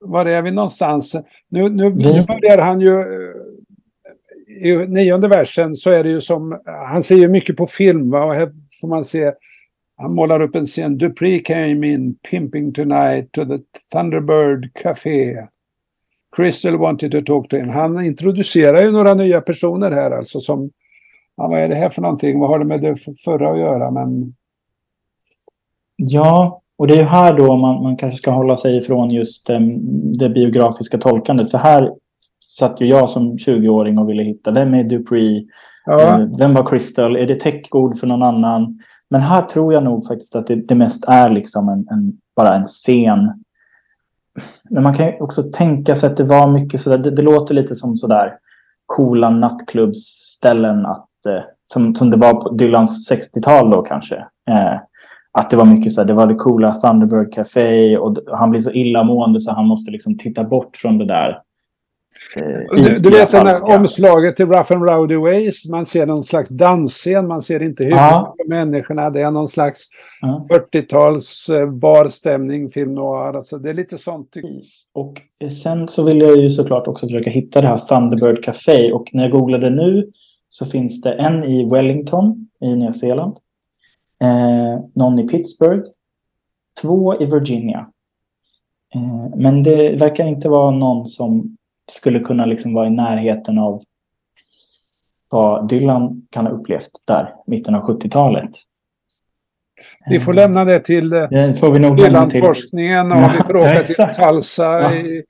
var 0.00 0.26
är 0.26 0.42
vi 0.42 0.50
någonstans? 0.50 1.16
Nu, 1.48 1.68
nu, 1.68 1.90
Vi- 1.90 2.12
nu 2.12 2.24
börjar 2.26 2.58
han 2.58 2.80
ju... 2.80 3.00
eh, 3.00 4.66
I 4.68 4.86
nionde 4.86 5.28
versen 5.28 5.76
så 5.76 5.90
är 5.90 6.04
det 6.04 6.10
ju 6.10 6.20
som... 6.20 6.60
Han 6.64 7.02
ser 7.02 7.16
ju 7.16 7.28
mycket 7.28 7.56
på 7.56 7.66
film 7.66 8.10
va? 8.10 8.24
och 8.24 8.34
här 8.34 8.52
får 8.80 8.88
man 8.88 9.04
se... 9.04 9.32
Han 10.02 10.14
målar 10.14 10.40
upp 10.42 10.56
en 10.56 10.66
scen. 10.66 10.98
Dupree 10.98 11.38
came 11.38 11.86
in 11.86 12.14
pimping 12.30 12.72
tonight 12.72 13.32
to 13.32 13.44
the 13.44 13.58
Thunderbird 13.92 14.72
Café. 14.74 15.48
Crystal 16.36 16.76
wanted 16.76 17.12
to 17.12 17.22
talk 17.22 17.48
to 17.48 17.56
him. 17.56 17.68
Han 17.68 18.04
introducerar 18.04 18.82
ju 18.82 18.90
några 18.90 19.14
nya 19.14 19.40
personer 19.40 19.90
här 19.90 20.10
alltså 20.10 20.40
som... 20.40 20.70
Ja, 21.36 21.48
vad 21.48 21.60
är 21.60 21.68
det 21.68 21.74
här 21.74 21.88
för 21.88 22.02
någonting? 22.02 22.40
Vad 22.40 22.50
har 22.50 22.58
det 22.58 22.64
med 22.64 22.80
det 22.80 22.96
förra 23.24 23.52
att 23.52 23.58
göra? 23.58 23.90
Men 23.90 24.34
Ja, 25.96 26.62
och 26.76 26.86
det 26.86 26.94
är 26.94 27.02
här 27.02 27.36
då 27.36 27.56
man, 27.56 27.82
man 27.82 27.96
kanske 27.96 28.18
ska 28.18 28.30
hålla 28.30 28.56
sig 28.56 28.76
ifrån 28.76 29.10
just 29.10 29.50
em, 29.50 29.78
det 30.18 30.28
biografiska 30.28 30.98
tolkandet. 30.98 31.50
För 31.50 31.58
här 31.58 31.92
satt 32.48 32.80
ju 32.80 32.86
jag 32.86 33.10
som 33.10 33.38
20-åring 33.38 33.98
och 33.98 34.08
ville 34.08 34.22
hitta 34.22 34.50
vem 34.50 34.74
är 34.74 34.84
Dupree? 34.84 35.46
ja, 35.86 36.20
Eh, 36.20 36.28
Vem 36.38 36.54
var 36.54 36.66
Crystal? 36.66 37.16
Är 37.16 37.26
det 37.26 37.40
täckord 37.40 37.98
för 37.98 38.06
någon 38.06 38.22
annan? 38.22 38.78
Men 39.12 39.20
här 39.20 39.42
tror 39.42 39.72
jag 39.72 39.84
nog 39.84 40.06
faktiskt 40.06 40.36
att 40.36 40.46
det, 40.46 40.54
det 40.54 40.74
mest 40.74 41.04
är 41.04 41.30
liksom 41.30 41.68
en, 41.68 41.86
en, 41.90 42.12
bara 42.36 42.54
en 42.54 42.64
scen. 42.64 43.44
Men 44.70 44.82
man 44.82 44.94
kan 44.94 45.06
ju 45.06 45.20
också 45.20 45.42
tänka 45.42 45.94
sig 45.94 46.10
att 46.10 46.16
det 46.16 46.24
var 46.24 46.50
mycket 46.50 46.80
sådär. 46.80 46.98
Det, 46.98 47.10
det 47.10 47.22
låter 47.22 47.54
lite 47.54 47.74
som 47.74 47.96
sådär 47.96 48.34
coola 48.86 49.30
nattklubbsställen 49.30 50.86
att, 50.86 51.26
eh, 51.26 51.42
som, 51.72 51.94
som 51.94 52.10
det 52.10 52.16
var 52.16 52.34
på 52.34 52.50
Dylans 52.50 53.10
60-tal 53.10 53.70
då 53.70 53.82
kanske. 53.82 54.16
Eh, 54.50 54.74
att 55.32 55.50
det 55.50 55.56
var 55.56 55.64
mycket 55.64 55.92
så 55.92 56.00
här, 56.00 56.08
det 56.08 56.14
var 56.14 56.26
det 56.26 56.34
coola 56.34 56.74
Thunderbird 56.74 57.34
Café 57.34 57.96
och 57.96 58.18
han 58.32 58.50
blir 58.50 58.60
så 58.60 58.70
illamående 58.70 59.40
så 59.40 59.52
han 59.52 59.66
måste 59.66 59.90
liksom 59.90 60.18
titta 60.18 60.44
bort 60.44 60.76
från 60.76 60.98
det 60.98 61.06
där 61.06 61.42
eh, 62.36 63.00
Du, 63.00 63.10
vet 63.10 63.30
falska. 63.30 63.66
här 63.66 63.78
omslaget 63.78 64.36
till 64.36 64.46
Rough 64.46 64.72
and 64.72 64.82
Rowdy 64.88 65.16
Ways. 65.16 65.68
Man 65.68 65.86
ser 65.86 66.06
någon 66.06 66.24
slags 66.24 66.50
dansscen, 66.50 67.26
man 67.28 67.42
ser 67.42 67.62
inte 67.62 67.84
huvudet 67.84 68.02
Ja. 68.10 68.34
på 68.38 68.48
människorna. 68.48 69.10
Det 69.10 69.20
är 69.20 69.30
någon 69.30 69.48
slags 69.48 69.82
Ja. 70.20 70.46
40-tals 70.50 71.48
eh, 71.48 71.70
barstämning, 71.70 72.70
film 72.70 72.94
noir. 72.94 73.36
Alltså, 73.36 73.58
det 73.58 73.70
är 73.70 73.74
lite 73.74 73.98
sånt. 73.98 74.36
Och 74.92 75.20
eh, 75.38 75.50
sen 75.50 75.88
så 75.88 76.02
vill 76.04 76.20
jag 76.20 76.36
ju 76.36 76.50
såklart 76.50 76.88
också 76.88 77.06
försöka 77.06 77.30
hitta 77.30 77.60
det 77.60 77.66
här 77.68 77.78
Thunderbird 77.78 78.44
Café. 78.44 78.92
Och 78.92 79.08
när 79.12 79.22
jag 79.22 79.32
googlade 79.32 79.70
nu 79.70 80.10
så 80.48 80.66
finns 80.66 81.00
det 81.00 81.12
en 81.12 81.44
i 81.44 81.64
Wellington 81.70 82.48
i 82.60 82.68
Nya 82.76 82.92
Zeeland. 82.92 83.36
Eh, 84.22 84.80
någon 84.94 85.18
i 85.18 85.28
Pittsburgh. 85.28 85.82
Två 86.82 87.22
i 87.22 87.26
Virginia. 87.26 87.86
Men 89.36 89.62
det 89.62 89.96
verkar 89.96 90.26
inte 90.26 90.48
vara 90.48 90.70
någon 90.70 91.06
som 91.06 91.56
skulle 91.90 92.20
kunna 92.20 92.46
liksom 92.46 92.74
vara 92.74 92.86
i 92.86 92.90
närheten 92.90 93.58
av 93.58 93.82
vad 95.28 95.68
Dylan 95.68 96.26
kan 96.30 96.46
ha 96.46 96.52
upplevt 96.52 96.90
där, 97.06 97.34
mitten 97.46 97.74
av 97.74 97.82
70-talet. 97.82 98.50
Vi 100.10 100.20
får 100.20 100.34
lämna 100.34 100.64
det 100.64 100.80
till 100.80 101.12
eh, 101.12 101.20
nog 101.30 101.30
lämna 101.32 101.96
till. 101.96 102.04
Dylan-forskningen 102.04 103.12
och 103.12 103.18
vi 103.34 103.38
får 103.46 103.56
åka 103.56 103.82
till. 103.82 103.94
Tulsa 103.94 104.64
Ja. 104.64 104.94
i 104.94 105.24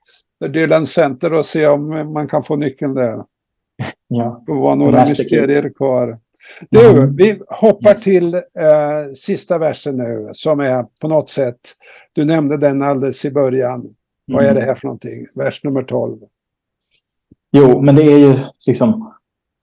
Dylan 0.49 0.87
Center 0.87 1.33
och 1.33 1.47
se 1.47 1.67
om 1.67 2.13
man 2.13 2.29
kan 2.29 2.43
få 2.43 2.57
nyckeln 2.57 2.95
där. 2.95 3.25
Ja. 4.09 4.43
Det 4.47 4.53
var 4.53 4.77
några 4.77 5.05
mysterier 5.07 5.73
kvar. 5.77 6.19
Du, 6.71 6.91
Mm. 6.91 7.17
vi 7.17 7.41
hoppar 7.49 7.95
till 7.95 8.35
eh, 8.35 8.41
sista 9.17 9.59
versen 9.59 9.97
nu 9.97 10.31
som 10.33 10.61
är 10.61 10.85
på 11.01 11.09
något 11.09 11.29
sätt, 11.29 11.61
du 12.13 12.25
nämnde 12.25 12.57
den 12.57 12.83
alldeles 12.83 13.25
i 13.25 13.31
början. 13.31 13.95
Vad 14.27 14.45
är 14.45 14.51
Mm. 14.51 14.61
det 14.61 14.67
här 14.67 14.75
för 14.75 14.87
någonting? 14.87 15.27
Vers 15.35 15.65
nummer 15.65 15.83
12. 15.83 16.19
Jo, 17.57 17.83
men 17.83 17.95
det 17.95 18.03
är 18.03 18.19
ju 18.19 18.39
liksom 18.67 19.13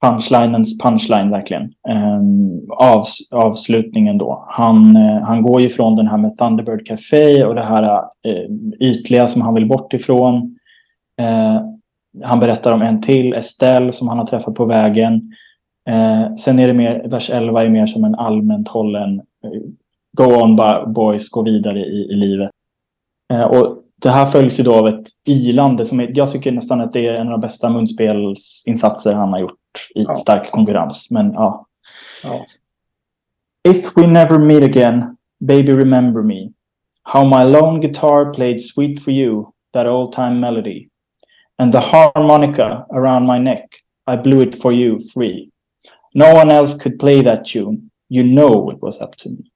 punchlinens 0.01 0.77
punchline 0.77 1.29
verkligen. 1.29 1.73
Ehm, 1.89 2.21
um, 2.21 2.71
av, 2.71 3.05
avslutningen 3.31 4.17
då. 4.17 4.45
Han, 4.47 4.95
eh, 4.95 5.21
han 5.21 5.41
går 5.41 5.61
ju 5.61 5.69
från 5.69 5.95
den 5.95 6.07
här 6.07 6.17
med 6.17 6.37
Thunderbird 6.37 6.87
Café 6.87 7.45
och 7.45 7.55
det 7.55 7.63
här 7.63 7.83
eh, 8.27 8.45
ytliga 8.79 9.27
som 9.27 9.41
han 9.41 9.53
vill 9.53 9.67
bort 9.67 9.93
ifrån. 9.93 10.57
Ehm, 11.17 11.61
han 12.23 12.39
berättar 12.39 12.71
om 12.71 12.81
en 12.81 13.01
till, 13.01 13.33
Estelle, 13.33 13.91
som 13.91 14.07
han 14.07 14.19
har 14.19 14.25
träffat 14.25 14.55
på 14.55 14.65
vägen. 14.65 15.31
Ehm, 15.89 16.37
sen 16.37 16.59
är 16.59 16.67
det 16.67 16.73
mer, 16.73 17.07
vers 17.07 17.29
11 17.29 17.63
är 17.63 17.69
mer 17.69 17.85
som 17.85 18.03
en 18.03 18.15
allmänt 18.15 18.67
hållen 18.67 19.19
eh, 19.19 19.61
Go 20.17 20.23
on 20.23 20.55
boys, 20.93 21.29
gå 21.29 21.41
vidare 21.41 21.79
i, 21.79 22.11
i 22.11 22.15
livet. 22.15 22.49
Och 23.49 23.83
det 24.01 24.09
här 24.09 24.25
följs 24.25 24.59
ju 24.59 24.63
då 24.63 24.75
av 24.75 24.87
ett 24.87 25.07
ilande 25.25 25.85
som 25.85 25.99
är, 25.99 26.11
jag 26.15 26.31
tycker 26.31 26.51
nästan 26.51 26.81
att 26.81 26.93
det 26.93 27.07
är 27.07 27.13
en 27.13 27.27
av 27.27 27.31
de 27.31 27.41
bästa 27.41 27.69
munspelsinsatser 27.69 29.13
han 29.13 29.29
har 29.33 29.39
gjort 29.39 29.89
i 29.95 30.03
Ja. 30.03 30.15
stark 30.15 30.51
konkurrens. 30.51 31.07
Men 31.11 31.33
ja. 31.33 31.65
Ja. 32.23 32.45
If 33.69 33.85
we 33.95 34.07
never 34.07 34.37
meet 34.39 34.63
again, 34.63 35.17
baby 35.39 35.71
remember 35.73 36.21
me. 36.23 36.49
How 37.03 37.25
my 37.25 37.43
lone 37.51 37.79
guitar 37.79 38.33
played 38.33 38.61
sweet 38.63 39.03
for 39.03 39.13
you, 39.13 39.45
that 39.73 39.87
old 39.87 40.13
time 40.13 40.39
melody. 40.39 40.87
And 41.57 41.71
the 41.73 41.79
harmonica 41.79 42.85
around 42.89 43.25
my 43.27 43.39
neck, 43.39 43.65
I 44.11 44.17
blew 44.17 44.41
it 44.41 44.61
for 44.61 44.73
you 44.73 44.99
free. 45.13 45.51
No 46.13 46.33
one 46.33 46.51
else 46.51 46.75
could 46.83 46.99
play 46.99 47.21
that 47.23 47.45
tune. 47.45 47.91
You 48.09 48.23
know 48.23 48.71
it 48.71 48.81
was 48.81 49.01
up 49.01 49.15
to 49.17 49.29
me. 49.29 49.51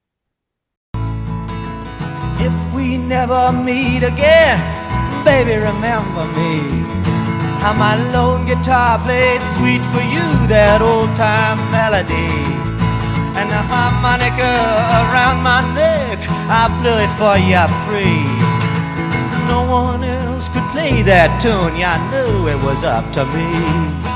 We 2.84 2.98
never 2.98 3.54
meet 3.54 4.04
again, 4.04 4.60
baby, 5.24 5.56
remember 5.56 6.26
me. 6.36 6.84
How 7.64 7.72
my 7.72 7.96
lone 8.12 8.46
guitar 8.46 9.00
played 9.00 9.40
sweet 9.56 9.80
for 9.96 10.04
you, 10.04 10.28
that 10.52 10.82
old 10.82 11.08
time 11.16 11.60
melody. 11.72 12.28
And 13.40 13.48
the 13.48 13.62
harmonica 13.72 14.52
around 15.00 15.40
my 15.48 15.64
neck, 15.80 16.20
I 16.52 16.68
blew 16.84 17.00
it 17.00 17.14
for 17.16 17.40
you 17.40 17.64
free. 17.88 18.28
No 19.48 19.64
one 19.72 20.04
else 20.04 20.50
could 20.50 20.68
play 20.76 21.04
that 21.04 21.40
tune, 21.42 21.80
I 21.80 21.96
knew 22.12 22.50
it 22.50 22.60
was 22.68 22.84
up 22.84 23.08
to 23.16 23.24
me. 23.32 24.13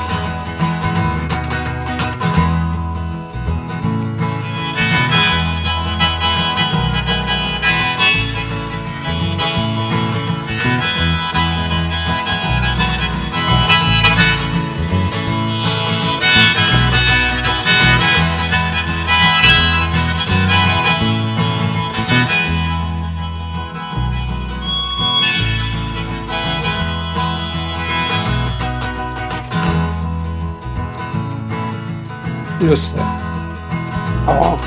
Just 32.62 32.96
det. 32.96 33.02
Ja. 34.28 34.58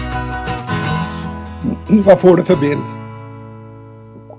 Vad 2.07 2.20
får 2.20 2.36
du 2.36 2.43
för 2.43 2.57
bild? 2.57 2.80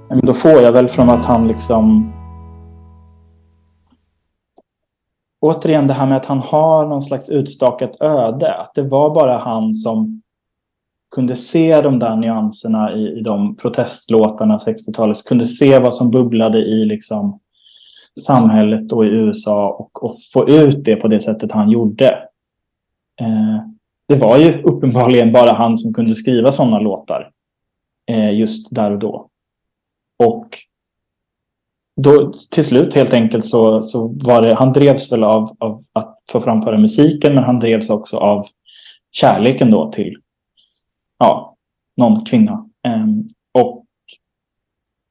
Men 0.09 0.19
då 0.19 0.33
får 0.33 0.51
jag 0.51 0.71
väl 0.71 0.87
från 0.87 1.09
att 1.09 1.25
han 1.25 1.47
liksom... 1.47 2.13
Återigen 5.41 5.87
det 5.87 5.93
här 5.93 6.05
med 6.05 6.17
att 6.17 6.25
han 6.25 6.39
har 6.39 6.87
någon 6.87 7.01
slags 7.01 7.29
utstakat 7.29 8.01
öde. 8.01 8.53
Att 8.53 8.71
det 8.75 8.81
var 8.81 9.15
bara 9.15 9.37
han 9.37 9.73
som 9.73 10.21
kunde 11.15 11.35
se 11.35 11.81
de 11.81 11.99
där 11.99 12.15
nyanserna 12.15 12.93
i, 12.93 13.19
i 13.19 13.21
de 13.21 13.55
protestlåtarna 13.55 14.57
60-talet. 14.57 15.25
Kunde 15.25 15.45
se 15.45 15.79
vad 15.79 15.95
som 15.95 16.11
bubblade 16.11 16.59
i 16.59 16.85
liksom 16.85 17.39
samhället 18.25 18.91
och 18.91 19.05
i 19.05 19.07
USA 19.07 19.69
och, 19.69 20.03
och 20.03 20.17
få 20.33 20.49
ut 20.49 20.85
det 20.85 20.95
på 20.95 21.07
det 21.07 21.19
sättet 21.19 21.51
han 21.51 21.69
gjorde. 21.69 22.30
Eh, 23.21 23.59
det 24.07 24.15
var 24.15 24.37
ju 24.37 24.61
uppenbarligen 24.61 25.31
bara 25.31 25.53
han 25.53 25.77
som 25.77 25.93
kunde 25.93 26.15
skriva 26.15 26.51
sådana 26.51 26.79
låtar 26.79 27.31
eh, 28.11 28.33
just 28.33 28.75
där 28.75 28.91
och 28.91 28.99
då. 28.99 29.29
Och 30.23 30.57
då, 32.01 32.33
till 32.51 32.65
slut 32.65 32.95
helt 32.95 33.13
enkelt 33.13 33.45
så, 33.45 33.83
så 33.83 34.07
var 34.07 34.41
det, 34.41 34.55
han 34.55 34.73
drevs 34.73 35.11
väl 35.11 35.23
av, 35.23 35.55
av 35.59 35.83
att 35.93 36.17
få 36.31 36.41
framföra 36.41 36.77
musiken 36.77 37.35
men 37.35 37.43
han 37.43 37.59
drevs 37.59 37.89
också 37.89 38.17
av 38.17 38.47
kärleken 39.11 39.71
då 39.71 39.91
till 39.91 40.17
ja, 41.19 41.55
någon 41.97 42.25
kvinna. 42.25 42.69
Ehm, 42.87 43.29
och 43.59 43.85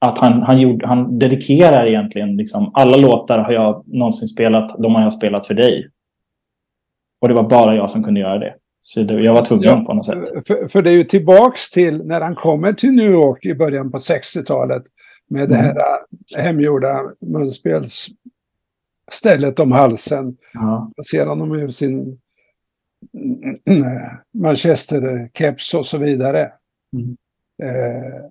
att 0.06 0.18
han, 0.18 0.42
han, 0.42 0.61
gjorde, 0.61 0.86
han 0.86 1.18
dedikerar 1.18 1.86
egentligen 1.86 2.36
liksom, 2.36 2.70
alla 2.74 2.96
låtar 2.96 3.38
har 3.38 3.52
jag 3.52 3.84
någonsin 3.86 4.28
spelat, 4.28 4.78
de 4.78 4.94
har 4.94 5.02
jag 5.02 5.12
spelat 5.12 5.46
för 5.46 5.54
dig. 5.54 5.90
Och 7.20 7.28
det 7.28 7.34
var 7.34 7.48
bara 7.48 7.74
jag 7.74 7.90
som 7.90 8.04
kunde 8.04 8.20
göra 8.20 8.38
det. 8.38 8.54
sydeuropa. 8.82 9.24
Jag 9.24 9.34
var 9.34 9.44
tvungen 9.44 9.64
ja, 9.64 9.84
på 9.86 9.94
något 9.94 10.06
sätt. 10.06 10.46
För, 10.46 10.68
för, 10.68 10.82
det 10.82 10.90
är 10.90 10.94
ju 10.94 11.04
tillbaks 11.04 11.70
till 11.70 12.04
när 12.04 12.20
han 12.20 12.34
kommer 12.34 12.72
till 12.72 12.92
New 12.92 13.10
York 13.10 13.44
i 13.44 13.54
början 13.54 13.90
på 13.90 13.98
60-talet 13.98 14.82
med 15.28 15.44
mm. 15.44 15.50
det 15.50 15.56
här 15.56 15.76
äh, 16.36 16.42
hemgjorda 16.42 17.00
munspelsstället 17.20 19.60
om 19.60 19.72
halsen. 19.72 20.36
Ja. 20.54 20.92
ser 21.10 21.26
honom 21.26 21.52
ur 21.52 21.68
sin 21.68 22.18
Manchester-keps 24.32 25.74
och 25.74 25.86
så 25.86 25.98
vidare. 25.98 26.52
Mm. 26.92 27.16
Eh, 27.62 28.24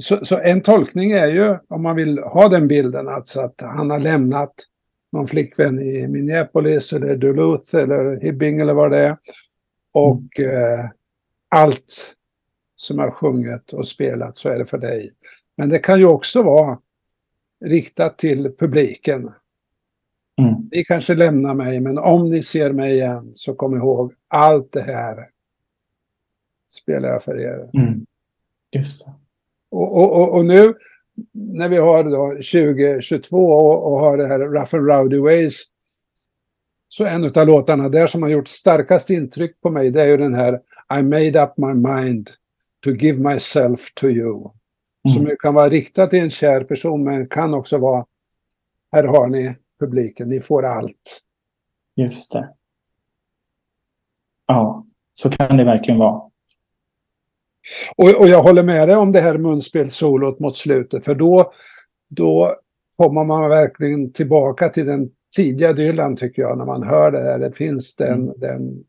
så, 0.00 0.24
så, 0.24 0.38
en 0.38 0.60
tolkning 0.60 1.10
är 1.10 1.26
ju, 1.26 1.58
om 1.68 1.82
man 1.82 1.96
vill 1.96 2.18
ha 2.18 2.48
den 2.48 2.68
bilden, 2.68 3.08
alltså 3.08 3.40
att 3.40 3.60
han 3.60 3.90
har 3.90 3.98
lämnat 3.98 4.54
någon 5.12 5.26
flickvän 5.26 5.78
i 5.78 6.08
Minneapolis 6.08 6.92
eller 6.92 7.16
Duluth 7.16 7.76
eller 7.76 8.20
Hibbing 8.20 8.60
eller 8.60 8.74
vad 8.74 8.90
det 8.90 8.98
är. 8.98 9.16
Och 9.92 10.38
mm. 10.38 10.80
eh, 10.80 10.90
allt 11.48 12.16
som 12.76 12.98
har 12.98 13.10
sjungit 13.10 13.72
och 13.72 13.88
spelat 13.88 14.36
så 14.36 14.48
är 14.48 14.58
det 14.58 14.66
för 14.66 14.78
dig. 14.78 15.12
Men 15.56 15.68
det 15.68 15.78
kan 15.78 15.98
ju 15.98 16.06
också 16.06 16.42
vara 16.42 16.78
riktat 17.64 18.18
till 18.18 18.54
publiken. 18.58 19.30
Mm. 20.38 20.68
Ni 20.72 20.84
kanske 20.84 21.14
lämnar 21.14 21.54
mig, 21.54 21.80
men 21.80 21.98
om 21.98 22.30
ni 22.30 22.42
ser 22.42 22.72
mig 22.72 22.92
igen 22.92 23.34
så 23.34 23.54
kom 23.54 23.76
ihåg 23.76 24.14
allt 24.28 24.72
det 24.72 24.82
här 24.82 25.28
spelar 26.70 27.08
jag 27.08 27.22
för 27.22 27.40
er. 27.40 27.70
Mm. 27.74 28.06
Just 28.70 29.06
det. 29.06 29.12
Och, 29.70 29.96
och, 29.96 30.34
och, 30.34 30.44
nu 30.44 30.74
när 31.32 31.68
vi 31.68 31.76
har 31.76 32.04
då 32.04 32.30
2022 32.30 33.36
och, 33.36 33.92
och 33.92 34.00
har 34.00 34.16
det 34.16 34.26
här 34.26 34.38
Rough 34.38 34.74
and 34.74 34.88
Rowdy 34.88 35.18
Ways 35.18 35.64
så 36.88 37.04
en 37.04 37.24
av 37.24 37.46
låtarna 37.46 37.88
där 37.88 38.06
som 38.06 38.22
har 38.22 38.28
gjort 38.28 38.48
starkast 38.48 39.10
intryck 39.10 39.60
på 39.60 39.70
mig 39.70 39.90
det 39.90 40.02
är 40.02 40.06
ju 40.06 40.16
den 40.16 40.34
här 40.34 40.60
I 40.98 41.02
made 41.02 41.42
up 41.42 41.56
my 41.56 41.74
mind 41.74 42.30
to 42.84 42.90
give 42.90 43.32
myself 43.32 43.94
to 43.94 44.06
you. 44.06 44.50
Mm. 45.08 45.14
Som 45.14 45.36
kan 45.40 45.54
vara 45.54 45.68
riktat 45.68 46.10
till 46.10 46.18
en 46.18 46.30
kär 46.30 46.64
person 46.64 47.04
men 47.04 47.28
kan 47.28 47.54
också 47.54 47.78
vara 47.78 48.06
här 48.92 49.04
har 49.04 49.28
ni 49.28 49.54
publiken, 49.80 50.28
ni 50.28 50.40
får 50.40 50.64
allt. 50.64 51.22
Just 51.96 52.32
det. 52.32 52.54
Ja, 54.46 54.86
så 55.14 55.30
kan 55.30 55.56
det 55.56 55.64
verkligen 55.64 55.98
vara. 55.98 56.30
Och, 57.96 58.20
och 58.20 58.28
jag 58.28 58.42
håller 58.42 58.62
med 58.62 58.88
dig 58.88 58.96
om 58.96 59.12
det 59.12 59.20
här 59.20 59.38
munspelssolot 59.38 60.40
mot 60.40 60.56
slutet, 60.56 61.04
för 61.04 61.14
då, 61.14 61.52
då 62.10 62.56
kommer 62.96 63.24
man 63.24 63.48
verkligen 63.48 64.12
tillbaka 64.12 64.68
till 64.68 64.86
den 64.86 65.10
tidiga 65.36 65.72
Dylan 65.72 66.16
tycker 66.16 66.42
jag, 66.42 66.58
när 66.58 66.64
man 66.64 66.82
hör 66.82 67.10
det 67.10 67.22
där. 67.22 67.38
Det 67.38 67.52
finns 67.52 67.96
den, 67.96 68.22
mm. 68.22 68.34
den 68.36 68.84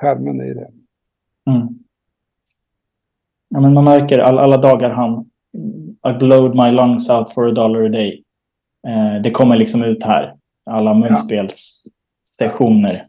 skärmen 0.00 0.40
i 0.40 0.54
det. 0.54 0.70
Mm. 1.50 1.68
Ja, 3.48 3.60
men 3.60 3.74
man 3.74 3.84
märker 3.84 4.18
all, 4.18 4.38
alla 4.38 4.56
dagar 4.56 4.90
han 4.90 5.30
I 6.08 6.12
glowed 6.18 6.54
my 6.54 6.70
lungs 6.70 7.10
out 7.10 7.32
for 7.32 7.48
a 7.48 7.52
dollar 7.52 7.84
a 7.84 7.88
day. 7.88 8.24
Eh, 8.88 9.22
det 9.22 9.30
kommer 9.30 9.56
liksom 9.56 9.84
ut 9.84 10.02
här. 10.02 10.34
Alla 10.70 10.94
munspelssessioner. 10.94 13.06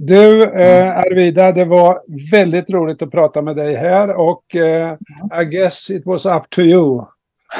Du 0.00 0.42
eh, 0.42 0.98
Arvida, 0.98 1.52
det 1.52 1.64
var 1.64 2.00
väldigt 2.30 2.70
roligt 2.70 3.02
att 3.02 3.10
prata 3.10 3.42
med 3.42 3.56
dig 3.56 3.74
här 3.74 4.16
och 4.16 4.56
eh, 4.56 4.96
I 5.42 5.44
guess 5.44 5.90
it 5.90 6.06
was 6.06 6.26
up 6.26 6.50
to 6.50 6.60
you. 6.60 7.04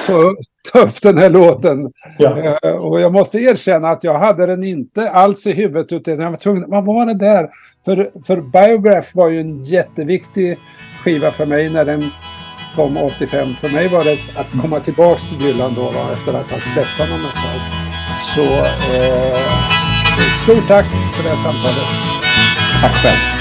Så 0.06 0.34
ta 0.72 0.78
upp 0.78 1.02
den 1.02 1.18
här 1.18 1.30
låten. 1.30 1.92
Ja. 2.18 2.56
Eh, 2.62 2.70
och 2.70 3.00
jag 3.00 3.12
måste 3.12 3.38
erkänna 3.38 3.88
att 3.88 4.04
jag 4.04 4.18
hade 4.18 4.46
den 4.46 4.64
inte 4.64 5.10
alls 5.10 5.46
i 5.46 5.52
huvudet 5.52 5.92
utan 5.92 6.20
jag 6.20 6.30
var 6.30 6.36
tvungen, 6.36 6.64
vad 6.68 6.84
var 6.84 7.06
det 7.06 7.14
där? 7.14 7.48
För, 7.84 8.10
för 8.26 8.40
Biograph 8.40 9.08
var 9.14 9.28
ju 9.28 9.40
en 9.40 9.64
jätteviktig 9.64 10.58
skiva 11.04 11.30
för 11.30 11.46
mig 11.46 11.70
när 11.70 11.84
den 11.84 12.10
kom 12.76 12.96
85. 12.96 13.48
För 13.60 13.68
mig 13.68 13.88
var 13.88 14.04
det 14.04 14.18
att 14.36 14.62
komma 14.62 14.80
tillbaka 14.80 15.20
till 15.20 15.46
Dylan 15.46 15.74
då, 15.74 15.82
då 15.82 16.12
efter 16.12 16.40
att 16.40 16.50
ha 16.50 16.58
släppt 16.58 16.98
honom 16.98 17.26
ett 17.26 17.34
tag. 17.34 17.60
Så 18.34 18.42
eh, 18.94 19.77
stort 20.42 20.68
tack 20.68 20.86
för 21.12 21.22
det 21.22 21.28
här 21.28 21.42
samtalet. 21.42 21.88
Tack 22.80 22.94
själv. 22.94 23.37